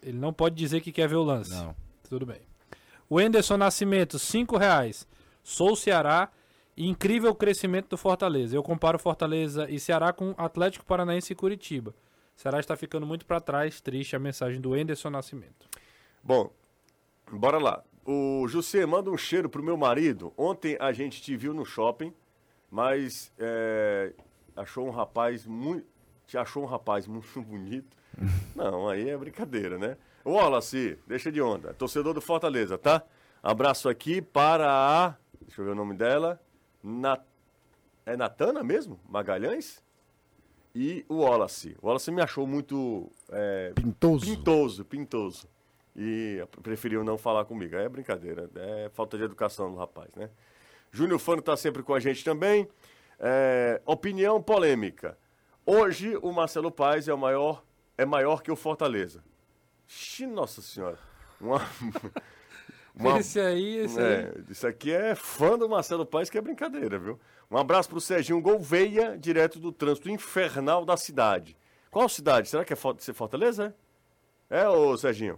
Ele 0.04 0.18
não 0.18 0.34
pode 0.34 0.56
dizer 0.56 0.82
que 0.82 0.92
quer 0.92 1.08
ver 1.08 1.16
o 1.16 1.24
lance. 1.24 1.52
Não. 1.52 1.74
Tudo 2.12 2.26
bem. 2.26 2.42
O 3.10 3.22
Enderson 3.22 3.56
Nascimento, 3.56 4.20
5 4.20 4.58
reais. 4.58 5.08
Sou 5.42 5.78
Ceará 5.78 6.30
incrível 6.76 7.34
crescimento 7.34 7.88
do 7.88 7.98
Fortaleza. 7.98 8.54
Eu 8.54 8.62
comparo 8.62 9.00
Fortaleza 9.00 9.66
e 9.70 9.80
Ceará 9.80 10.12
com 10.12 10.36
Atlético 10.38 10.84
Paranaense 10.84 11.32
e 11.32 11.36
Curitiba. 11.38 11.96
Ceará 12.36 12.60
está 12.60 12.76
ficando 12.76 13.06
muito 13.06 13.26
para 13.26 13.40
trás, 13.40 13.80
triste 13.80 14.14
a 14.14 14.20
mensagem 14.20 14.60
do 14.60 14.76
Enderson 14.76 15.10
Nascimento. 15.10 15.70
Bom, 16.22 16.52
bora 17.32 17.58
lá. 17.58 17.82
O 18.06 18.46
José, 18.46 18.86
manda 18.86 19.10
um 19.10 19.18
cheiro 19.18 19.48
pro 19.48 19.64
meu 19.64 19.78
marido. 19.78 20.34
Ontem 20.36 20.76
a 20.82 20.92
gente 20.92 21.22
te 21.22 21.38
viu 21.38 21.54
no 21.54 21.64
shopping, 21.64 22.14
mas 22.70 23.32
é, 23.40 24.12
achou 24.54 24.86
um 24.86 24.92
rapaz 24.92 25.48
muito. 25.48 25.88
Te 26.28 26.38
achou 26.38 26.64
um 26.64 26.68
rapaz 26.68 27.08
muito 27.08 27.40
bonito. 27.42 27.96
Não, 28.54 28.90
aí 28.90 29.10
é 29.10 29.18
brincadeira, 29.18 29.78
né? 29.78 29.96
O 30.24 30.32
Wallace, 30.34 30.98
deixa 31.08 31.32
de 31.32 31.42
onda. 31.42 31.74
Torcedor 31.74 32.14
do 32.14 32.22
Fortaleza, 32.22 32.78
tá? 32.78 33.04
Abraço 33.42 33.90
aqui 33.90 34.22
para 34.22 34.68
a. 34.70 35.16
Deixa 35.42 35.62
eu 35.62 35.66
ver 35.66 35.72
o 35.72 35.76
nome 35.76 35.96
dela. 35.96 36.40
Na, 36.84 37.20
é 38.06 38.16
Natana 38.16 38.64
mesmo? 38.64 39.00
Magalhães? 39.10 39.84
E 40.76 41.04
o 41.10 41.18
Wallace. 41.18 41.76
O 41.82 41.88
Wallace 41.88 42.12
me 42.12 42.22
achou 42.22 42.46
muito. 42.46 43.10
é, 43.32 43.72
Pintoso. 43.76 44.26
Pintoso, 44.26 44.86
pintoso. 44.86 45.48
E 45.96 46.46
preferiu 46.62 47.04
não 47.04 47.18
falar 47.18 47.44
comigo. 47.46 47.76
É 47.76 47.90
brincadeira, 47.90 48.50
é 48.56 48.90
falta 48.94 49.18
de 49.18 49.24
educação 49.24 49.72
do 49.72 49.78
rapaz, 49.78 50.14
né? 50.16 50.30
Júnior 50.92 51.20
Fano 51.20 51.42
tá 51.42 51.58
sempre 51.58 51.84
com 51.84 51.94
a 51.94 52.00
gente 52.00 52.24
também. 52.24 52.68
É, 53.20 53.82
opinião 53.86 54.42
polêmica. 54.42 55.18
Hoje 55.66 56.18
o 56.22 56.32
Marcelo 56.32 56.72
Paes 56.72 57.08
é 57.08 57.14
o 57.14 57.18
maior, 57.18 57.64
é 57.98 58.06
maior 58.06 58.42
que 58.42 58.52
o 58.52 58.56
Fortaleza. 58.56 59.24
Xi, 59.94 60.26
nossa 60.26 60.62
senhora. 60.62 60.98
Uma, 61.40 61.62
uma- 62.96 63.20
Esse 63.20 63.40
aí, 63.42 63.78
esse 63.80 64.00
aí. 64.00 64.06
é, 64.06 64.34
isso 64.50 64.66
aqui 64.66 64.90
é 64.92 65.14
fã 65.16 65.58
do 65.58 65.68
Marcelo 65.68 66.06
Paes, 66.06 66.30
que 66.30 66.38
é 66.38 66.42
brincadeira, 66.42 66.98
viu? 66.98 67.20
Um 67.50 67.58
abraço 67.58 67.90
pro 67.90 68.00
Serginho 68.00 68.40
Gouveia, 68.42 69.18
direto 69.18 69.60
do 69.60 69.70
trânsito 69.72 70.10
infernal 70.10 70.86
da 70.86 70.96
cidade. 70.96 71.58
Qual 71.90 72.08
cidade? 72.08 72.48
Será 72.48 72.64
que 72.64 72.72
é 72.72 72.78
ser 73.00 73.14
Fortaleza? 73.14 73.76
É, 74.50 74.66
ô 74.70 74.96
Serginho? 74.98 75.38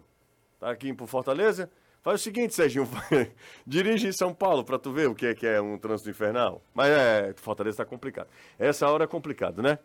Tá 0.60 0.70
aqui 0.70 0.94
pro 0.94 1.08
Fortaleza? 1.08 1.70
Faz 2.04 2.22
o 2.22 2.24
seguinte, 2.24 2.54
Serginho, 2.54 2.88
dirige 3.66 4.08
em 4.08 4.12
São 4.12 4.34
Paulo 4.36 4.64
pra 4.64 4.78
tu 4.78 4.92
ver 4.92 5.10
o 5.10 5.16
que 5.16 5.26
é, 5.26 5.34
que 5.34 5.48
é 5.48 5.60
um 5.60 5.80
trânsito 5.80 6.12
infernal. 6.12 6.62
Mas 6.76 6.90
é, 6.92 7.34
Fortaleza 7.38 7.78
tá 7.78 7.86
complicado. 7.86 8.28
Essa 8.60 8.88
hora 8.88 9.06
é 9.06 9.08
complicado, 9.08 9.64
né? 9.64 9.80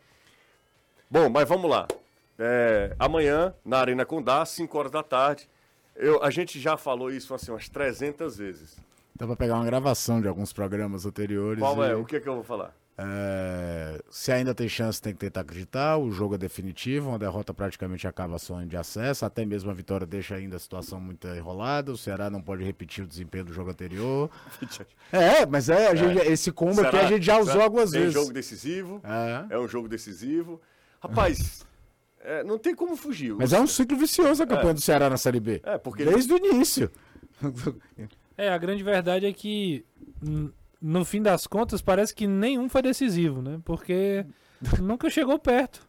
Bom, 1.11 1.31
mas 1.31 1.49
vamos 1.49 1.71
lá. 1.71 1.89
É, 2.39 2.95
amanhã, 2.99 3.55
na 3.65 3.79
Arena 3.79 4.05
Condá, 4.05 4.45
5 4.45 4.79
horas 4.79 4.93
da 4.93 5.03
tarde. 5.03 5.49
Eu, 5.97 6.23
a 6.23 6.31
gente 6.31 6.61
já 6.61 6.77
falou 6.77 7.11
isso 7.11 7.35
assim, 7.35 7.51
umas 7.51 7.69
300 7.69 8.37
vezes. 8.37 8.77
Dá 9.17 9.27
pra 9.27 9.35
pegar 9.35 9.57
uma 9.57 9.65
gravação 9.65 10.21
de 10.21 10.29
alguns 10.29 10.53
programas 10.53 11.05
anteriores. 11.05 11.59
Qual 11.59 11.85
e... 11.85 11.91
é? 11.91 11.95
O 11.97 12.05
que, 12.05 12.17
é 12.17 12.21
que 12.21 12.29
eu 12.29 12.35
vou 12.35 12.45
falar? 12.45 12.73
É, 13.01 14.01
se 14.11 14.33
ainda 14.33 14.53
tem 14.53 14.69
chance, 14.69 15.01
tem 15.01 15.13
que 15.13 15.21
tentar 15.21 15.43
acreditar. 15.43 15.97
O 15.99 16.11
jogo 16.11 16.35
é 16.35 16.39
definitivo, 16.39 17.11
uma 17.11 17.19
derrota 17.19 17.55
praticamente 17.55 18.09
acaba 18.09 18.35
a 18.35 18.39
sonho 18.41 18.67
de 18.67 18.77
acesso. 18.77 19.25
Até 19.25 19.45
mesmo 19.45 19.71
a 19.71 19.75
vitória 19.75 20.05
deixa 20.05 20.35
ainda 20.35 20.57
a 20.57 20.59
situação 20.59 21.01
muito 21.01 21.29
enrolada. 21.29 21.93
O 21.93 21.97
Ceará 21.97 22.29
não 22.29 22.43
pode 22.43 22.65
repetir 22.65 23.05
o 23.05 23.07
desempenho 23.07 23.45
do 23.45 23.53
jogo 23.53 23.71
anterior. 23.71 24.31
É, 25.11 25.47
mas 25.47 25.71
é, 25.71 25.97
gente- 25.97 26.19
esse 26.19 26.53
combo 26.53 26.83
aqui 26.83 26.97
a 26.97 27.07
gente 27.07 27.25
já 27.25 27.39
usou 27.39 27.63
algumas 27.63 27.93
vezes. 27.93 28.13
jogo 28.13 28.31
decisivo. 28.31 29.01
É. 29.03 29.55
É 29.55 29.59
um 29.59 29.67
jogo 29.67 29.89
decisivo. 29.89 30.61
Rapaz, 31.01 31.65
é, 32.21 32.43
não 32.45 32.59
tem 32.59 32.75
como 32.75 32.97
fugir. 32.97 33.35
Mas 33.35 33.53
é 33.53 33.61
um 33.61 33.67
ciclo 33.67 33.97
vicioso 33.97 34.43
a 34.43 34.47
campanha 34.47 34.75
do 34.75 34.81
Ceará 34.81 35.09
na 35.11 35.17
Série 35.17 35.41
B. 35.41 35.61
É, 35.65 35.79
porque- 35.79 36.05
Desde 36.05 36.33
o 36.33 36.37
início. 36.37 36.91
É, 38.37 38.49
a 38.51 38.59
grande 38.59 38.83
verdade 38.83 39.27
é 39.27 39.33
que, 39.33 39.85
no 40.81 41.05
fim 41.05 41.23
das 41.23 41.47
contas, 41.47 41.81
parece 41.83 42.15
que 42.15 42.27
nenhum 42.27 42.69
foi 42.69 42.83
decisivo, 42.83 43.43
né? 43.43 43.61
Porque 43.65 44.25
nunca 44.81 45.11
chegou 45.11 45.39
perto. 45.39 45.87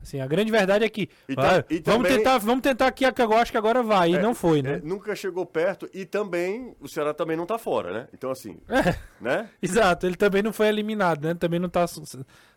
Assim, 0.00 0.20
a 0.20 0.26
grande 0.28 0.50
verdade 0.50 0.84
é 0.84 0.88
que 0.88 1.08
E 1.28 1.34
vai, 1.34 1.58
e 1.68 1.80
vamos, 1.80 1.82
também- 2.04 2.16
tentar, 2.16 2.38
vamos 2.38 2.62
tentar 2.62 2.86
aqui, 2.86 3.10
que 3.12 3.20
eu 3.22 3.32
acho 3.34 3.50
que 3.50 3.58
agora 3.58 3.82
vai. 3.82 4.12
E 4.14 4.18
não 4.18 4.32
foi, 4.34 4.60
É, 4.60 4.62
né? 4.62 4.80
nunca 4.82 5.14
chegou 5.14 5.44
perto 5.44 5.88
e 5.92 6.04
também 6.06 6.74
o 6.80 6.88
Ceará 6.88 7.12
também 7.12 7.36
não 7.36 7.44
tá 7.44 7.58
fora, 7.58 7.92
né? 7.92 8.08
Então, 8.14 8.30
assim, 8.30 8.58
É, 8.68 8.96
né? 9.20 9.50
exato, 9.60 10.06
ele 10.06 10.14
também 10.16 10.40
não 10.42 10.52
foi 10.52 10.68
eliminado, 10.68 11.24
né? 11.26 11.34
Também 11.34 11.58
não 11.58 11.68
tá 11.68 11.84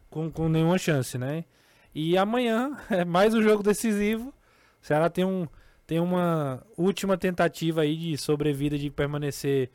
com, 0.09 0.31
com 0.31 0.47
nenhuma 0.47 0.77
chance, 0.77 1.17
né? 1.17 1.43
E 1.93 2.17
amanhã 2.17 2.77
é 2.89 3.03
mais 3.03 3.33
um 3.33 3.41
jogo 3.41 3.61
decisivo. 3.61 4.29
O 4.81 4.85
Ceará 4.85 5.09
tem, 5.09 5.25
um, 5.25 5.47
tem 5.85 5.99
uma 5.99 6.65
última 6.77 7.17
tentativa 7.17 7.81
aí 7.81 7.95
de 7.95 8.17
sobrevida, 8.17 8.77
de 8.77 8.89
permanecer 8.89 9.69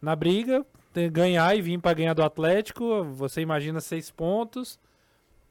na 0.00 0.14
briga, 0.14 0.64
ganhar 1.12 1.56
e 1.56 1.60
vir 1.60 1.80
para 1.80 1.94
ganhar 1.94 2.14
do 2.14 2.22
Atlético. 2.22 3.04
Você 3.14 3.40
imagina 3.40 3.80
seis 3.80 4.10
pontos. 4.10 4.78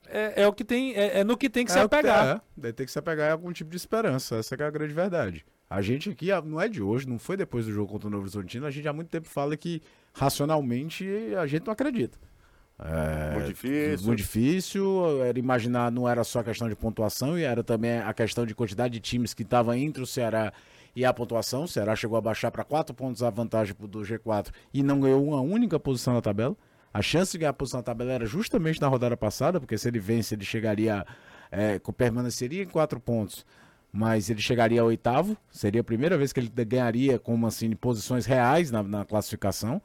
É, 0.08 0.44
é 0.44 0.48
o 0.48 0.54
que 0.54 0.64
tem, 0.64 0.96
é, 0.96 1.20
é 1.20 1.24
no 1.24 1.36
que 1.36 1.50
tem 1.50 1.66
que 1.66 1.72
se 1.72 1.78
É 1.78 1.82
que 1.82 1.86
apegar. 1.86 2.38
É, 2.38 2.42
daí 2.56 2.74
tem 2.74 2.86
que 2.86 2.92
se 2.92 3.00
apegar 3.00 3.30
em 3.30 3.32
algum 3.32 3.52
tipo 3.52 3.70
de 3.70 3.78
esperança. 3.78 4.38
Essa 4.38 4.56
que 4.56 4.64
é 4.64 4.66
a 4.66 4.72
grande 4.72 4.94
verdade. 4.94 5.46
A 5.70 5.82
gente 5.82 6.10
aqui, 6.10 6.28
não 6.46 6.62
é 6.62 6.68
de 6.68 6.82
hoje, 6.82 7.08
não 7.08 7.18
foi 7.18 7.36
depois 7.36 7.66
do 7.66 7.72
jogo 7.72 7.92
contra 7.92 8.08
o 8.08 8.12
Novo 8.12 8.24
Horizontino, 8.24 8.68
a 8.68 8.72
gente 8.72 8.88
há 8.88 8.94
muito 8.94 9.10
tempo 9.10 9.28
fala 9.28 9.58
que 9.58 9.82
racionalmente 10.14 11.06
a 11.36 11.48
gente 11.48 11.66
não 11.66 11.74
acredita. 11.74 12.20
É, 12.78 13.34
Muito 13.34 13.48
difícil. 13.48 14.08
Muito 14.08 14.18
difícil. 14.18 15.24
Era 15.24 15.40
imaginar, 15.40 15.92
não 15.92 16.08
era 16.08 16.24
só 16.24 16.40
a 16.40 16.44
questão 16.44 16.68
de 16.68 16.76
pontuação, 16.76 17.38
e 17.38 17.44
era 17.44 17.64
também 17.64 18.00
a 18.00 18.14
questão 18.14 18.46
de 18.46 18.54
quantidade 18.54 18.94
de 18.94 19.00
times 19.00 19.34
que 19.34 19.44
estava 19.44 19.78
entre 19.78 20.04
o 20.04 20.06
Ceará 20.06 20.52
e 20.96 21.06
a 21.06 21.14
pontuação. 21.14 21.64
O 21.64 21.68
Ceará 21.68 21.96
chegou 21.96 22.18
a 22.18 22.22
baixar 22.22 22.52
para 22.52 22.64
quatro 22.64 22.94
pontos 22.94 23.24
a 23.24 23.30
vantagem 23.30 23.76
do 23.80 24.00
G4 24.00 24.48
e 24.74 24.84
não 24.84 25.00
ganhou 25.00 25.26
uma 25.26 25.42
única 25.42 25.80
posição 25.80 26.14
na 26.14 26.22
tabela. 26.22 26.56
A 26.94 27.02
chance 27.02 27.34
de 27.34 27.40
ganhar 27.40 27.50
a 27.50 27.54
posição 27.54 27.80
na 27.80 27.84
tabela 27.84 28.14
era 28.14 28.26
justamente 28.26 28.80
na 28.80 28.88
rodada 28.88 29.18
passada, 29.18 29.60
porque 29.60 29.78
se 29.78 29.88
ele 29.88 30.00
vence, 30.00 30.34
ele 30.34 30.46
chegaria, 30.46 31.06
é, 31.52 31.80
permaneceria 31.98 32.64
em 32.64 32.68
quatro 32.68 33.02
pontos, 33.02 33.46
mas 33.92 34.30
ele 34.30 34.42
chegaria 34.42 34.80
ao 34.80 34.88
oitavo. 34.88 35.36
Seria 35.52 35.82
a 35.82 35.84
primeira 35.84 36.18
vez 36.18 36.32
que 36.32 36.40
ele 36.40 36.50
ganharia 36.50 37.20
como 37.20 37.48
assim 37.48 37.72
posições 37.76 38.26
reais 38.26 38.72
na, 38.72 38.82
na 38.82 39.04
classificação. 39.04 39.82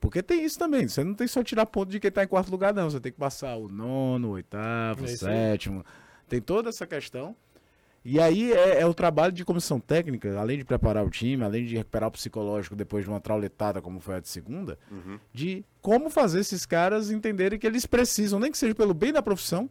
Porque 0.00 0.22
tem 0.22 0.42
isso 0.44 0.58
também, 0.58 0.88
você 0.88 1.04
não 1.04 1.12
tem 1.14 1.26
só 1.26 1.42
tirar 1.42 1.66
ponto 1.66 1.90
de 1.90 2.00
quem 2.00 2.10
tá 2.10 2.24
em 2.24 2.26
quarto 2.26 2.50
lugar, 2.50 2.72
não. 2.72 2.88
Você 2.90 2.98
tem 2.98 3.12
que 3.12 3.18
passar 3.18 3.54
o 3.56 3.68
nono, 3.68 4.28
o 4.28 4.30
oitavo, 4.32 5.02
o 5.02 5.04
É 5.04 5.08
sétimo. 5.50 5.84
Tem 6.28 6.40
toda 6.40 6.70
essa 6.70 6.86
questão. 6.86 7.36
E 8.02 8.18
aí 8.18 8.50
é, 8.50 8.80
é 8.80 8.86
o 8.86 8.94
trabalho 8.94 9.30
de 9.30 9.44
comissão 9.44 9.78
técnica, 9.78 10.38
além 10.40 10.56
de 10.56 10.64
preparar 10.64 11.04
o 11.04 11.10
time, 11.10 11.44
além 11.44 11.66
de 11.66 11.76
recuperar 11.76 12.08
o 12.08 12.12
psicológico 12.12 12.74
depois 12.74 13.04
de 13.04 13.10
uma 13.10 13.20
trauletada 13.20 13.82
como 13.82 14.00
foi 14.00 14.14
a 14.14 14.20
de 14.20 14.28
segunda, 14.28 14.78
de 15.34 15.62
como 15.82 16.08
fazer 16.08 16.40
esses 16.40 16.64
caras 16.64 17.10
entenderem 17.10 17.58
que 17.58 17.66
eles 17.66 17.84
precisam, 17.84 18.40
nem 18.40 18.50
que 18.50 18.56
seja 18.56 18.74
pelo 18.74 18.94
bem 18.94 19.12
da 19.12 19.20
profissão, 19.20 19.68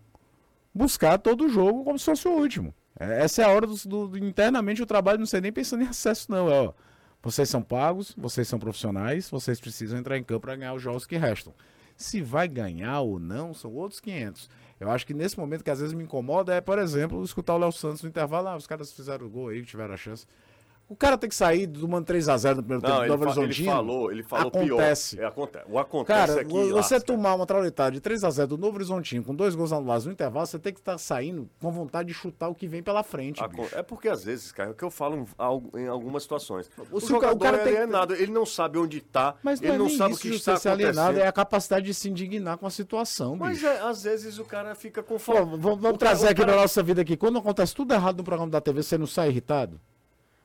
buscar 0.72 1.18
todo 1.18 1.46
o 1.46 1.50
jogo 1.50 1.84
como 1.84 1.98
se 1.98 2.06
fosse 2.06 2.28
o 2.28 2.32
último. 2.34 2.72
É, 3.00 3.24
Essa 3.24 3.42
é 3.42 3.46
a 3.46 3.50
hora 3.50 3.66
do, 3.66 3.74
do- 3.88 4.08
do- 4.10 4.18
internamente 4.20 4.82
o 4.84 4.86
trabalho 4.86 5.18
não 5.18 5.26
sei 5.26 5.42
nem 5.42 5.52
pensando 5.52 5.84
em 5.84 5.88
acesso 5.88 6.30
não, 6.32 6.48
é 6.50 6.54
ó, 6.54 6.74
vocês 7.22 7.49
são 7.49 7.61
pagos, 7.61 8.13
vocês 8.17 8.47
são 8.47 8.57
profissionais, 8.57 9.30
vocês 9.30 9.59
precisam 9.59 9.99
entrar 9.99 10.17
em 10.17 10.24
campo 10.24 10.41
para 10.41 10.55
ganhar 10.55 10.74
os 10.74 10.82
jogos 10.82 11.05
que 11.05 11.17
restam. 11.17 11.53
Se 11.97 12.22
vai 12.22 12.47
ganhar 12.47 13.01
ou 13.01 13.20
não, 13.20 13.53
são 13.53 13.74
outros 13.74 13.99
500. 13.99 14.49
Eu 14.80 14.89
acho 14.89 15.05
que 15.05 15.13
nesse 15.13 15.38
momento 15.38 15.63
que 15.63 15.70
às 15.70 15.82
vezes 15.82 15.93
me 15.93 16.05
incomoda 16.05 16.53
é, 16.53 16.61
por 16.61 16.80
exemplo, 16.80 17.22
escutar 17.24 17.55
o 17.55 17.57
Léo 17.57 17.72
Santos 17.74 18.01
no 18.01 18.09
intervalo, 18.09 18.47
ah, 18.47 18.55
os 18.55 18.65
caras 18.65 18.93
fizeram 18.93 19.26
o 19.26 19.30
gol 19.30 19.49
aí, 19.49 19.65
tiveram 19.65 19.93
a 19.93 19.97
chance. 19.97 20.26
O 20.90 20.96
cara 20.96 21.20
tem 21.20 21.30
que 21.30 21.36
sair 21.36 21.68
do 21.68 21.88
mano 21.88 22.04
3x0 22.04 22.56
no 22.56 22.64
primeiro 22.64 22.82
Não, 22.82 22.90
tempo 22.90 23.04
do 23.04 23.08
Novo 23.10 23.24
fa- 23.26 23.30
ele 23.32 23.40
Horizontino. 23.42 23.72
falou, 23.72 24.12
ele 24.12 24.24
falou 24.24 24.48
Acontece. 24.48 25.16
pior. 25.18 25.24
É, 25.24 25.28
acontece. 25.28 25.66
O 25.70 25.78
acontece 25.80 26.28
Cara, 26.28 26.42
é 26.42 26.44
que 26.44 26.50
vo- 26.52 26.68
você 26.70 26.96
lasca. 26.96 27.02
tomar 27.02 27.36
uma 27.36 27.46
traulitada 27.46 27.92
de 27.92 28.02
3x0 28.02 28.48
do 28.48 28.58
Novo 28.58 28.76
Horizontino 28.78 29.24
com 29.24 29.36
dois 29.36 29.54
gols 29.54 29.72
anulados 29.72 30.08
no 30.08 30.12
intervalo, 30.12 30.48
você 30.48 30.58
tem 30.58 30.74
que 30.74 30.80
estar 30.80 30.98
saindo 30.98 31.48
com 31.62 31.72
vontade 31.72 32.08
de 32.08 32.14
chutar 32.16 32.50
o 32.50 32.56
que 32.56 32.68
vem 32.68 32.82
pela 32.82 33.04
frente. 33.04 33.40
Acon- 33.44 33.62
bicho. 33.64 33.76
É 33.78 33.84
porque 33.84 34.10
às 34.10 34.24
vezes, 34.24 34.52
cara, 34.52 34.70
é 34.70 34.72
o 34.72 34.76
que 34.76 34.84
eu 34.84 34.90
falo 34.90 35.16
em 35.16 35.80
em 35.80 35.88
algumas 35.88 36.24
situações. 36.24 36.70
O, 36.92 36.98
o 36.98 37.00
jogador 37.00 37.36
o 37.36 37.40
cara 37.40 37.58
é 37.58 37.64
tem 37.64 37.74
alienado, 37.78 38.16
ele 38.16 38.32
não 38.32 38.46
sabe 38.46 38.80
onde 38.80 39.00
tá, 39.00 39.36
Mas 39.44 39.62
não 39.62 39.68
ele 39.68 39.76
é 39.76 39.78
não 39.78 39.90
sabe 39.90 40.14
isso 40.14 40.20
o 40.20 40.30
que 40.32 40.36
está 40.36 40.58
ser 40.58 40.70
alienado, 40.70 41.00
acontecendo. 41.02 41.24
é 41.24 41.28
a 41.28 41.32
capacidade 41.32 41.86
de 41.86 41.94
se 41.94 42.10
indignar 42.10 42.58
com 42.58 42.66
a 42.66 42.70
situação, 42.72 43.36
Mas 43.36 43.58
bicho. 43.60 43.68
é, 43.68 43.80
às 43.82 44.02
vezes 44.04 44.40
o 44.40 44.44
cara 44.46 44.74
fica 44.74 45.04
Pô, 45.04 45.20
fome. 45.20 45.40
vamos 45.40 45.62
vamos 45.62 45.82
cara- 45.84 45.98
trazer 45.98 46.26
o 46.26 46.30
aqui 46.32 46.42
cara- 46.42 46.56
na 46.56 46.62
nossa 46.64 46.82
vida 46.82 47.02
aqui. 47.04 47.16
Quando 47.16 47.38
acontece 47.38 47.76
tudo 47.76 47.94
errado 47.94 48.18
no 48.18 48.24
programa 48.24 48.50
da 48.50 48.60
TV, 48.60 48.82
você 48.82 48.98
não 48.98 49.06
sai 49.06 49.30
irritado? 49.30 49.80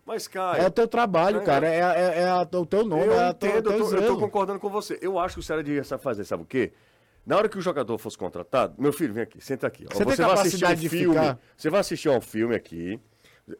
Mas, 0.07 0.28
cara, 0.28 0.59
É 0.62 0.66
o 0.66 0.70
teu 0.70 0.86
trabalho, 0.86 1.40
É. 1.40 1.44
cara. 1.44 1.66
É, 1.68 1.78
é- 1.78 2.20
é 2.22 2.28
a- 2.28 2.42
o 2.42 2.66
teu 2.66 2.84
nome, 2.84 3.07
eu 3.07 3.12
é 3.20 3.30
entendo, 3.30 3.72
eu 3.72 3.78
tô, 3.88 3.96
eu 3.96 4.07
tô 4.07 4.18
concordando 4.18 4.61
com 4.61 4.68
você. 4.68 4.98
Eu 5.00 5.18
acho 5.18 5.34
que 5.36 5.40
o 5.40 5.42
Ceará 5.42 5.62
devia 5.62 5.82
fazer, 5.98 6.24
sabe 6.24 6.42
o 6.42 6.46
quê? 6.46 6.72
Na 7.26 7.38
hora 7.38 7.48
que 7.48 7.57
o 7.57 7.61
jogador 7.62 7.96
fosse 7.96 8.18
contratado, 8.18 8.74
meu 8.78 8.92
filho, 8.92 9.14
vem 9.14 9.22
aqui, 9.22 9.40
senta 9.42 9.66
aqui. 9.66 9.86
ó. 9.90 9.94
Você 9.94 10.05
vai 10.05 10.32
assistir 10.34 10.64
um 10.66 10.76
filme. 10.76 11.14
ficar- 11.16 11.38
Você 11.57 11.70
vai 11.70 11.80
assistir 11.80 12.09
um 12.11 12.20
filme 12.20 12.55
aqui. 12.55 13.00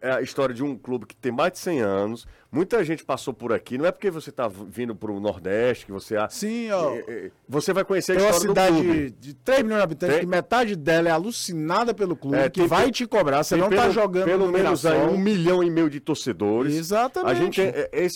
É 0.01 0.13
a 0.13 0.23
história 0.23 0.55
de 0.55 0.65
um 0.65 0.79
clube 0.79 1.05
que 1.05 1.15
tem 1.15 1.31
mais 1.31 1.53
de 1.53 1.59
100 1.59 1.81
anos. 1.81 2.27
Muita 2.51 2.83
gente 2.83 3.05
passou 3.05 3.35
por 3.35 3.53
aqui. 3.53 3.77
Não 3.77 3.85
é 3.85 3.93
porque 3.93 4.11
você 4.11 4.33
tá 4.33 4.49
vindo 4.49 4.97
pro 4.97 5.21
Nordeste 5.21 5.85
que 5.85 5.93
você. 5.93 6.17
Sim, 6.31 6.71
ó. 6.71 6.95
É, 6.95 6.99
é, 7.07 7.31
Você 7.47 7.71
vai 7.75 7.85
conhecer 7.85 8.13
a 8.17 8.21
uma 8.23 8.31
história 8.31 8.49
do 8.49 8.55
clube. 8.55 8.87
cidade 8.95 9.11
de 9.21 9.35
3 9.35 9.63
milhões 9.63 9.81
de 9.81 9.85
habitantes 9.85 10.15
Tem- 10.17 10.25
que 10.25 10.31
metade 10.31 10.75
dela 10.75 11.11
é 11.11 11.13
alucinada 11.13 11.93
pelo 11.93 12.17
clube, 12.17 12.39
É, 12.39 12.49
que 12.49 12.61
tem 12.61 12.67
vai 12.67 12.91
te 12.91 13.07
cobrar. 13.07 13.45
Você 13.45 13.57
não 13.57 13.69
tá 13.69 13.83
pelo- 13.83 13.93
jogando 13.93 14.25
Pelo 14.25 14.47
no 14.47 14.53
menos 14.53 14.87
aí 14.87 14.99
um 15.07 15.19
milhão 15.19 15.63
e 15.63 15.69
meio 15.69 15.91
de 15.91 16.01
torcedores. 16.01 16.75
Exatamente. 16.75 17.31
A 17.31 17.35
gente 17.35 17.61
é, 17.61 17.91
é 17.93 18.07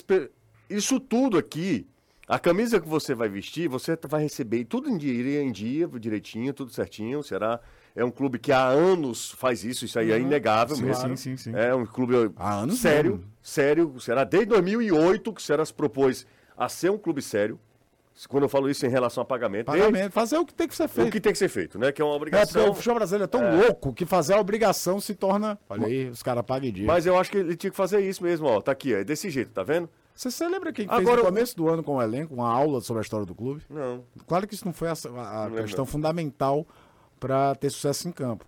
isso 0.70 0.98
tudo 0.98 1.36
aqui, 1.36 1.86
a 2.26 2.38
camisa 2.38 2.80
que 2.80 2.88
você 2.88 3.14
vai 3.14 3.28
vestir, 3.28 3.68
você 3.68 3.98
vai 4.08 4.22
receber 4.22 4.64
tudo 4.64 4.88
em 4.88 4.96
dia, 4.96 5.42
em 5.42 5.52
dia, 5.52 5.86
direitinho, 6.00 6.54
tudo 6.54 6.72
certinho. 6.72 7.22
Será? 7.22 7.60
É 7.98 8.04
um 8.04 8.10
clube 8.10 8.38
que 8.38 8.52
há 8.52 8.64
anos 8.66 9.32
faz 9.32 9.64
isso, 9.64 9.84
isso 9.84 9.98
aí 9.98 10.12
é 10.12 10.18
inegável 10.18 10.76
Sim, 10.76 10.84
mesmo. 10.84 11.16
sim, 11.16 11.36
sim, 11.36 11.36
sim. 11.36 11.52
É 11.58 11.74
um 11.74 11.84
clube 11.84 12.14
Há 12.36 12.54
anos 12.60 12.78
sério, 12.78 13.12
mesmo. 13.16 13.24
sério. 13.42 13.94
Será 14.00 14.24
desde 14.24 14.46
2008 14.50 15.32
que 15.32 15.40
o 15.40 15.44
Será 15.44 15.64
se 15.64 15.74
propôs 15.74 16.26
a 16.56 16.68
ser 16.68 16.90
um 16.90 16.98
clube 16.98 17.20
sério. 17.22 17.58
Quando 18.28 18.42
eu 18.42 18.48
falo 18.48 18.68
isso 18.68 18.84
em 18.84 18.88
relação 18.88 19.22
a 19.22 19.24
pagamento, 19.24 19.66
Pagamento, 19.66 20.10
fazer 20.10 20.38
o 20.38 20.44
que 20.44 20.52
tem 20.52 20.66
que 20.66 20.74
ser 20.74 20.88
feito. 20.88 21.06
o 21.08 21.10
que 21.12 21.20
tem 21.20 21.30
que 21.32 21.38
ser 21.38 21.48
feito, 21.48 21.78
né? 21.78 21.92
Que 21.92 22.02
é 22.02 22.04
uma 22.04 22.14
É, 22.16 22.18
porque 22.18 22.34
obrigação. 22.36 22.70
o 22.70 22.74
futebol 22.74 22.96
brasileiro 22.96 23.24
é 23.24 23.26
tão 23.28 23.56
louco 23.60 23.92
que 23.94 24.04
fazer 24.04 24.34
a 24.34 24.40
obrigação 24.40 25.00
se 25.00 25.14
torna. 25.14 25.56
Olha 25.68 25.86
aí, 25.86 26.08
os 26.08 26.20
caras 26.20 26.42
pagam 26.44 26.68
em 26.68 26.72
dia. 26.72 26.86
Mas 26.86 27.06
eu 27.06 27.16
acho 27.16 27.30
que 27.30 27.38
ele 27.38 27.56
tinha 27.56 27.70
que 27.70 27.76
fazer 27.76 28.00
isso 28.00 28.24
mesmo, 28.24 28.48
ó. 28.48 28.60
Tá 28.60 28.72
aqui, 28.72 28.92
é 28.92 29.04
desse 29.04 29.30
jeito, 29.30 29.52
tá 29.52 29.62
vendo? 29.62 29.88
Você, 30.16 30.32
você 30.32 30.48
lembra 30.48 30.72
quem 30.72 30.84
Agora, 30.86 31.04
fez 31.04 31.16
no 31.18 31.24
começo 31.26 31.56
do 31.56 31.68
ano 31.68 31.80
com 31.84 31.94
o 31.94 32.02
elenco 32.02 32.34
uma 32.34 32.48
aula 32.50 32.80
sobre 32.80 32.98
a 32.98 33.02
história 33.02 33.24
do 33.24 33.36
clube? 33.36 33.62
Não. 33.70 34.02
Claro 34.26 34.48
que 34.48 34.54
isso 34.56 34.64
não 34.64 34.72
foi 34.72 34.88
a, 34.88 34.92
a- 34.92 35.44
lembro, 35.44 35.62
questão 35.62 35.84
não. 35.84 35.86
fundamental 35.86 36.66
para 37.18 37.54
ter 37.54 37.70
sucesso 37.70 38.08
em 38.08 38.12
campo. 38.12 38.44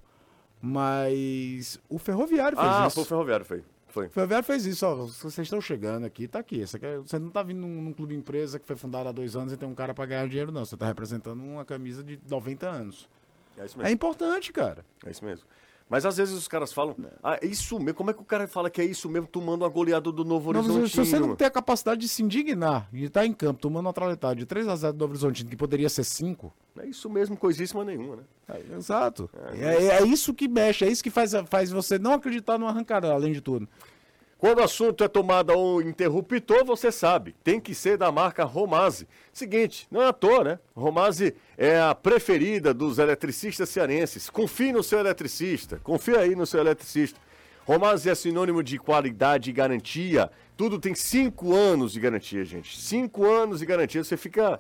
Mas 0.63 1.81
o 1.89 1.99
Ferroviário 1.99 2.57
fez 2.57 2.69
Ah, 2.71 2.87
isso. 2.87 2.95
foi 2.95 3.03
o 3.03 3.07
Ferroviário, 3.07 3.45
foi. 3.47 3.65
Foi. 3.89 4.07
O 4.07 4.11
Ferroviário 4.11 4.47
fez 4.47 4.67
isso, 4.67 4.87
ó. 4.87 4.95
Vocês 4.95 5.37
estão 5.39 5.61
chegando 5.61 6.05
aqui, 6.07 6.29
tá 6.29 6.39
aqui. 6.39 6.65
Você, 6.65 6.79
quer- 6.79 6.99
você 6.99 7.19
não 7.19 7.29
tá 7.31 7.43
vindo 7.43 7.61
num, 7.61 7.83
num 7.83 7.93
clube 7.93 8.15
empresa 8.15 8.59
que 8.59 8.67
foi 8.67 8.77
fundado 8.77 9.09
há 9.09 9.13
dois 9.13 9.35
anos 9.35 9.53
e 9.53 9.57
tem 9.57 9.69
um 9.69 9.75
cara 9.75 9.93
para 9.93 10.07
ganhar 10.07 10.29
dinheiro, 10.29 10.53
não. 10.53 10.65
Você 10.65 10.77
tá 10.77 10.87
representando 10.87 11.43
uma 11.43 11.65
camisa 11.65 12.05
de 12.05 12.21
90 12.29 12.69
anos. 12.69 13.09
É 13.59 13.65
isso 13.65 13.75
É 13.77 13.83
mesmo. 13.83 13.95
importante, 13.95 14.53
cara. 14.53 14.85
É 15.05 15.11
isso 15.11 15.25
mesmo. 15.25 15.45
Mas 15.91 16.07
às 16.07 16.17
vezes 16.17 16.33
os 16.33 16.47
caras 16.47 16.73
falam, 16.73 16.95
ah, 17.21 17.37
é 17.43 17.47
isso 17.47 17.77
mesmo. 17.81 17.95
Como 17.95 18.11
é 18.13 18.15
que 18.15 18.21
o 18.21 18.25
cara 18.25 18.47
fala 18.47 18.71
que 18.71 18.81
é 18.81 18.85
isso 18.85 19.11
mesmo 19.11 19.27
tomando 19.27 19.63
uma 19.63 19.69
goleada 19.69 20.13
do 20.13 20.25
Novo 20.25 20.51
Horizontino? 20.51 20.89
se 20.89 20.97
você 20.97 21.19
não 21.19 21.35
tem 21.35 21.49
a 21.49 21.51
capacidade 21.51 22.01
de 22.01 22.09
se 22.09 22.23
indignar 22.23 22.89
e 22.93 23.07
estar 23.07 23.27
em 23.27 23.33
campo 23.33 23.61
tomando 23.61 23.87
uma 23.87 23.93
traletada 23.93 24.37
de 24.37 24.47
3x0 24.47 24.93
do 24.93 24.99
Novo 24.99 25.13
Horizontino, 25.15 25.51
que 25.51 25.57
poderia 25.57 25.89
ser 25.89 26.05
5, 26.05 26.53
É 26.79 26.87
isso 26.87 27.11
mesmo, 27.11 27.37
coisíssima 27.37 27.85
nenhuma, 27.85 28.17
né? 28.17 28.23
É, 28.49 28.77
exato. 28.77 29.29
É, 29.59 29.99
é 29.99 30.07
isso 30.07 30.33
que 30.33 30.47
mexe, 30.47 30.85
é 30.85 30.89
isso 30.89 31.03
que 31.03 31.11
faz, 31.11 31.33
faz 31.49 31.73
você 31.73 31.99
não 31.99 32.13
acreditar 32.13 32.57
no 32.57 32.69
arrancada, 32.69 33.13
além 33.13 33.33
de 33.33 33.41
tudo. 33.41 33.69
Quando 34.41 34.61
o 34.61 34.63
assunto 34.63 35.05
é 35.05 35.09
tomada 35.09 35.55
ou 35.55 35.83
interruptor, 35.83 36.65
você 36.65 36.91
sabe, 36.91 37.37
tem 37.45 37.61
que 37.61 37.75
ser 37.75 37.99
da 37.99 38.11
marca 38.11 38.43
Romase. 38.43 39.07
Seguinte, 39.35 39.87
não 39.91 40.01
é 40.01 40.07
à 40.09 40.15
toa, 40.15 40.43
né? 40.43 40.59
Romase 40.75 41.35
é 41.59 41.79
a 41.79 41.95
preferida 41.95 42.73
dos 42.73 42.99
eletricistas 42.99 43.69
cearenses. 43.69 44.31
Confie 44.31 44.73
no 44.73 44.83
seu 44.83 44.99
eletricista, 44.99 45.79
confia 45.85 46.21
aí 46.21 46.35
no 46.35 46.47
seu 46.47 46.59
eletricista. 46.59 47.21
Romase 47.67 48.09
é 48.09 48.15
sinônimo 48.15 48.63
de 48.63 48.79
qualidade 48.79 49.51
e 49.51 49.53
garantia. 49.53 50.31
Tudo 50.57 50.79
tem 50.79 50.95
cinco 50.95 51.55
anos 51.55 51.93
de 51.93 52.01
garantia, 52.01 52.43
gente. 52.43 52.81
Cinco 52.81 53.31
anos 53.31 53.59
de 53.59 53.67
garantia. 53.67 54.03
Você 54.03 54.17
fica 54.17 54.59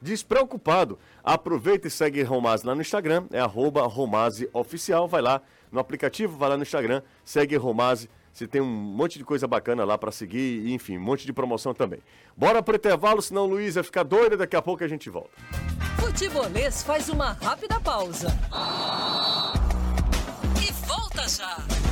despreocupado. 0.00 0.98
Aproveita 1.22 1.86
e 1.86 1.90
segue 1.90 2.22
Romase 2.22 2.66
lá 2.66 2.74
no 2.74 2.80
Instagram, 2.80 3.26
é 3.30 3.40
arroba 3.40 3.82
Romase 3.82 4.48
Oficial. 4.54 5.06
Vai 5.06 5.20
lá 5.20 5.42
no 5.70 5.78
aplicativo, 5.78 6.38
vai 6.38 6.48
lá 6.48 6.56
no 6.56 6.62
Instagram, 6.62 7.02
segue 7.22 7.56
Romase. 7.56 8.08
Você 8.32 8.46
tem 8.46 8.60
um 8.60 8.66
monte 8.66 9.18
de 9.18 9.24
coisa 9.24 9.46
bacana 9.46 9.84
lá 9.84 9.98
para 9.98 10.12
seguir, 10.12 10.70
enfim, 10.72 10.96
um 10.98 11.02
monte 11.02 11.26
de 11.26 11.32
promoção 11.32 11.74
também. 11.74 12.00
Bora 12.36 12.62
pro 12.62 12.76
intervalo, 12.76 13.20
senão 13.20 13.44
o 13.44 13.48
Luiz 13.48 13.74
vai 13.74 13.84
ficar 13.84 14.02
doido 14.02 14.36
daqui 14.36 14.56
a 14.56 14.62
pouco 14.62 14.84
a 14.84 14.88
gente 14.88 15.10
volta. 15.10 15.30
Futebolês 15.98 16.82
faz 16.82 17.08
uma 17.08 17.32
rápida 17.32 17.80
pausa. 17.80 18.28
E 20.60 20.72
volta 20.86 21.28
já. 21.28 21.87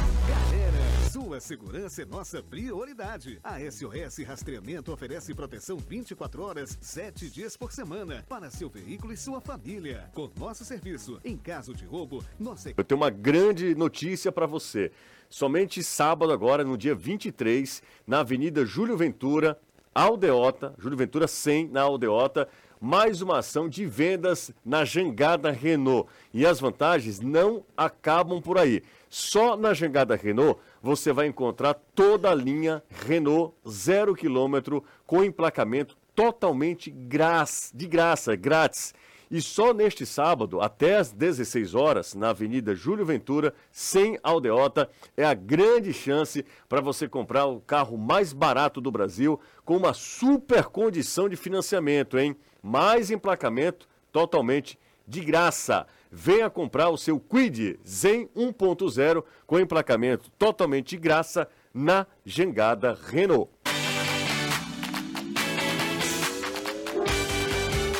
Sua 1.36 1.40
segurança 1.40 2.00
é 2.00 2.06
nossa 2.06 2.42
prioridade. 2.42 3.38
A 3.44 3.58
SOS 3.60 4.24
Rastreamento 4.26 4.90
oferece 4.90 5.34
proteção 5.34 5.76
24 5.76 6.42
horas, 6.42 6.78
7 6.80 7.28
dias 7.28 7.58
por 7.58 7.72
semana 7.72 8.24
para 8.26 8.50
seu 8.50 8.70
veículo 8.70 9.12
e 9.12 9.18
sua 9.18 9.38
família. 9.38 10.08
Com 10.14 10.30
nosso 10.38 10.64
serviço, 10.64 11.20
em 11.22 11.36
caso 11.36 11.74
de 11.74 11.84
roubo, 11.84 12.24
nossa 12.40 12.72
Eu 12.74 12.82
tenho 12.82 12.98
uma 12.98 13.10
grande 13.10 13.74
notícia 13.74 14.32
para 14.32 14.46
você. 14.46 14.90
Somente 15.28 15.82
sábado 15.82 16.32
agora, 16.32 16.64
no 16.64 16.78
dia 16.78 16.94
23, 16.94 17.82
na 18.06 18.20
Avenida 18.20 18.64
Júlio 18.64 18.96
Ventura, 18.96 19.60
Aldeota, 19.94 20.74
Júlio 20.78 20.96
Ventura 20.96 21.28
100, 21.28 21.68
na 21.68 21.82
Aldeota, 21.82 22.48
mais 22.80 23.22
uma 23.22 23.38
ação 23.38 23.68
de 23.68 23.86
vendas 23.86 24.50
na 24.64 24.84
Jangada 24.84 25.50
Renault. 25.50 26.08
E 26.32 26.46
as 26.46 26.60
vantagens 26.60 27.20
não 27.20 27.64
acabam 27.76 28.40
por 28.40 28.58
aí. 28.58 28.82
Só 29.08 29.56
na 29.56 29.72
Jangada 29.72 30.14
Renault 30.14 30.60
você 30.86 31.12
vai 31.12 31.26
encontrar 31.26 31.74
toda 31.96 32.30
a 32.30 32.34
linha 32.34 32.80
Renault 33.06 33.52
zero 33.68 34.14
quilômetro 34.14 34.84
com 35.04 35.24
emplacamento 35.24 35.96
totalmente 36.14 36.90
gras- 36.92 37.72
de 37.74 37.88
graça, 37.88 38.36
grátis. 38.36 38.94
E 39.28 39.42
só 39.42 39.74
neste 39.74 40.06
sábado, 40.06 40.60
até 40.60 40.96
às 40.98 41.10
16 41.10 41.74
horas, 41.74 42.14
na 42.14 42.28
Avenida 42.30 42.72
Júlio 42.76 43.04
Ventura, 43.04 43.52
sem 43.72 44.16
aldeota, 44.22 44.88
é 45.16 45.24
a 45.24 45.34
grande 45.34 45.92
chance 45.92 46.44
para 46.68 46.80
você 46.80 47.08
comprar 47.08 47.46
o 47.46 47.60
carro 47.60 47.98
mais 47.98 48.32
barato 48.32 48.80
do 48.80 48.92
Brasil, 48.92 49.40
com 49.64 49.76
uma 49.76 49.92
super 49.92 50.66
condição 50.66 51.28
de 51.28 51.34
financiamento, 51.34 52.16
hein? 52.16 52.36
Mais 52.62 53.10
emplacamento 53.10 53.88
totalmente 54.12 54.78
de 55.08 55.20
graça. 55.20 55.84
Venha 56.10 56.48
comprar 56.48 56.88
o 56.88 56.96
seu 56.96 57.18
Quid 57.18 57.78
Zen 57.86 58.28
1.0 58.36 59.24
com 59.46 59.58
emplacamento 59.58 60.30
totalmente 60.38 60.90
de 60.90 60.96
graça 60.98 61.48
na 61.72 62.06
Jangada 62.24 62.98
Renault. 63.08 63.50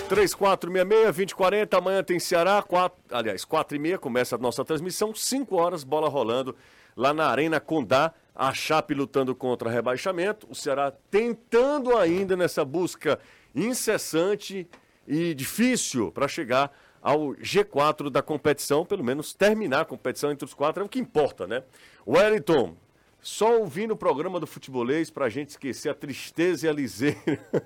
3466-2040, 0.08 1.76
amanhã 1.76 2.02
tem 2.02 2.18
Ceará, 2.18 2.62
4, 2.62 2.96
aliás, 3.10 3.44
4 3.44 3.76
e 3.76 3.80
meia 3.80 3.98
começa 3.98 4.36
a 4.36 4.38
nossa 4.38 4.64
transmissão, 4.64 5.12
5 5.12 5.56
horas, 5.56 5.82
bola 5.82 6.08
rolando 6.08 6.54
lá 6.96 7.12
na 7.12 7.26
Arena 7.26 7.58
Condá, 7.58 8.14
a 8.34 8.54
Chape 8.54 8.94
lutando 8.94 9.34
contra 9.34 9.68
rebaixamento, 9.68 10.46
o 10.48 10.54
Ceará 10.54 10.92
tentando 11.10 11.96
ainda 11.96 12.36
nessa 12.36 12.64
busca 12.64 13.18
incessante 13.54 14.68
e 15.06 15.34
difícil 15.34 16.12
para 16.12 16.28
chegar 16.28 16.70
ao 17.06 17.34
G4 17.36 18.10
da 18.10 18.20
competição, 18.20 18.84
pelo 18.84 19.04
menos 19.04 19.32
terminar 19.32 19.82
a 19.82 19.84
competição 19.84 20.32
entre 20.32 20.44
os 20.44 20.52
quatro, 20.52 20.82
é 20.82 20.86
o 20.86 20.88
que 20.88 20.98
importa, 20.98 21.46
né? 21.46 21.62
Wellington, 22.04 22.74
só 23.20 23.60
ouvindo 23.60 23.92
o 23.92 23.96
programa 23.96 24.40
do 24.40 24.46
futebolês 24.46 25.08
para 25.08 25.26
a 25.26 25.28
gente 25.28 25.50
esquecer 25.50 25.88
a 25.88 25.94
tristeza 25.94 26.66
e 26.66 26.68
a 26.68 26.72
liseira. 26.72 27.16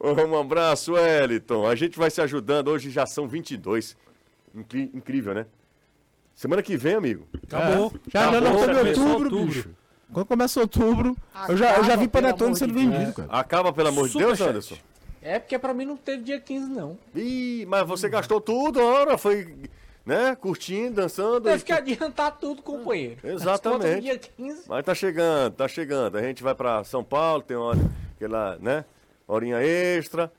Um 0.00 0.36
abraço, 0.36 0.94
Wellington. 0.94 1.68
A 1.68 1.76
gente 1.76 1.96
vai 1.96 2.10
se 2.10 2.20
ajudando. 2.20 2.66
Hoje 2.66 2.90
já 2.90 3.06
são 3.06 3.28
22. 3.28 3.96
Incri- 4.52 4.90
incrível, 4.92 5.32
né? 5.34 5.46
Semana 6.34 6.62
que 6.64 6.76
vem, 6.76 6.94
amigo. 6.94 7.24
Acabou. 7.44 7.92
Já 8.12 8.32
já 8.32 8.38
estamos 8.38 8.62
em 8.62 8.66
começou 8.74 9.06
outubro, 9.06 9.44
bicho. 9.46 9.68
Quando 10.12 10.26
começa 10.26 10.60
outubro, 10.60 11.16
eu 11.48 11.56
já, 11.56 11.76
eu 11.76 11.84
já 11.84 11.94
vi 11.94 12.06
Acaba, 12.06 12.08
panetone 12.08 12.56
sendo 12.56 12.74
vendido, 12.74 13.12
cara. 13.12 13.28
Acaba, 13.30 13.72
pelo 13.72 13.88
amor 13.88 14.08
de 14.08 14.18
Deus. 14.18 14.40
Anderson. 14.40 14.76
É 15.24 15.38
porque 15.38 15.58
pra 15.58 15.72
mim 15.72 15.86
não 15.86 15.96
teve 15.96 16.22
dia 16.22 16.38
15, 16.38 16.68
não. 16.70 16.98
Ih, 17.14 17.64
mas 17.66 17.86
você 17.88 18.08
gastou 18.10 18.40
tudo, 18.40 18.78
ora, 18.80 19.16
foi, 19.16 19.56
né, 20.04 20.36
curtindo, 20.36 20.96
dançando. 20.96 21.40
Teve 21.44 21.62
e- 21.62 21.64
que 21.64 21.72
adiantar 21.72 22.36
tudo, 22.38 22.60
companheiro. 22.62 23.16
Exatamente. 23.24 23.82
Contas 23.84 23.94
do 23.96 24.00
dia 24.02 24.18
15. 24.18 24.64
Mas 24.68 24.84
tá 24.84 24.94
chegando, 24.94 25.54
tá 25.54 25.66
chegando. 25.66 26.18
A 26.18 26.22
gente 26.22 26.42
vai 26.42 26.54
pra 26.54 26.84
São 26.84 27.02
Paulo, 27.02 27.42
tem 27.42 27.56
hora, 27.56 27.78
aquela, 28.14 28.58
né, 28.60 28.84
horinha 29.26 29.62
extra. 29.62 30.30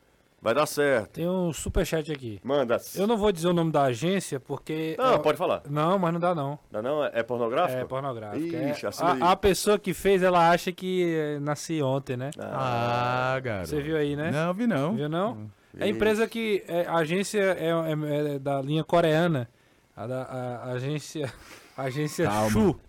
Vai 0.46 0.54
dar 0.54 0.68
certo. 0.68 1.14
Tem 1.14 1.28
um 1.28 1.52
superchat 1.52 2.12
aqui. 2.12 2.40
Manda. 2.44 2.78
Eu 2.94 3.08
não 3.08 3.18
vou 3.18 3.32
dizer 3.32 3.48
o 3.48 3.54
nome 3.54 3.72
da 3.72 3.82
agência 3.86 4.40
porque. 4.40 4.96
Não, 4.96 5.16
é- 5.16 5.18
pode 5.18 5.40
falar. 5.40 5.64
Não, 5.68 5.98
mas 5.98 6.14
não 6.14 6.20
dá 6.20 6.36
não. 6.36 6.60
Não, 6.70 6.84
não, 6.84 7.04
é, 7.04 7.10
é 7.16 7.24
pornográfico? 7.24 7.80
É 7.82 7.84
pornográfico. 7.86 8.56
É- 8.56 8.70
Ixi, 8.70 8.86
aí. 8.86 9.22
a, 9.24 9.32
a 9.32 9.36
pessoa 9.36 9.80
que 9.80 9.92
fez, 9.92 10.22
ela 10.22 10.48
acha 10.52 10.72
que 10.72 11.04
eh, 11.16 11.40
nasci 11.40 11.82
ontem, 11.82 12.16
né? 12.16 12.30
Ah, 12.40 13.40
garoto. 13.42 13.70
Você 13.70 13.82
viu 13.82 13.98
aí, 13.98 14.16
né? 14.16 14.30
Não, 14.30 14.54
vi 14.54 14.68
não. 14.68 14.94
Viu 14.94 15.10
não? 15.10 15.50
É 15.80 15.86
a 15.86 15.88
empresa 15.88 16.28
que. 16.28 16.64
É, 16.68 16.86
a 16.86 16.98
agência 16.98 17.40
é, 17.42 17.70
é- 17.72 18.36
é 18.36 18.38
da 18.40 18.62
linha 18.62 18.84
coreana. 18.84 19.50
A, 19.98 20.06
da, 20.06 20.22
a- 20.22 20.58
a 20.58 20.72
agência. 20.74 21.34
A 21.76 21.84
agência 21.86 22.26
Calma. 22.28 22.52
Shu. 22.52 22.80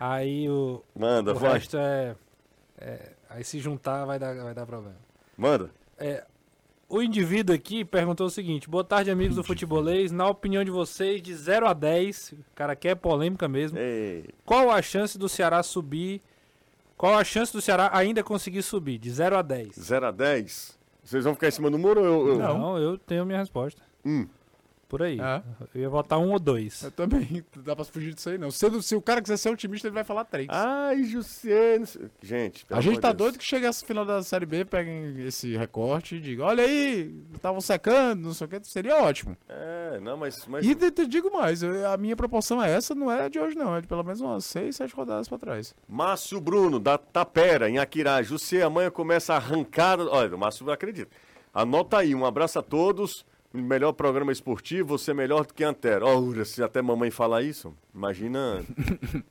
Aí 0.00 0.50
o. 0.50 0.82
Manda, 0.94 1.30
o 1.32 1.34
vai. 1.36 1.52
resto 1.52 1.78
é, 1.78 2.16
é- 2.76 3.12
Aí 3.30 3.44
se 3.44 3.60
juntar 3.60 4.04
vai 4.04 4.18
dar, 4.18 4.34
vai 4.34 4.52
dar 4.52 4.66
problema. 4.66 4.96
Manda. 5.38 5.70
É, 5.96 6.24
o 6.92 7.02
indivíduo 7.02 7.54
aqui 7.54 7.84
perguntou 7.86 8.26
o 8.26 8.30
seguinte: 8.30 8.68
Boa 8.68 8.84
tarde, 8.84 9.10
amigos 9.10 9.34
do 9.34 9.42
futebolês. 9.42 10.12
Na 10.12 10.28
opinião 10.28 10.62
de 10.62 10.70
vocês, 10.70 11.22
de 11.22 11.34
0 11.34 11.66
a 11.66 11.72
10, 11.72 12.32
o 12.32 12.54
cara 12.54 12.76
quer 12.76 12.94
polêmica 12.96 13.48
mesmo. 13.48 13.78
Ei, 13.78 14.28
Qual 14.44 14.70
a 14.70 14.82
chance 14.82 15.16
do 15.16 15.26
Ceará 15.26 15.62
subir? 15.62 16.20
Qual 16.94 17.16
a 17.16 17.24
chance 17.24 17.50
do 17.50 17.62
Ceará 17.62 17.90
ainda 17.94 18.22
conseguir 18.22 18.62
subir? 18.62 18.98
De 18.98 19.10
0 19.10 19.38
a 19.38 19.42
10. 19.42 19.74
0 19.76 20.06
a 20.06 20.10
10. 20.10 20.78
Vocês 21.02 21.24
vão 21.24 21.34
ficar 21.34 21.48
em 21.48 21.50
cima 21.50 21.70
do 21.70 21.78
muro 21.78 22.00
ou 22.00 22.28
eu. 22.28 22.34
eu... 22.34 22.38
Não, 22.38 22.78
eu 22.78 22.98
tenho 22.98 23.24
minha 23.24 23.38
resposta. 23.38 23.82
Hum. 24.04 24.26
Por 24.92 25.02
aí. 25.02 25.18
É. 25.18 25.42
Eu 25.74 25.80
ia 25.80 25.88
botar 25.88 26.18
um 26.18 26.32
ou 26.32 26.38
dois. 26.38 26.82
Eu 26.82 26.90
também. 26.90 27.42
Não 27.56 27.62
dá 27.64 27.74
pra 27.74 27.82
fugir 27.82 28.12
disso 28.12 28.28
aí, 28.28 28.36
não. 28.36 28.50
Se, 28.50 28.82
se 28.82 28.94
o 28.94 29.00
cara 29.00 29.22
quiser 29.22 29.38
ser 29.38 29.48
otimista, 29.48 29.88
ele 29.88 29.94
vai 29.94 30.04
falar 30.04 30.22
três. 30.26 30.48
Ai, 30.50 31.02
sei- 31.22 31.82
Gente, 32.22 32.66
pelo 32.66 32.78
a 32.78 32.82
gente 32.82 32.92
amor 32.92 33.00
tá 33.00 33.08
de 33.10 33.16
Deus. 33.16 33.30
doido 33.30 33.38
que 33.38 33.44
chega 33.46 33.68
essa 33.68 33.86
final 33.86 34.04
da 34.04 34.22
Série 34.22 34.44
B, 34.44 34.66
peguem 34.66 35.18
esse 35.26 35.56
recorte 35.56 36.16
e 36.16 36.20
digam, 36.20 36.44
olha 36.46 36.62
aí, 36.62 37.10
estavam 37.34 37.62
secando, 37.62 38.20
não 38.26 38.34
sei 38.34 38.46
o 38.46 38.50
que, 38.50 38.60
seria 38.68 39.02
ótimo. 39.02 39.34
É, 39.48 39.98
não, 40.00 40.14
mas. 40.18 40.44
mas... 40.46 40.66
E 40.66 40.74
te, 40.74 40.90
te 40.90 41.06
digo 41.06 41.32
mais, 41.32 41.62
eu- 41.62 41.88
a 41.90 41.96
minha 41.96 42.14
proporção 42.14 42.62
é 42.62 42.70
essa, 42.70 42.94
não 42.94 43.10
é 43.10 43.30
de 43.30 43.38
hoje 43.38 43.56
não, 43.56 43.74
é 43.74 43.80
de 43.80 43.86
pelo 43.86 44.02
menos 44.04 44.20
umas 44.20 44.44
seis, 44.44 44.76
sete 44.76 44.94
rodadas 44.94 45.26
pra 45.26 45.38
trás. 45.38 45.74
Márcio 45.88 46.38
Bruno, 46.38 46.78
da 46.78 46.98
Tapera, 46.98 47.70
em 47.70 47.78
Aquirá. 47.78 48.22
José, 48.22 48.60
amanhã 48.62 48.90
começa 48.90 49.32
a 49.32 49.36
arrancada. 49.36 50.04
Olha, 50.10 50.36
o 50.36 50.38
Márcio 50.38 50.70
acredita. 50.70 51.10
Anota 51.54 51.96
aí, 51.96 52.14
um 52.14 52.26
abraço 52.26 52.58
a 52.58 52.62
todos. 52.62 53.24
Melhor 53.52 53.92
programa 53.92 54.32
esportivo, 54.32 54.96
você 54.96 55.10
é 55.10 55.14
melhor 55.14 55.44
do 55.46 55.52
que 55.52 55.62
Antero. 55.62 56.06
Ora, 56.06 56.44
se 56.44 56.62
até 56.62 56.80
mamãe 56.80 57.10
falar 57.10 57.42
isso, 57.42 57.74
imagina. 57.94 58.62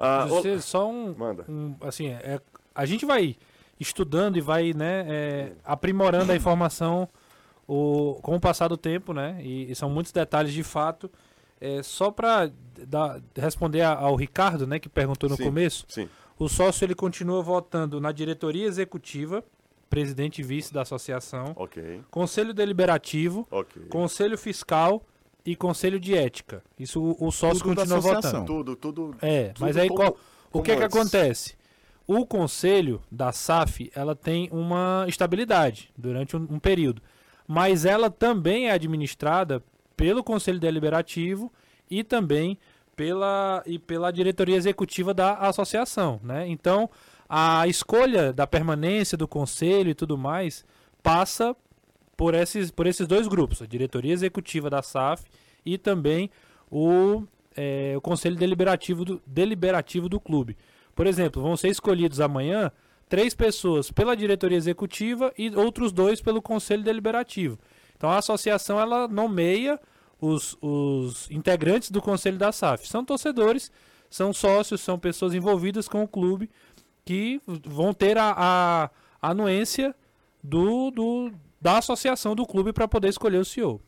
Ah, 0.00 0.26
Você, 0.26 0.60
só 0.60 0.88
um, 0.88 1.12
Manda. 1.12 1.44
um, 1.48 1.74
assim, 1.80 2.06
é, 2.06 2.40
a 2.72 2.86
gente 2.86 3.04
vai 3.04 3.34
estudando 3.80 4.36
e 4.36 4.40
vai, 4.40 4.72
né, 4.72 5.04
é, 5.08 5.52
aprimorando 5.64 6.30
a 6.30 6.36
informação 6.36 7.08
o, 7.66 8.16
com 8.22 8.36
o 8.36 8.40
passar 8.40 8.68
do 8.68 8.76
tempo, 8.76 9.12
né, 9.12 9.38
e, 9.42 9.68
e 9.68 9.74
são 9.74 9.90
muitos 9.90 10.12
detalhes 10.12 10.52
de 10.52 10.62
fato. 10.62 11.10
É, 11.60 11.82
só 11.82 12.12
para 12.12 12.48
responder 13.36 13.80
a- 13.80 13.94
ao 13.98 14.14
Ricardo, 14.14 14.68
né, 14.68 14.78
que 14.78 14.88
perguntou 14.88 15.28
no 15.28 15.34
Sim. 15.36 15.42
começo, 15.46 15.84
Sim. 15.88 16.08
o 16.38 16.48
sócio 16.48 16.84
ele 16.84 16.94
continua 16.94 17.42
votando 17.42 18.00
na 18.00 18.12
diretoria 18.12 18.66
executiva, 18.68 19.42
presidente 19.90 20.40
e 20.40 20.44
vice 20.44 20.72
da 20.72 20.82
associação, 20.82 21.52
Ok, 21.56 22.00
conselho 22.10 22.52
deliberativo, 22.52 23.46
ok. 23.50 23.84
conselho 23.88 24.36
fiscal 24.36 25.02
e 25.44 25.56
conselho 25.56 25.98
de 25.98 26.14
ética. 26.14 26.62
Isso 26.78 27.00
o, 27.02 27.26
o 27.28 27.30
sócio 27.32 27.62
Tudo 27.64 27.74
continua 27.76 28.00
votando. 28.00 28.44
Tudo, 28.44 28.76
tudo. 28.76 29.16
É, 29.22 29.48
tudo 29.48 29.64
mas 29.64 29.76
aí 29.76 29.88
como- 29.88 29.98
qual, 30.00 30.10
o 30.10 30.14
como 30.50 30.64
que 30.64 30.76
que 30.76 30.82
antes. 30.82 30.96
acontece? 30.96 31.56
O 32.06 32.24
conselho 32.26 33.00
da 33.10 33.32
SAF, 33.32 33.90
ela 33.94 34.14
tem 34.16 34.48
uma 34.52 35.04
estabilidade 35.08 35.90
durante 35.96 36.36
um, 36.36 36.46
um 36.50 36.58
período, 36.58 37.02
mas 37.46 37.84
ela 37.84 38.10
também 38.10 38.68
é 38.68 38.72
administrada 38.72 39.62
pelo 39.96 40.22
conselho 40.22 40.58
deliberativo 40.60 41.52
e 41.90 42.02
também 42.04 42.58
pela 42.96 43.62
e 43.66 43.78
pela 43.78 44.10
diretoria 44.10 44.56
executiva 44.56 45.14
da 45.14 45.34
associação, 45.34 46.18
né? 46.22 46.46
Então, 46.48 46.88
a 47.28 47.66
escolha 47.66 48.32
da 48.32 48.46
permanência 48.46 49.18
do 49.18 49.28
conselho 49.28 49.90
e 49.90 49.94
tudo 49.94 50.16
mais 50.16 50.64
passa 51.02 51.54
por 52.16 52.34
esses, 52.34 52.70
por 52.70 52.86
esses 52.86 53.06
dois 53.06 53.28
grupos, 53.28 53.62
a 53.62 53.66
diretoria 53.66 54.12
executiva 54.12 54.68
da 54.70 54.82
SAF 54.82 55.24
e 55.64 55.76
também 55.76 56.30
o, 56.70 57.22
é, 57.56 57.94
o 57.96 58.00
conselho 58.00 58.36
deliberativo 58.36 59.04
do, 59.04 59.22
deliberativo 59.26 60.08
do 60.08 60.18
clube. 60.18 60.56
Por 60.94 61.06
exemplo, 61.06 61.40
vão 61.42 61.56
ser 61.56 61.68
escolhidos 61.68 62.20
amanhã 62.20 62.72
três 63.08 63.34
pessoas 63.34 63.90
pela 63.90 64.16
diretoria 64.16 64.58
executiva 64.58 65.32
e 65.38 65.54
outros 65.54 65.92
dois 65.92 66.20
pelo 66.20 66.42
conselho 66.42 66.82
deliberativo. 66.82 67.58
Então 67.96 68.10
a 68.10 68.18
associação 68.18 68.80
ela 68.80 69.06
nomeia 69.06 69.78
os, 70.20 70.56
os 70.60 71.30
integrantes 71.30 71.90
do 71.90 72.02
conselho 72.02 72.38
da 72.38 72.52
SAF. 72.52 72.88
São 72.88 73.04
torcedores, 73.04 73.70
são 74.10 74.32
sócios, 74.32 74.80
são 74.80 74.98
pessoas 74.98 75.34
envolvidas 75.34 75.88
com 75.88 76.02
o 76.02 76.08
clube 76.08 76.50
que 77.08 77.40
vão 77.46 77.94
ter 77.94 78.18
a, 78.18 78.34
a 78.36 79.30
anuência 79.30 79.94
do, 80.44 80.90
do, 80.90 81.32
da 81.58 81.78
associação 81.78 82.34
do 82.36 82.46
clube 82.46 82.70
para 82.70 82.86
poder 82.86 83.08
escolher 83.08 83.38
o 83.38 83.44
CEO. 83.46 83.80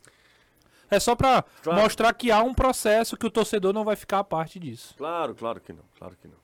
É 0.90 0.98
só 0.98 1.14
para 1.14 1.44
Claro. 1.62 1.82
mostrar 1.82 2.14
que 2.14 2.30
há 2.30 2.42
um 2.42 2.54
processo 2.54 3.18
que 3.18 3.26
o 3.26 3.30
torcedor 3.30 3.74
não 3.74 3.84
vai 3.84 3.94
ficar 3.94 4.20
a 4.20 4.24
parte 4.24 4.58
disso. 4.58 4.94
Claro, 4.96 5.34
claro 5.34 5.60
que 5.60 5.70
não, 5.70 5.84
claro 5.98 6.16
que 6.20 6.26
não. 6.26 6.40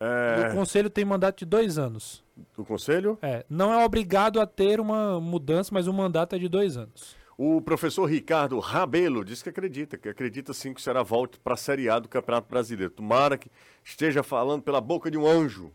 O 0.00 0.04
É, 0.04 0.52
conselho 0.52 0.90
tem 0.90 1.04
mandato 1.04 1.38
de 1.38 1.44
dois 1.44 1.78
anos. 1.78 2.24
do 2.56 2.64
conselho, 2.64 3.16
É, 3.22 3.46
não 3.48 3.72
é 3.72 3.84
obrigado 3.84 4.40
a 4.40 4.46
ter 4.46 4.80
uma 4.80 5.20
mudança, 5.20 5.70
mas 5.72 5.86
o 5.86 5.92
mandato 5.92 6.34
é 6.34 6.38
de 6.40 6.48
dois 6.48 6.76
anos. 6.76 7.14
o 7.38 7.60
professor 7.62 8.04
Ricardo 8.06 8.58
Rabelo 8.58 9.24
diz 9.24 9.42
que 9.42 9.48
acredita, 9.48 9.96
que 9.96 10.08
acredita 10.08 10.52
sim 10.52 10.74
que 10.74 10.82
será 10.82 11.02
volta 11.04 11.38
para 11.42 11.54
a 11.54 11.56
Série 11.56 11.88
A 11.88 12.00
do 12.00 12.08
Campeonato 12.08 12.48
Brasileiro. 12.50 12.92
Tomara 12.92 13.38
que 13.38 13.48
esteja 13.84 14.22
falando 14.24 14.62
pela 14.62 14.80
boca 14.80 15.08
de 15.10 15.16
um 15.18 15.26
anjo, 15.26 15.72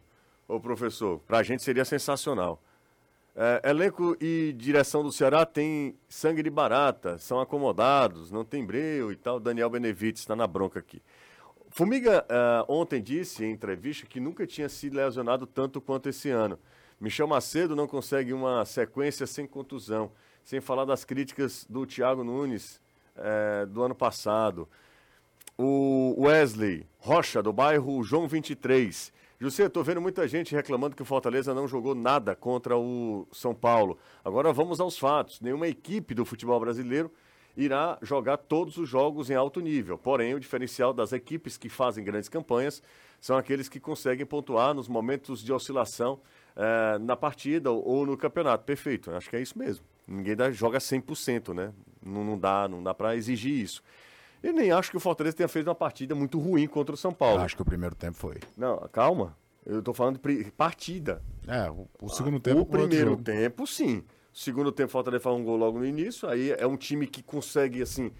ô 0.49 0.59
professor. 0.59 1.19
Para 1.19 1.37
a 1.37 1.43
gente 1.43 1.63
seria 1.63 1.85
sensacional. 1.85 2.61
É, 3.35 3.69
elenco 3.69 4.17
e 4.19 4.51
direção 4.57 5.03
do 5.03 5.11
Ceará 5.11 5.45
tem 5.45 5.95
sangue 6.09 6.43
de 6.43 6.49
barata, 6.49 7.17
são 7.19 7.39
acomodados, 7.39 8.31
não 8.31 8.43
tem 8.43 8.65
breu 8.65 9.11
e 9.11 9.15
tal. 9.15 9.39
Daniel 9.39 9.69
Benevides 9.69 10.21
está 10.21 10.35
na 10.35 10.47
bronca 10.47 10.79
aqui. 10.79 11.01
Fumiga 11.69 12.25
ah, 12.27 12.65
ontem 12.67 13.01
disse 13.01 13.45
em 13.45 13.51
entrevista 13.51 14.07
que 14.07 14.19
nunca 14.19 14.47
tinha 14.47 14.67
sido 14.67 14.97
lesionado 14.97 15.45
tanto 15.45 15.79
quanto 15.79 16.09
esse 16.09 16.29
ano. 16.29 16.59
Michel 16.99 17.27
Macedo 17.27 17.75
não 17.75 17.87
consegue 17.87 18.33
uma 18.33 18.65
sequência 18.65 19.27
sem 19.27 19.47
contusão, 19.47 20.11
sem 20.43 20.59
falar 20.59 20.83
das 20.83 21.05
críticas 21.05 21.65
do 21.69 21.85
Thiago 21.85 22.23
Nunes 22.23 22.81
eh, 23.15 23.65
do 23.67 23.83
ano 23.83 23.95
passado. 23.95 24.67
O 25.57 26.15
Wesley 26.23 26.85
Rocha, 26.97 27.41
do 27.41 27.53
bairro 27.53 28.03
João 28.03 28.27
23. 28.27 29.13
José, 29.41 29.67
estou 29.67 29.83
vendo 29.85 30.01
muita 30.01 30.27
gente 30.27 30.53
reclamando 30.53 30.95
que 30.97 31.01
o 31.01 31.05
Fortaleza 31.05 31.53
não 31.53 31.65
jogou 31.65 31.95
nada 31.95 32.35
contra 32.35 32.77
o 32.77 33.25
São 33.31 33.55
Paulo. 33.55 33.97
Agora 34.23 34.51
vamos 34.51 34.81
aos 34.81 34.97
fatos. 34.99 35.39
Nenhuma 35.39 35.67
equipe 35.67 36.13
do 36.13 36.25
futebol 36.25 36.59
brasileiro 36.59 37.09
irá 37.55 37.97
jogar 38.01 38.35
todos 38.35 38.75
os 38.77 38.89
jogos 38.89 39.29
em 39.29 39.35
alto 39.35 39.61
nível. 39.61 39.97
Porém, 39.97 40.33
o 40.33 40.39
diferencial 40.41 40.93
das 40.93 41.13
equipes 41.13 41.55
que 41.55 41.69
fazem 41.69 42.03
grandes 42.03 42.27
campanhas 42.27 42.83
são 43.21 43.37
aqueles 43.37 43.69
que 43.69 43.79
conseguem 43.79 44.25
pontuar 44.25 44.73
nos 44.73 44.89
momentos 44.89 45.41
de 45.41 45.53
oscilação 45.53 46.19
eh, 46.57 46.97
na 46.99 47.15
partida 47.15 47.71
ou, 47.71 48.05
no 48.05 48.17
campeonato. 48.17 48.65
Perfeito, 48.65 49.09
acho 49.11 49.29
que 49.29 49.37
é 49.37 49.41
isso 49.41 49.57
mesmo. 49.57 49.85
Ninguém 50.05 50.35
dá- 50.35 50.51
joga 50.51 50.79
100%, 50.79 51.53
né? 51.53 51.71
Não, 52.05 52.25
não 52.25 52.37
dá, 52.37 52.67
não 52.67 52.83
dá 52.83 52.93
para 52.93 53.15
exigir 53.15 53.53
isso. 53.53 53.81
Eu 54.41 54.53
nem 54.53 54.71
acho 54.71 54.89
que 54.91 54.97
o 54.97 54.99
Fortaleza 54.99 55.35
tenha 55.35 55.49
feito 55.49 55.67
uma 55.67 55.75
partida 55.75 56.15
muito 56.15 56.39
ruim 56.39 56.67
contra 56.67 56.95
o 56.95 56.97
São 56.97 57.13
Paulo. 57.13 57.41
Acho 57.41 57.55
que 57.55 57.61
o 57.61 57.65
primeiro 57.65 57.95
tempo 57.95 58.17
foi. 58.17 58.37
Não, 58.57 58.77
calma. 58.91 59.35
Eu 59.65 59.81
tô 59.83 59.93
falando 59.93 60.19
de 60.19 60.51
partida. 60.51 61.21
É, 61.47 61.69
o, 61.69 61.87
o 62.01 62.09
segundo 62.09 62.39
tempo 62.39 62.61
O 62.61 62.65
primeiro 62.65 63.17
tempo, 63.17 63.67
sim. 63.67 64.03
O 64.33 64.37
segundo 64.37 64.71
tempo, 64.71 64.87
o 64.87 64.91
Fortaleza 64.91 65.21
faz 65.23 65.35
um 65.35 65.43
gol 65.43 65.57
logo 65.57 65.77
no 65.79 65.85
início. 65.85 66.27
Aí 66.29 66.51
é 66.51 66.65
um 66.65 66.77
time 66.77 67.05
que 67.05 67.21
consegue, 67.21 67.81
assim. 67.81 68.11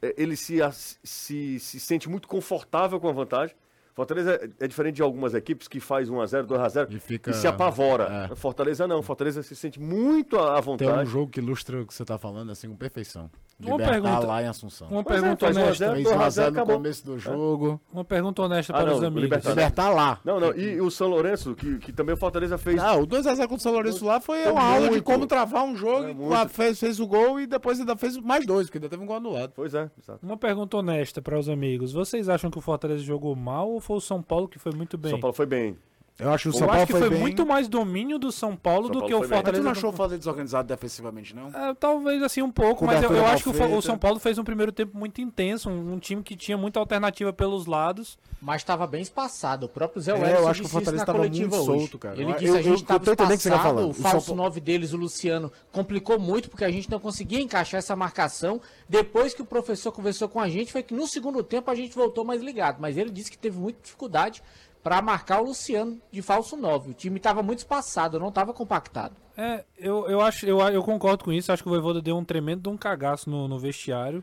é, 0.00 0.14
Ele 0.16 0.36
se, 0.36 0.58
se, 1.02 1.58
se 1.58 1.80
sente 1.80 2.08
muito 2.08 2.28
confortável 2.28 3.00
com 3.00 3.08
a 3.08 3.12
vantagem. 3.12 3.54
Fortaleza 3.96 4.34
é, 4.60 4.64
é 4.66 4.68
diferente 4.68 4.96
de 4.96 5.02
algumas 5.02 5.32
equipes 5.32 5.66
que 5.66 5.80
faz 5.80 6.10
1x0, 6.10 6.44
2x0 6.46 6.86
E 6.92 6.96
e, 6.96 7.00
fica- 7.00 7.32
se 7.32 7.46
apavora. 7.48 8.28
é. 8.30 8.36
Fortaleza 8.36 8.86
não. 8.86 9.02
Fortaleza 9.02 9.42
se 9.42 9.56
sente 9.56 9.80
muito 9.80 10.38
à 10.38 10.58
à 10.58 10.60
Tem 10.60 10.60
um 10.60 10.62
vontade. 10.76 11.10
jogo 11.10 11.30
que 11.32 11.40
ilustra 11.40 11.80
o 11.80 11.86
que 11.86 11.94
você 11.94 12.04
tá 12.04 12.18
falando, 12.18 12.52
assim, 12.52 12.68
com 12.68 12.76
perfeição. 12.76 13.30
Uma 13.58 13.70
Libertar 13.78 13.92
pergunta. 14.02 14.26
lá 14.26 14.42
em 14.42 14.46
Assunção. 14.48 14.86
Uma 14.88 15.02
Pois 15.02 15.16
é, 15.16 15.20
pergunta 15.22 15.46
a 15.46 15.48
honesta. 15.48 15.74
zero. 15.76 15.92
Fez 15.94 16.04
2 16.04 16.14
a 16.14 16.18
1 16.18 16.20
a 16.22 16.28
0, 16.28 16.30
0 16.30 16.50
no 16.50 16.58
acabou. 16.58 16.76
começo 16.76 17.06
do 17.06 17.18
jogo. 17.18 17.80
Uma 17.90 18.04
pergunta 18.04 18.42
honesta 18.42 18.72
Ah, 18.74 18.76
para 18.76 18.86
não, 18.90 18.96
os 18.98 19.02
amigos. 19.02 19.22
Libertadores. 19.22 19.56
Libertar 19.64 19.88
lá. 19.94 20.20
Não, 20.22 20.38
não. 20.38 20.54
E 20.54 20.78
o 20.78 20.90
São 20.90 21.08
Lourenço, 21.08 21.54
que, 21.54 21.78
que 21.78 21.90
também 21.90 22.14
o 22.14 22.18
Fortaleza 22.18 22.58
fez. 22.58 22.78
Ah, 22.78 22.96
o 22.96 23.06
2x0 23.06 23.38
contra 23.48 23.54
o 23.56 23.60
São 23.60 23.72
Lourenço 23.72 24.04
lá 24.04 24.20
foi 24.20 24.42
Foi 24.42 24.52
uma 24.52 24.62
aula 24.62 24.80
de 24.84 24.90
muito. 24.90 25.04
como 25.04 25.26
travar 25.26 25.64
um 25.64 25.74
jogo. 25.74 26.04
É 26.04 26.10
e 26.10 26.14
muito. 26.14 26.48
fez, 26.50 26.78
fez 26.78 27.00
o 27.00 27.06
gol 27.06 27.40
e 27.40 27.46
depois 27.46 27.80
ainda 27.80 27.96
fez 27.96 28.18
mais 28.18 28.44
dois, 28.44 28.66
porque 28.66 28.76
ainda 28.76 28.90
teve 28.90 29.02
um 29.02 29.06
gol 29.06 29.16
anulado. 29.16 29.52
Pois 29.56 29.72
é, 29.72 29.90
exato. 29.98 30.18
Uma 30.22 30.36
pergunta 30.36 30.76
honesta 30.76 31.22
para 31.22 31.38
os 31.38 31.48
amigos. 31.48 31.94
Vocês 31.94 32.28
acham 32.28 32.50
que 32.50 32.58
o 32.58 32.60
Fortaleza 32.60 33.02
jogou 33.02 33.34
mal 33.34 33.70
ou 33.70 33.80
foi 33.86 33.96
o 33.96 34.00
São 34.00 34.20
Paulo 34.20 34.48
que 34.48 34.58
foi 34.58 34.72
muito 34.72 34.98
bem? 34.98 35.10
São 35.10 35.20
Paulo 35.20 35.34
foi 35.34 35.46
bem. 35.46 35.78
Eu 36.18 36.32
acho 36.32 36.44
que 36.44 36.48
o 36.48 36.50
Eu 36.50 36.52
São 36.58 36.66
Paulo 36.66 36.82
acho 36.82 36.86
que 36.86 36.92
foi, 36.92 37.00
foi, 37.02 37.10
bem. 37.10 37.18
muito 37.20 37.44
mais 37.46 37.68
domínio 37.68 38.18
do 38.18 38.32
São 38.32 38.56
Paulo 38.56 38.84
São 38.86 38.92
do 38.92 38.98
Paulo 39.00 39.06
que 39.08 39.14
o 39.14 39.20
bem. 39.20 39.28
Mas 39.28 39.36
Fortaleza. 39.38 39.62
não 39.64 39.70
achou 39.72 39.90
o 39.90 39.92
Fortaleza 39.92 40.18
desorganizado 40.18 40.66
defensivamente, 40.68 41.36
não? 41.36 41.48
É, 41.48 41.74
talvez 41.74 42.22
assim 42.22 42.40
um 42.40 42.50
pouco, 42.50 42.86
mas 42.86 43.02
eu, 43.02 43.12
eu 43.12 43.26
acho 43.26 43.42
que 43.44 43.50
o, 43.62 43.76
o. 43.76 43.82
São 43.82 43.98
Paulo 43.98 44.18
fez 44.18 44.38
um 44.38 44.44
primeiro 44.44 44.72
tempo 44.72 44.96
muito 44.96 45.20
intenso, 45.20 45.68
um, 45.68 45.92
um 45.92 45.98
time 45.98 46.22
que 46.22 46.34
tinha 46.34 46.56
muita 46.56 46.80
alternativa 46.80 47.32
pelos 47.32 47.66
lados. 47.66 48.18
Mas 48.40 48.62
estava 48.62 48.86
bem 48.86 49.02
espaçado. 49.02 49.66
O 49.66 49.68
próprio 49.68 50.00
Zé 50.00 50.12
É, 50.12 50.14
Wellington 50.14 50.40
eu 50.40 50.48
acho 50.48 50.60
que 50.60 50.66
o 50.66 50.70
Fortaleza 50.70 51.02
na 51.02 51.06
tava 51.06 51.18
coletiva 51.18 51.56
muito 51.56 51.70
hoje. 51.70 51.80
solto, 51.80 51.98
cara. 51.98 52.14
Ele 52.20 52.30
Eu- 52.30 52.34
disse 52.36 52.46
eu- 52.46 52.54
a 52.54 52.58
gente 52.58 52.68
eu 52.68 52.74
estava 52.76 53.04
tô 53.04 53.12
entendendo 53.12 53.34
o 53.34 53.36
que 53.36 53.42
você 53.42 53.50
tá 53.50 53.56
espaçado, 53.56 53.74
falando. 53.76 53.88
o 53.88 53.90
O 53.90 53.94
São 53.94 54.10
falso 54.10 54.26
Paulo- 54.28 54.42
9 54.42 54.60
deles, 54.60 54.92
o 54.92 54.96
Luciano, 54.96 55.52
complicou 55.72 56.18
muito 56.18 56.48
porque 56.48 56.64
a 56.64 56.70
gente 56.70 56.90
não 56.90 56.98
conseguia 57.00 57.40
encaixar 57.40 57.78
essa 57.78 57.94
marcação. 57.96 58.60
Depois 58.88 59.34
que 59.34 59.42
o 59.42 59.44
professor 59.46 59.92
conversou 59.92 60.28
com 60.28 60.40
a 60.40 60.48
gente, 60.48 60.72
foi 60.72 60.82
que 60.82 60.94
no 60.94 61.06
segundo 61.06 61.42
tempo 61.42 61.70
a 61.70 61.74
gente 61.74 61.94
voltou 61.94 62.24
mais 62.24 62.40
ligado. 62.42 62.78
Mas 62.80 62.96
ele 62.96 63.10
disse 63.10 63.30
que 63.30 63.38
teve 63.38 63.58
muita 63.58 63.80
dificuldade 63.82 64.42
para 64.86 65.02
marcar 65.02 65.40
o 65.40 65.46
Luciano 65.46 66.00
de 66.12 66.22
falso 66.22 66.56
9. 66.56 66.92
O 66.92 66.94
time 66.94 67.16
estava 67.16 67.42
muito 67.42 67.58
espaçado, 67.58 68.20
não 68.20 68.28
estava 68.28 68.54
compactado. 68.54 69.16
É, 69.36 69.64
eu, 69.76 70.06
eu 70.08 70.20
acho, 70.20 70.46
eu, 70.46 70.60
eu 70.60 70.80
concordo 70.80 71.24
com 71.24 71.32
isso. 71.32 71.50
Acho 71.50 71.60
que 71.64 71.68
o 71.68 71.72
Voivoda 71.72 72.00
deu 72.00 72.16
um 72.16 72.24
tremendo 72.24 72.62
de 72.62 72.68
um 72.68 72.76
cagaço 72.76 73.28
no, 73.28 73.48
no 73.48 73.58
vestiário. 73.58 74.22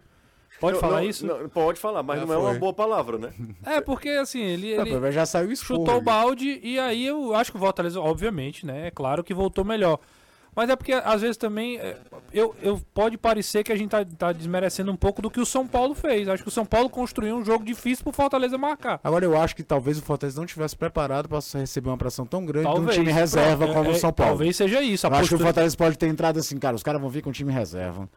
Pode 0.61 0.75
Não, 0.75 0.79
falar 0.79 1.01
não, 1.01 1.09
isso? 1.09 1.25
não, 1.27 1.49
pode 1.49 1.77
falar, 1.81 2.01
mas 2.01 2.21
Já 2.21 2.25
não 2.25 2.33
é 2.33 2.37
uma 2.37 2.49
foi. 2.51 2.59
boa 2.59 2.73
palavra, 2.73 3.17
né? 3.17 3.33
É, 3.65 3.81
porque 3.81 4.07
assim, 4.07 4.39
ele, 4.41 4.77
Não, 4.77 4.85
ele 4.85 4.99
mas 5.01 5.13
já 5.13 5.25
saiu 5.25 5.51
isso. 5.51 5.65
chutou 5.65 5.97
o 5.97 6.01
balde 6.01 6.57
e 6.63 6.79
aí 6.79 7.05
eu 7.05 7.35
acho 7.35 7.51
que 7.51 7.57
o 7.57 7.59
Fortaleza, 7.59 7.99
obviamente, 7.99 8.65
né? 8.65 8.87
É 8.87 8.91
claro 8.91 9.21
que 9.21 9.33
voltou 9.33 9.65
melhor. 9.65 9.99
Mas 10.55 10.69
é 10.69 10.75
porque 10.75 10.93
às 10.93 11.21
vezes 11.21 11.37
também 11.37 11.77
é, 11.77 11.97
eu, 12.33 12.55
eu 12.61 12.81
pode 12.93 13.17
parecer 13.17 13.63
que 13.63 13.71
a 13.71 13.75
gente 13.75 13.89
tá, 13.89 14.05
tá 14.05 14.31
desmerecendo 14.31 14.91
um 14.91 14.95
pouco 14.95 15.21
do 15.21 15.29
que 15.29 15.39
o 15.39 15.45
São 15.45 15.67
Paulo 15.67 15.95
fez. 15.95 16.27
Acho 16.27 16.43
que 16.43 16.49
o 16.49 16.51
São 16.51 16.65
Paulo 16.65 16.89
construiu 16.89 17.35
um 17.35 17.43
jogo 17.43 17.65
difícil 17.65 18.03
pro 18.03 18.13
Fortaleza 18.13 18.57
marcar. 18.57 18.99
Agora 19.03 19.25
eu 19.25 19.37
acho 19.37 19.55
que 19.55 19.63
talvez 19.63 19.97
o 19.97 20.01
Fortaleza 20.01 20.39
não 20.39 20.45
tivesse 20.45 20.75
preparado 20.75 21.27
para 21.27 21.39
receber 21.59 21.89
uma 21.89 21.97
pressão 21.97 22.25
tão 22.25 22.45
grande 22.45 22.65
de 22.65 22.71
um 22.71 22.75
Talvez. 22.75 22.95
time 22.97 23.11
reserva 23.11 23.65
Pronto, 23.65 23.73
como 23.77 23.89
é, 23.89 23.93
o 23.93 23.95
São 23.95 24.13
Paulo. 24.13 24.31
Talvez 24.31 24.55
seja 24.55 24.81
isso. 24.81 25.07
Acho 25.07 25.13
que 25.15 25.17
o 25.17 25.21
postura- 25.21 25.43
Fortaleza 25.45 25.77
pode 25.77 25.97
ter 25.97 26.07
entrado 26.07 26.39
assim, 26.39 26.57
cara, 26.59 26.75
os 26.75 26.83
caras 26.83 27.01
vão 27.01 27.09
vir 27.09 27.21
com 27.21 27.31
time 27.31 27.51
reserva. 27.51 28.07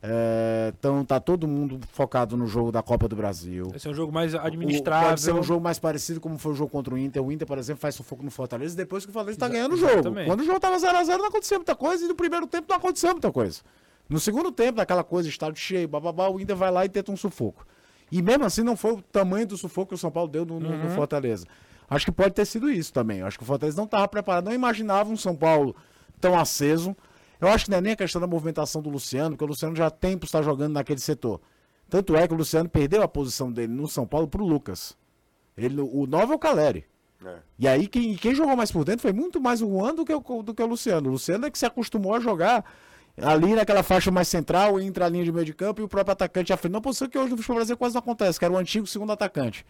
É, 0.00 0.72
então 0.78 1.04
tá 1.04 1.18
todo 1.18 1.48
mundo 1.48 1.80
focado 1.92 2.36
no 2.36 2.46
jogo 2.46 2.70
da 2.70 2.82
Copa 2.82 3.08
do 3.08 3.16
Brasil. 3.16 3.66
Vai 3.70 3.80
ser 3.80 3.88
um 3.88 3.94
jogo 3.94 4.12
mais 4.12 4.32
O- 4.32 4.38
administrável. 4.38 5.08
Pode 5.08 5.20
ser 5.20 5.34
um 5.34 5.42
jogo 5.42 5.60
mais 5.62 5.78
parecido 5.78 6.20
como 6.20 6.38
foi 6.38 6.52
o 6.52 6.54
jogo 6.54 6.70
contra 6.70 6.94
o 6.94 6.98
Inter. 6.98 7.22
O 7.22 7.32
Inter, 7.32 7.46
por 7.46 7.58
exemplo, 7.58 7.80
faz 7.80 7.96
sufoco 7.96 8.22
no 8.22 8.30
Fortaleza 8.30 8.76
depois 8.76 9.04
que 9.04 9.10
o 9.10 9.12
Fortaleza 9.12 9.38
tá 9.40 9.46
Exa- 9.46 9.52
ganhando 9.54 9.72
o 9.74 9.76
jogo. 9.76 9.92
exatamente. 9.92 10.26
Quando 10.26 10.40
o 10.40 10.44
jogo 10.44 10.60
tava 10.60 10.76
0x0 10.78 11.18
não 11.18 11.26
acontecia 11.26 11.58
muita 11.58 11.74
coisa 11.74 12.04
e 12.04 12.08
no 12.08 12.14
primeiro 12.14 12.46
tempo 12.46 12.66
não 12.68 12.76
aconteceu 12.76 13.10
muita 13.10 13.32
coisa. 13.32 13.60
No 14.08 14.20
segundo 14.20 14.52
tempo, 14.52 14.76
daquela 14.76 15.02
coisa, 15.02 15.28
estádio 15.28 15.60
cheio, 15.60 15.88
bababá, 15.88 16.28
o 16.28 16.40
Inter 16.40 16.54
vai 16.56 16.70
lá 16.70 16.84
e 16.84 16.88
tenta 16.88 17.10
um 17.10 17.16
sufoco. 17.16 17.66
E 18.10 18.22
mesmo 18.22 18.44
assim 18.44 18.62
não 18.62 18.76
foi 18.76 18.92
o 18.92 19.02
tamanho 19.02 19.46
do 19.48 19.56
sufoco 19.56 19.88
que 19.88 19.94
o 19.94 19.98
São 19.98 20.10
Paulo 20.10 20.30
deu 20.30 20.46
no, 20.46 20.60
no- 20.60 20.76
no 20.84 20.90
Fortaleza. 20.90 21.44
Acho 21.90 22.04
que 22.06 22.12
pode 22.12 22.34
ter 22.34 22.44
sido 22.46 22.70
isso 22.70 22.92
também. 22.92 23.20
Acho 23.22 23.36
que 23.36 23.42
o 23.42 23.46
Fortaleza 23.46 23.76
não 23.76 23.84
estava 23.84 24.06
preparado, 24.06 24.44
não 24.46 24.52
imaginava 24.54 25.10
um 25.10 25.16
São 25.16 25.34
Paulo 25.34 25.74
tão 26.20 26.38
aceso. 26.38 26.96
Eu 27.40 27.48
acho 27.48 27.66
que 27.66 27.70
não 27.70 27.78
é 27.78 27.80
nem 27.80 27.92
a 27.92 27.96
questão 27.96 28.20
da 28.20 28.26
movimentação 28.26 28.82
do 28.82 28.90
Luciano, 28.90 29.30
porque 29.30 29.44
o 29.44 29.48
Luciano 29.48 29.76
já 29.76 29.86
há 29.86 29.90
tempo 29.90 30.24
está 30.24 30.42
jogando 30.42 30.72
naquele 30.72 31.00
setor. 31.00 31.40
Tanto 31.88 32.16
é 32.16 32.26
que 32.26 32.34
o 32.34 32.36
Luciano 32.36 32.68
perdeu 32.68 33.02
a 33.02 33.08
posição 33.08 33.50
dele 33.50 33.72
no 33.72 33.88
São 33.88 34.06
Paulo 34.06 34.28
para 34.28 34.42
o 34.42 34.46
Lucas. 34.46 34.96
Ele, 35.56 35.80
o 35.80 36.06
9 36.06 36.32
é 36.32 36.36
o 36.36 36.38
Caleri. 36.38 36.84
É. 37.24 37.36
E 37.58 37.68
aí 37.68 37.88
quem, 37.88 38.14
quem 38.14 38.34
jogou 38.34 38.56
mais 38.56 38.70
por 38.70 38.84
dentro 38.84 39.02
foi 39.02 39.12
muito 39.12 39.40
mais 39.40 39.60
o 39.60 39.68
Juan 39.68 39.94
do 39.94 40.04
que 40.04 40.12
o, 40.12 40.42
do 40.42 40.54
que 40.54 40.62
o 40.62 40.66
Luciano. 40.66 41.08
O 41.08 41.12
Luciano 41.12 41.46
é 41.46 41.50
que 41.50 41.58
se 41.58 41.66
acostumou 41.66 42.14
a 42.14 42.20
jogar 42.20 42.64
ali 43.20 43.54
naquela 43.54 43.82
faixa 43.82 44.10
mais 44.10 44.28
central, 44.28 44.80
entre 44.80 45.02
a 45.02 45.08
linha 45.08 45.24
de 45.24 45.32
meio 45.32 45.44
de 45.44 45.52
campo 45.52 45.80
e 45.80 45.84
o 45.84 45.88
próprio 45.88 46.12
atacante 46.12 46.52
à 46.52 46.56
frente. 46.56 46.74
Uma 46.74 46.80
posição 46.80 47.08
que 47.08 47.18
hoje 47.18 47.30
no 47.30 47.36
futebol 47.36 47.56
brasileiro 47.56 47.78
quase 47.78 47.94
não 47.94 48.00
acontece, 48.00 48.38
que 48.38 48.44
era 48.44 48.54
o 48.54 48.56
antigo 48.56 48.86
segundo 48.86 49.12
atacante. 49.12 49.66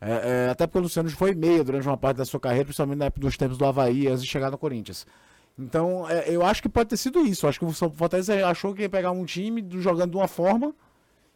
É, 0.00 0.46
é, 0.46 0.50
até 0.50 0.66
porque 0.66 0.78
o 0.78 0.82
Luciano 0.82 1.10
foi 1.10 1.34
meia 1.34 1.62
durante 1.62 1.86
uma 1.86 1.96
parte 1.96 2.18
da 2.18 2.24
sua 2.24 2.40
carreira, 2.40 2.64
principalmente 2.64 2.98
na 2.98 3.04
época 3.06 3.20
dos 3.20 3.36
tempos 3.36 3.58
do 3.58 3.64
Havaí, 3.66 4.06
antes 4.06 4.22
de 4.22 4.28
chegar 4.28 4.50
no 4.50 4.56
Corinthians. 4.56 5.06
Então, 5.58 6.08
é, 6.08 6.30
eu 6.30 6.44
acho 6.44 6.62
que 6.62 6.68
pode 6.68 6.90
ter 6.90 6.96
sido 6.96 7.20
isso. 7.26 7.44
Eu 7.44 7.50
acho 7.50 7.58
que 7.58 7.64
o 7.64 7.72
Fortaleza 7.72 8.46
achou 8.46 8.72
que 8.74 8.82
ia 8.82 8.88
pegar 8.88 9.10
um 9.10 9.24
time 9.24 9.60
do- 9.60 9.80
jogando 9.80 10.12
de 10.12 10.16
uma 10.16 10.28
forma 10.28 10.72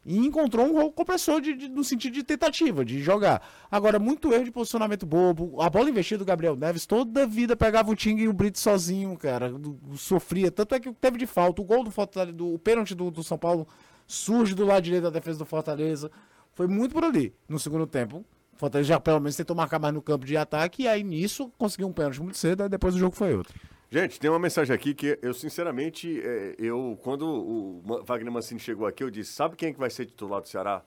e 0.06 0.16
encontrou 0.16 0.64
um 0.66 0.90
compressor 0.90 1.40
de, 1.40 1.54
de- 1.56 1.68
no 1.68 1.82
sentido 1.82 2.12
de 2.14 2.22
tentativa, 2.22 2.84
de 2.84 3.00
jogar. 3.02 3.42
Agora, 3.70 3.98
muito 3.98 4.32
erro 4.32 4.44
de 4.44 4.50
posicionamento 4.52 5.04
bobo. 5.04 5.60
A 5.60 5.68
bola 5.68 5.90
investida 5.90 6.18
do 6.18 6.24
Gabriel 6.24 6.54
Neves, 6.54 6.86
toda 6.86 7.24
a 7.24 7.26
vida 7.26 7.56
pegava 7.56 7.90
o 7.90 7.96
Ting 7.96 8.16
e 8.18 8.28
o 8.28 8.32
Brito 8.32 8.58
sozinho, 8.60 9.16
cara. 9.16 9.52
Sofria. 9.96 10.50
Tanto 10.52 10.74
é 10.76 10.80
que 10.80 10.92
teve 10.92 11.18
de 11.18 11.26
falta. 11.26 11.60
O 11.60 11.64
gol 11.64 11.82
do 11.82 11.90
Fortaleza, 11.90 12.32
do, 12.32 12.54
o 12.54 12.58
pênalti 12.58 12.94
do, 12.94 13.10
do 13.10 13.24
São 13.24 13.36
Paulo 13.38 13.66
surge 14.06 14.54
do 14.54 14.64
lado 14.64 14.82
direito 14.84 15.04
da 15.04 15.10
defesa 15.10 15.38
do 15.40 15.44
Fortaleza. 15.44 16.10
Foi 16.54 16.68
muito 16.68 16.92
por 16.94 17.02
ali 17.04 17.34
no 17.48 17.58
segundo 17.58 17.86
tempo. 17.88 18.24
O 18.54 18.56
Fortaleza 18.56 18.88
já 18.88 19.00
pelo 19.00 19.18
menos 19.18 19.34
tentou 19.34 19.56
marcar 19.56 19.80
mais 19.80 19.92
no 19.94 20.02
campo 20.02 20.24
de 20.26 20.36
ataque 20.36 20.82
e 20.84 20.88
aí 20.88 21.02
nisso 21.02 21.50
conseguiu 21.58 21.88
um 21.88 21.92
pênalti 21.92 22.20
muito 22.22 22.38
cedo, 22.38 22.62
aí 22.62 22.68
depois 22.68 22.94
o 22.94 22.98
jogo 22.98 23.16
foi 23.16 23.34
outro. 23.34 23.52
Gente, 23.92 24.18
tem 24.18 24.30
uma 24.30 24.38
mensagem 24.38 24.74
aqui 24.74 24.94
que 24.94 25.18
eu, 25.20 25.34
sinceramente, 25.34 26.18
é, 26.24 26.54
eu, 26.58 26.98
quando 27.02 27.26
o 27.28 28.02
Wagner 28.06 28.32
Mancini 28.32 28.58
chegou 28.58 28.86
aqui, 28.86 29.04
eu 29.04 29.10
disse, 29.10 29.34
sabe 29.34 29.54
quem 29.54 29.68
é 29.68 29.72
que 29.74 29.78
vai 29.78 29.90
ser 29.90 30.06
titular 30.06 30.40
do 30.40 30.48
Ceará? 30.48 30.82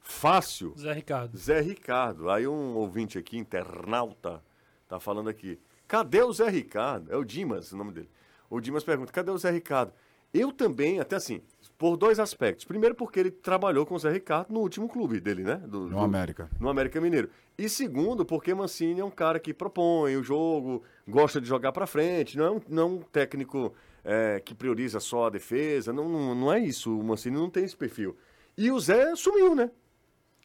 Fácil. 0.00 0.74
Zé 0.78 0.92
Ricardo. 0.92 1.34
Zé 1.38 1.62
Ricardo. 1.62 2.28
Aí 2.28 2.46
um 2.46 2.74
ouvinte 2.74 3.16
aqui, 3.16 3.38
internauta, 3.38 4.44
tá 4.86 5.00
falando 5.00 5.30
aqui. 5.30 5.58
Cadê 5.88 6.22
o 6.22 6.30
Zé 6.30 6.50
Ricardo? 6.50 7.10
É 7.10 7.16
o 7.16 7.24
Dimas, 7.24 7.72
o 7.72 7.76
nome 7.78 7.90
dele. 7.90 8.10
O 8.50 8.60
Dimas 8.60 8.84
pergunta, 8.84 9.10
cadê 9.10 9.30
o 9.30 9.38
Zé 9.38 9.50
Ricardo? 9.50 9.94
Eu 10.34 10.52
também, 10.52 11.00
até 11.00 11.16
assim, 11.16 11.40
por 11.82 11.96
dois 11.96 12.20
aspectos. 12.20 12.64
Primeiro, 12.64 12.94
porque 12.94 13.18
ele 13.18 13.30
trabalhou 13.32 13.84
com 13.84 13.96
o 13.96 13.98
Zé 13.98 14.12
Ricardo 14.12 14.52
no 14.52 14.60
último 14.60 14.88
clube 14.88 15.18
dele, 15.18 15.42
né? 15.42 15.56
Do, 15.66 15.80
No 15.80 15.88
do- 15.88 15.98
América. 15.98 16.48
no 16.60 16.68
América 16.68 17.00
Mineiro. 17.00 17.28
E 17.58 17.68
segundo, 17.68 18.24
porque 18.24 18.54
Mancini 18.54 19.00
é 19.00 19.04
um 19.04 19.10
cara 19.10 19.40
que 19.40 19.52
propõe 19.52 20.16
o 20.16 20.22
jogo, 20.22 20.84
gosta 21.08 21.40
de 21.40 21.48
jogar 21.48 21.72
pra 21.72 21.84
frente, 21.84 22.38
não 22.38 22.44
é 22.44 22.50
um, 22.52 22.60
não 22.68 22.82
é 22.82 22.86
um 22.86 22.98
técnico 23.00 23.74
é, 24.04 24.38
que 24.38 24.54
prioriza 24.54 25.00
só 25.00 25.26
a 25.26 25.30
defesa, 25.30 25.92
não, 25.92 26.08
não, 26.08 26.34
não 26.36 26.52
é 26.52 26.60
isso. 26.60 26.96
O 26.96 27.02
Mancini 27.02 27.36
não 27.36 27.50
tem 27.50 27.64
esse 27.64 27.76
perfil. 27.76 28.16
E 28.56 28.70
o 28.70 28.78
Zé 28.78 29.16
sumiu, 29.16 29.56
né? 29.56 29.68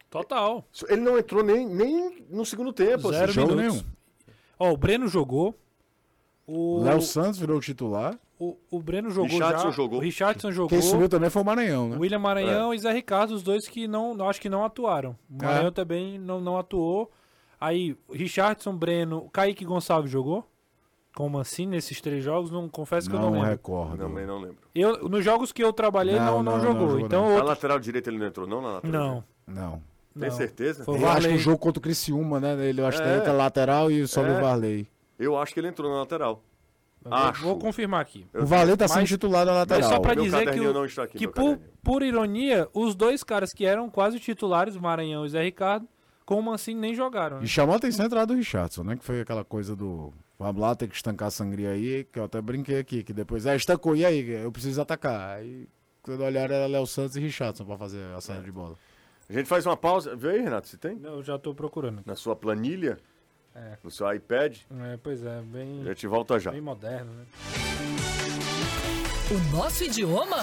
Total. 0.10 0.66
Ele 0.90 1.02
não 1.02 1.20
entrou 1.20 1.44
nem, 1.44 1.68
nem 1.68 2.26
no 2.32 2.46
segundo 2.48 2.74
tempo. 2.74 3.12
Zero 3.12 3.26
assim. 3.26 3.34
jogo 3.34 3.54
nenhum. 3.54 3.80
Ó, 4.58 4.72
o 4.74 4.78
Breno 4.78 5.08
jogou. 5.08 5.54
O 6.48 6.82
Léo 6.82 7.02
Santos 7.02 7.38
virou 7.40 7.58
o 7.58 7.62
titular. 7.62 8.18
O, 8.40 8.56
o 8.70 8.80
Breno 8.82 9.10
jogou 9.10 9.32
Richardson 9.32 9.66
já. 9.66 9.72
jogou. 9.72 9.98
O 10.00 10.02
Richardson 10.02 10.52
jogou. 10.52 10.70
Quem 10.70 10.82
subiu 10.82 11.10
também 11.10 11.30
foi 11.30 11.42
o 11.42 11.46
Maranhão, 11.46 11.90
né? 11.90 11.98
William 11.98 12.20
Maranhão 12.20 12.72
e 12.74 12.78
Zé 12.80 12.92
Ricardo, 12.94 13.32
os 13.32 13.42
dois 13.42 13.68
que 13.68 13.88
não, 13.88 14.14
não- 14.14 14.30
acho 14.30 14.40
que 14.40 14.48
não 14.50 14.64
atuaram. 14.64 15.16
O 15.30 15.42
Maranhão 15.44 15.68
É. 15.70 15.72
também 15.72 16.20
não, 16.20 16.40
não 16.40 16.58
atuou. 16.58 17.12
Aí, 17.60 17.98
Richardson, 18.12 18.76
Breno, 18.76 19.28
Kaique 19.32 19.66
Gonçalves 19.66 20.12
jogou? 20.12 20.46
Como 21.16 21.40
assim 21.40 21.66
nesses 21.66 22.00
três 22.00 22.24
jogos? 22.24 22.52
Não 22.52 22.70
confesso 22.70 23.10
que 23.10 23.16
eu 23.16 23.20
não 23.20 23.28
Não 23.28 23.34
lembro. 23.38 23.50
recordo. 23.50 23.98
Também 23.98 24.28
não 24.28 24.40
lembro. 24.40 24.58
Eu, 24.76 25.10
nos 25.10 25.26
jogos 25.26 25.52
que 25.52 25.64
eu 25.64 25.74
trabalhei, 25.74 26.14
não, 26.20 26.26
Não, 26.26 26.32
não, 26.32 26.44
não, 26.44 26.58
não 26.58 26.62
jogou. 26.64 26.88
jogou, 26.90 27.06
então, 27.08 27.24
Na 27.26 27.32
outro- 27.32 27.48
lateral 27.48 27.80
direita 27.80 28.12
ele 28.12 28.20
não 28.20 28.28
entrou, 28.28 28.46
não? 28.46 28.62
Na 28.62 28.74
lateral 28.74 29.02
não. 29.02 29.10
direita? 29.10 29.26
Não. 29.48 29.82
Tem 30.20 30.30
não. 30.30 30.38
certeza? 30.38 30.84
Foi 30.84 30.94
o 30.94 30.98
Eu 31.02 31.08
acho 31.08 31.16
que 31.16 31.22
Varley. 31.24 31.36
o 31.36 31.40
jogo 31.40 31.58
contra 31.58 31.80
o 31.80 31.82
Criciúma, 31.82 32.40
né? 32.40 32.54
Ele, 32.68 32.82
eu 32.82 32.86
acho 32.86 33.02
que 33.02 33.08
É. 33.08 33.18
entra 33.18 33.32
lateral 33.34 33.90
e 33.90 34.08
sobe 34.08 34.30
É. 34.30 34.38
o 34.38 34.42
Varley. 34.42 34.88
Eu 35.18 35.36
acho 35.40 35.52
que 35.56 35.60
ele 35.60 35.68
entrou 35.70 35.90
na 35.92 35.98
lateral. 35.98 36.44
Vou- 37.10 37.18
Acho. 37.18 37.42
Vou 37.44 37.58
confirmar 37.60 38.02
aqui. 38.02 38.26
Eu- 38.34 38.44
O 38.44 38.46
Varley 38.46 38.76
tá 38.78 38.88
sendo 38.88 39.00
Mas- 39.02 39.10
titular 39.10 39.46
na 39.46 39.54
lateral. 39.54 39.82
Mas 39.82 39.90
só 39.90 40.00
pra 40.00 40.16
Meu 40.16 40.24
dizer 40.24 40.52
que, 40.52 40.60
o- 40.60 40.74
não 40.74 40.86
está 40.86 41.04
aqui, 41.04 41.18
que 41.18 41.28
por, 41.28 41.60
por 41.84 42.04
ironia, 42.04 42.68
os 42.74 42.96
dois 42.96 43.24
caras 43.24 43.54
que 43.54 43.66
eram 43.66 43.90
quase 43.90 44.20
titulares, 44.20 44.76
o 44.76 44.82
Maranhão 44.82 45.24
e 45.24 45.26
o 45.28 45.30
Zé 45.30 45.44
Ricardo, 45.44 45.88
com 46.26 46.40
o 46.40 46.44
Mancini 46.44 46.80
nem 46.80 46.94
jogaram. 46.96 47.38
né? 47.38 47.44
E 47.46 47.48
chamou 47.48 47.74
a 47.74 47.78
atenção 47.78 48.04
a 48.04 48.08
entrada 48.08 48.28
do 48.28 48.34
Richardson, 48.38 48.84
né? 48.84 48.96
Que 48.98 49.04
foi 49.04 49.22
aquela 49.22 49.44
coisa 49.46 49.76
do. 49.76 50.14
Vamos 50.40 50.62
lá, 50.62 50.76
tem 50.76 50.88
que 50.88 50.96
estancar 50.96 51.30
a 51.30 51.32
sangria 51.32 51.72
aí, 51.72 52.04
que 52.04 52.20
eu 52.20 52.26
até 52.26 52.40
brinquei 52.42 52.78
aqui, 52.78 53.02
que 53.04 53.12
depois, 53.14 53.46
é, 53.46 53.56
estancou, 53.56 53.96
e 53.96 54.06
aí? 54.06 54.30
Eu 54.30 54.52
preciso 54.52 54.80
atacar. 54.82 55.38
Aí, 55.38 55.68
quando 56.04 56.22
olharam, 56.22 56.54
era 56.54 56.68
Léo 56.68 56.86
Santos 56.86 57.16
e 57.16 57.20
Richardson 57.20 57.66
pra 57.66 57.78
fazer 57.78 58.04
a 58.16 58.22
saída 58.22 58.44
de 58.44 58.52
bola. 58.52 58.76
A 59.30 59.34
gente 59.34 59.48
faz 59.48 59.66
uma 59.66 59.76
pausa. 59.76 60.16
Vê 60.16 60.32
aí, 60.32 60.42
Renato, 60.42 60.68
se 60.68 60.78
tem? 60.78 61.00
Eu 61.04 61.24
já 61.24 61.38
tô 61.40 61.54
procurando. 61.56 62.02
Na 62.06 62.16
sua 62.16 62.36
planilha, 62.36 62.98
É. 63.58 63.78
no 63.84 63.90
seu 63.90 64.14
iPad. 64.14 64.58
É, 64.94 64.98
pois 65.02 65.26
é, 65.26 65.42
bem, 65.42 65.82
A 65.82 65.90
gente 65.90 66.06
volta 66.06 66.40
já. 66.40 66.52
bem 66.52 66.62
moderno, 66.62 67.12
né? 67.12 67.26
O 69.30 69.56
nosso 69.58 69.84
idioma 69.84 70.38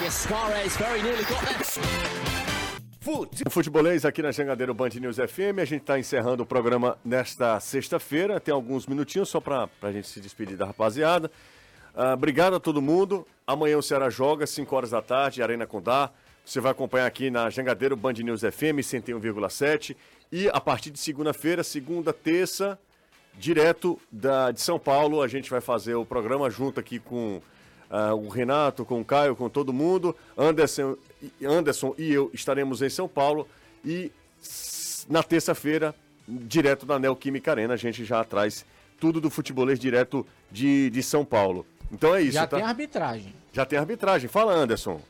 O 3.46 3.50
Futebolês 3.50 4.04
aqui 4.04 4.20
na 4.22 4.32
Jangadeiro 4.32 4.74
Band 4.74 4.90
News 5.00 5.16
FM. 5.16 5.58
A 5.60 5.64
gente 5.64 5.82
está 5.82 5.98
encerrando 5.98 6.42
o 6.42 6.46
programa 6.46 6.98
nesta 7.04 7.60
sexta-feira. 7.60 8.40
Tem 8.40 8.52
alguns 8.52 8.86
minutinhos 8.86 9.28
só 9.28 9.40
para 9.40 9.68
a 9.82 9.92
gente 9.92 10.08
se 10.08 10.20
despedir 10.20 10.56
da 10.56 10.66
rapaziada. 10.66 11.30
Ah, 11.94 12.14
obrigado 12.14 12.56
a 12.56 12.60
todo 12.60 12.82
mundo. 12.82 13.26
Amanhã 13.46 13.78
o 13.78 13.82
Ceará 13.82 14.10
joga, 14.10 14.46
5 14.46 14.74
horas 14.74 14.90
da 14.90 15.00
tarde, 15.00 15.42
Arena 15.42 15.66
Condá. 15.66 16.10
Você 16.44 16.60
vai 16.60 16.72
acompanhar 16.72 17.06
aqui 17.06 17.30
na 17.30 17.48
Jangadeiro 17.48 17.96
Band 17.96 18.14
News 18.14 18.40
FM 18.40 18.80
101,7. 18.82 19.96
E 20.32 20.48
a 20.48 20.60
partir 20.60 20.90
de 20.90 20.98
segunda-feira, 20.98 21.62
segunda, 21.62 22.12
terça, 22.12 22.78
direto 23.39 24.01
da, 24.11 24.51
de 24.51 24.61
São 24.61 24.78
Paulo, 24.78 25.22
a 25.22 25.28
gente 25.28 25.51
vai 25.51 25.61
fazer 25.61 25.95
o 25.95 26.05
programa 26.05 26.49
junto 26.51 26.80
aqui 26.80 26.99
com 26.99 27.41
ah, 27.91 28.14
o 28.14 28.28
Renato, 28.28 28.85
com 28.85 29.01
o 29.01 29.05
Caio, 29.05 29.37
com 29.37 29.49
todo 29.49 29.72
mundo. 29.72 30.16
Anderson, 30.37 30.97
e- 31.22 31.47
Anderson 31.47 31.95
e 31.99 32.12
eu 32.12 32.30
estaremos 32.32 32.82
em 32.82 32.89
São 32.89 33.09
Paulo. 33.09 33.47
E 33.85 34.11
na 35.09 35.22
terça-feira, 35.22 35.95
direto 36.26 36.87
da 36.87 36.99
Neoquímica 36.99 37.51
Arena, 37.51 37.74
a 37.74 37.76
gente 37.76 38.05
já 38.05 38.24
traz 38.24 38.64
tudo 38.99 39.20
do 39.20 39.28
futebolês 39.30 39.78
direto 39.78 40.26
de, 40.51 40.91
de 40.91 41.03
São 41.03 41.24
Paulo. 41.24 41.66
Então 41.93 42.14
é 42.14 42.22
isso, 42.22 42.32
Já 42.32 42.47
tá? 42.47 42.57
tem 42.57 42.64
arbitragem. 42.64 43.35
Já 43.53 43.64
tem 43.66 43.78
arbitragem. 43.78 44.28
Fala, 44.28 44.53
Anderson. 44.55 45.01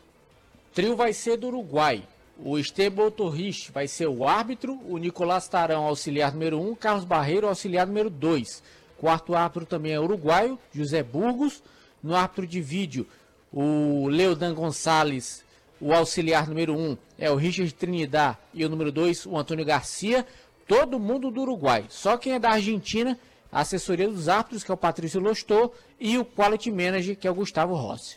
Trio 0.74 0.96
vai 0.96 1.12
ser 1.12 1.36
do 1.36 1.46
Uruguai. 1.46 2.02
O 2.38 2.58
Esteban 2.58 3.10
Torrich 3.10 3.70
vai 3.70 3.86
ser 3.86 4.08
o 4.08 4.26
árbitro, 4.26 4.80
o 4.88 4.98
Nicolás 4.98 5.46
Tarão, 5.46 5.84
auxiliar 5.84 6.32
número 6.32 6.60
1, 6.60 6.74
Carlos 6.74 7.04
Barreiro, 7.04 7.46
auxiliar 7.46 7.86
número 7.86 8.10
2. 8.10 8.62
Quarto 8.98 9.34
árbitro 9.34 9.64
também 9.64 9.92
é 9.92 10.00
uruguaio, 10.00 10.58
José 10.72 11.02
Burgos. 11.02 11.62
No 12.02 12.14
árbitro 12.14 12.46
de 12.46 12.60
vídeo, 12.60 13.06
o 13.52 14.08
Leodan 14.08 14.52
Gonçalves, 14.52 15.44
o 15.80 15.94
auxiliar 15.94 16.48
número 16.48 16.76
1 16.76 16.98
é 17.18 17.30
o 17.30 17.36
Richard 17.36 17.72
Trinidad 17.74 18.36
e 18.52 18.64
o 18.64 18.68
número 18.68 18.90
2, 18.90 19.26
o 19.26 19.38
Antônio 19.38 19.64
Garcia. 19.64 20.26
Todo 20.66 20.98
mundo 20.98 21.30
do 21.30 21.42
Uruguai. 21.42 21.86
Só 21.88 22.16
quem 22.16 22.32
é 22.32 22.38
da 22.38 22.50
Argentina, 22.50 23.18
a 23.52 23.60
assessoria 23.60 24.08
dos 24.08 24.28
árbitros, 24.28 24.64
que 24.64 24.70
é 24.70 24.74
o 24.74 24.78
Patrício 24.78 25.20
Lostor, 25.20 25.70
e 26.00 26.18
o 26.18 26.24
Quality 26.24 26.70
Manager, 26.70 27.16
que 27.16 27.28
é 27.28 27.30
o 27.30 27.34
Gustavo 27.34 27.74
Rossi. 27.74 28.16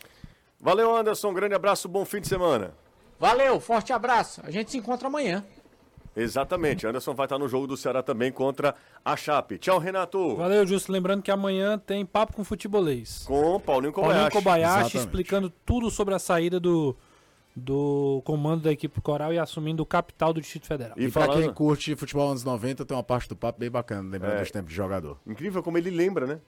Valeu, 0.60 0.96
Anderson. 0.96 1.32
Grande 1.32 1.54
abraço, 1.54 1.88
bom 1.88 2.04
fim 2.04 2.20
de 2.20 2.28
semana. 2.28 2.74
Valeu, 3.18 3.58
forte 3.60 3.92
abraço. 3.92 4.40
A 4.44 4.50
gente 4.50 4.70
se 4.70 4.78
encontra 4.78 5.08
amanhã. 5.08 5.44
Exatamente. 6.16 6.86
Anderson 6.86 7.14
vai 7.14 7.26
estar 7.26 7.38
no 7.38 7.48
jogo 7.48 7.66
do 7.66 7.76
Ceará 7.76 8.02
também 8.02 8.32
contra 8.32 8.74
a 9.04 9.16
Chape. 9.16 9.58
Tchau, 9.58 9.78
Renato. 9.78 10.34
Valeu, 10.36 10.66
Justo. 10.66 10.90
Lembrando 10.90 11.22
que 11.22 11.30
amanhã 11.30 11.78
tem 11.78 12.04
Papo 12.04 12.32
com 12.34 12.42
Futebolês. 12.44 13.24
Com 13.26 13.60
Paulinho 13.60 13.92
Kobayashi. 13.92 14.14
Paulinho 14.18 14.32
Kobayashi 14.32 14.74
Exatamente. 14.78 14.96
explicando 14.98 15.50
tudo 15.64 15.90
sobre 15.90 16.14
a 16.14 16.18
saída 16.18 16.58
do, 16.58 16.96
do 17.54 18.20
comando 18.24 18.62
da 18.62 18.72
equipe 18.72 19.00
coral 19.00 19.32
e 19.32 19.38
assumindo 19.38 19.82
o 19.82 19.86
capital 19.86 20.32
do 20.32 20.40
Distrito 20.40 20.66
Federal. 20.66 20.94
E, 20.98 21.04
E 21.04 21.10
pra 21.10 21.26
falando... 21.26 21.42
quem 21.44 21.52
curte 21.52 21.94
futebol 21.94 22.28
anos 22.30 22.42
90, 22.42 22.84
tem 22.84 22.96
uma 22.96 23.02
parte 23.04 23.28
do 23.28 23.36
papo 23.36 23.60
bem 23.60 23.70
bacana, 23.70 24.08
lembrando 24.10 24.36
É. 24.36 24.40
dos 24.40 24.50
tempos 24.50 24.70
de 24.70 24.76
jogador. 24.76 25.18
Incrível 25.26 25.62
como 25.62 25.78
ele 25.78 25.90
lembra, 25.90 26.26
né? 26.26 26.40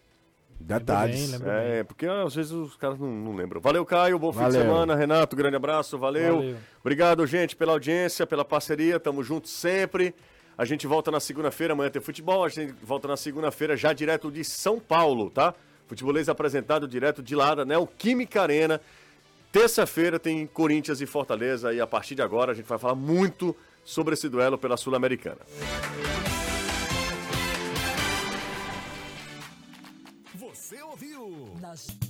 Detalhes. 0.61 1.33
Lembra 1.33 1.53
bem, 1.55 1.71
É, 1.79 1.85
porque 1.85 2.07
às 2.07 2.35
vezes 2.35 2.53
os 2.53 2.77
caras 2.77 2.99
não, 2.99 3.09
não 3.09 3.35
lembram. 3.35 3.61
Valeu, 3.61 3.85
Caio. 3.85 4.19
Bom 4.19 4.31
fim 4.33 4.39
de 4.39 4.45
Valeu. 4.45 4.61
semana. 4.63 4.95
Renato, 4.95 5.35
grande 5.35 5.57
abraço. 5.57 5.99
Valeu. 5.99 6.37
Valeu. 6.37 6.57
Obrigado, 6.81 7.27
gente, 7.27 7.57
pela 7.57 7.73
audiência, 7.73 8.27
pela 8.27 8.45
parceria. 8.45 9.01
Tamo 9.01 9.23
junto 9.25 9.49
sempre. 9.49 10.15
A 10.59 10.65
gente 10.65 10.87
volta 10.87 11.11
na 11.11 11.19
segunda-feira. 11.19 11.73
Amanhã 11.73 11.91
tem 11.91 12.03
futebol. 12.03 12.45
A 12.45 12.49
gente 12.49 12.75
volta 12.83 13.09
na 13.09 13.17
segunda-feira 13.17 13.77
já 13.77 13.93
direto 13.93 14.31
de 14.31 14.45
São 14.45 14.79
Paulo, 14.79 15.31
tá? 15.31 15.55
Futebolês 15.89 16.29
apresentado 16.29 16.87
direto 16.87 17.23
de 17.23 17.35
lá 17.35 17.55
da 17.55 17.65
Neoquímica 17.65 18.43
Arena. 18.43 18.81
Terça-feira 19.51 20.19
tem 20.21 20.47
Corinthians 20.47 21.01
e 21.01 21.07
Fortaleza. 21.07 21.73
E 21.73 21.81
a 21.81 21.87
partir 21.87 22.15
de 22.15 22.23
agora 22.23 22.53
a 22.53 22.55
gente 22.55 22.67
vai 22.67 22.79
falar 22.79 22.95
muito 22.95 23.57
sobre 23.85 24.15
esse 24.15 24.29
duelo 24.29 24.57
pela 24.59 24.77
Sul-Americana. 24.77 25.39
Você 31.71 31.93
ouviu? 31.93 32.01
nas 32.01 32.10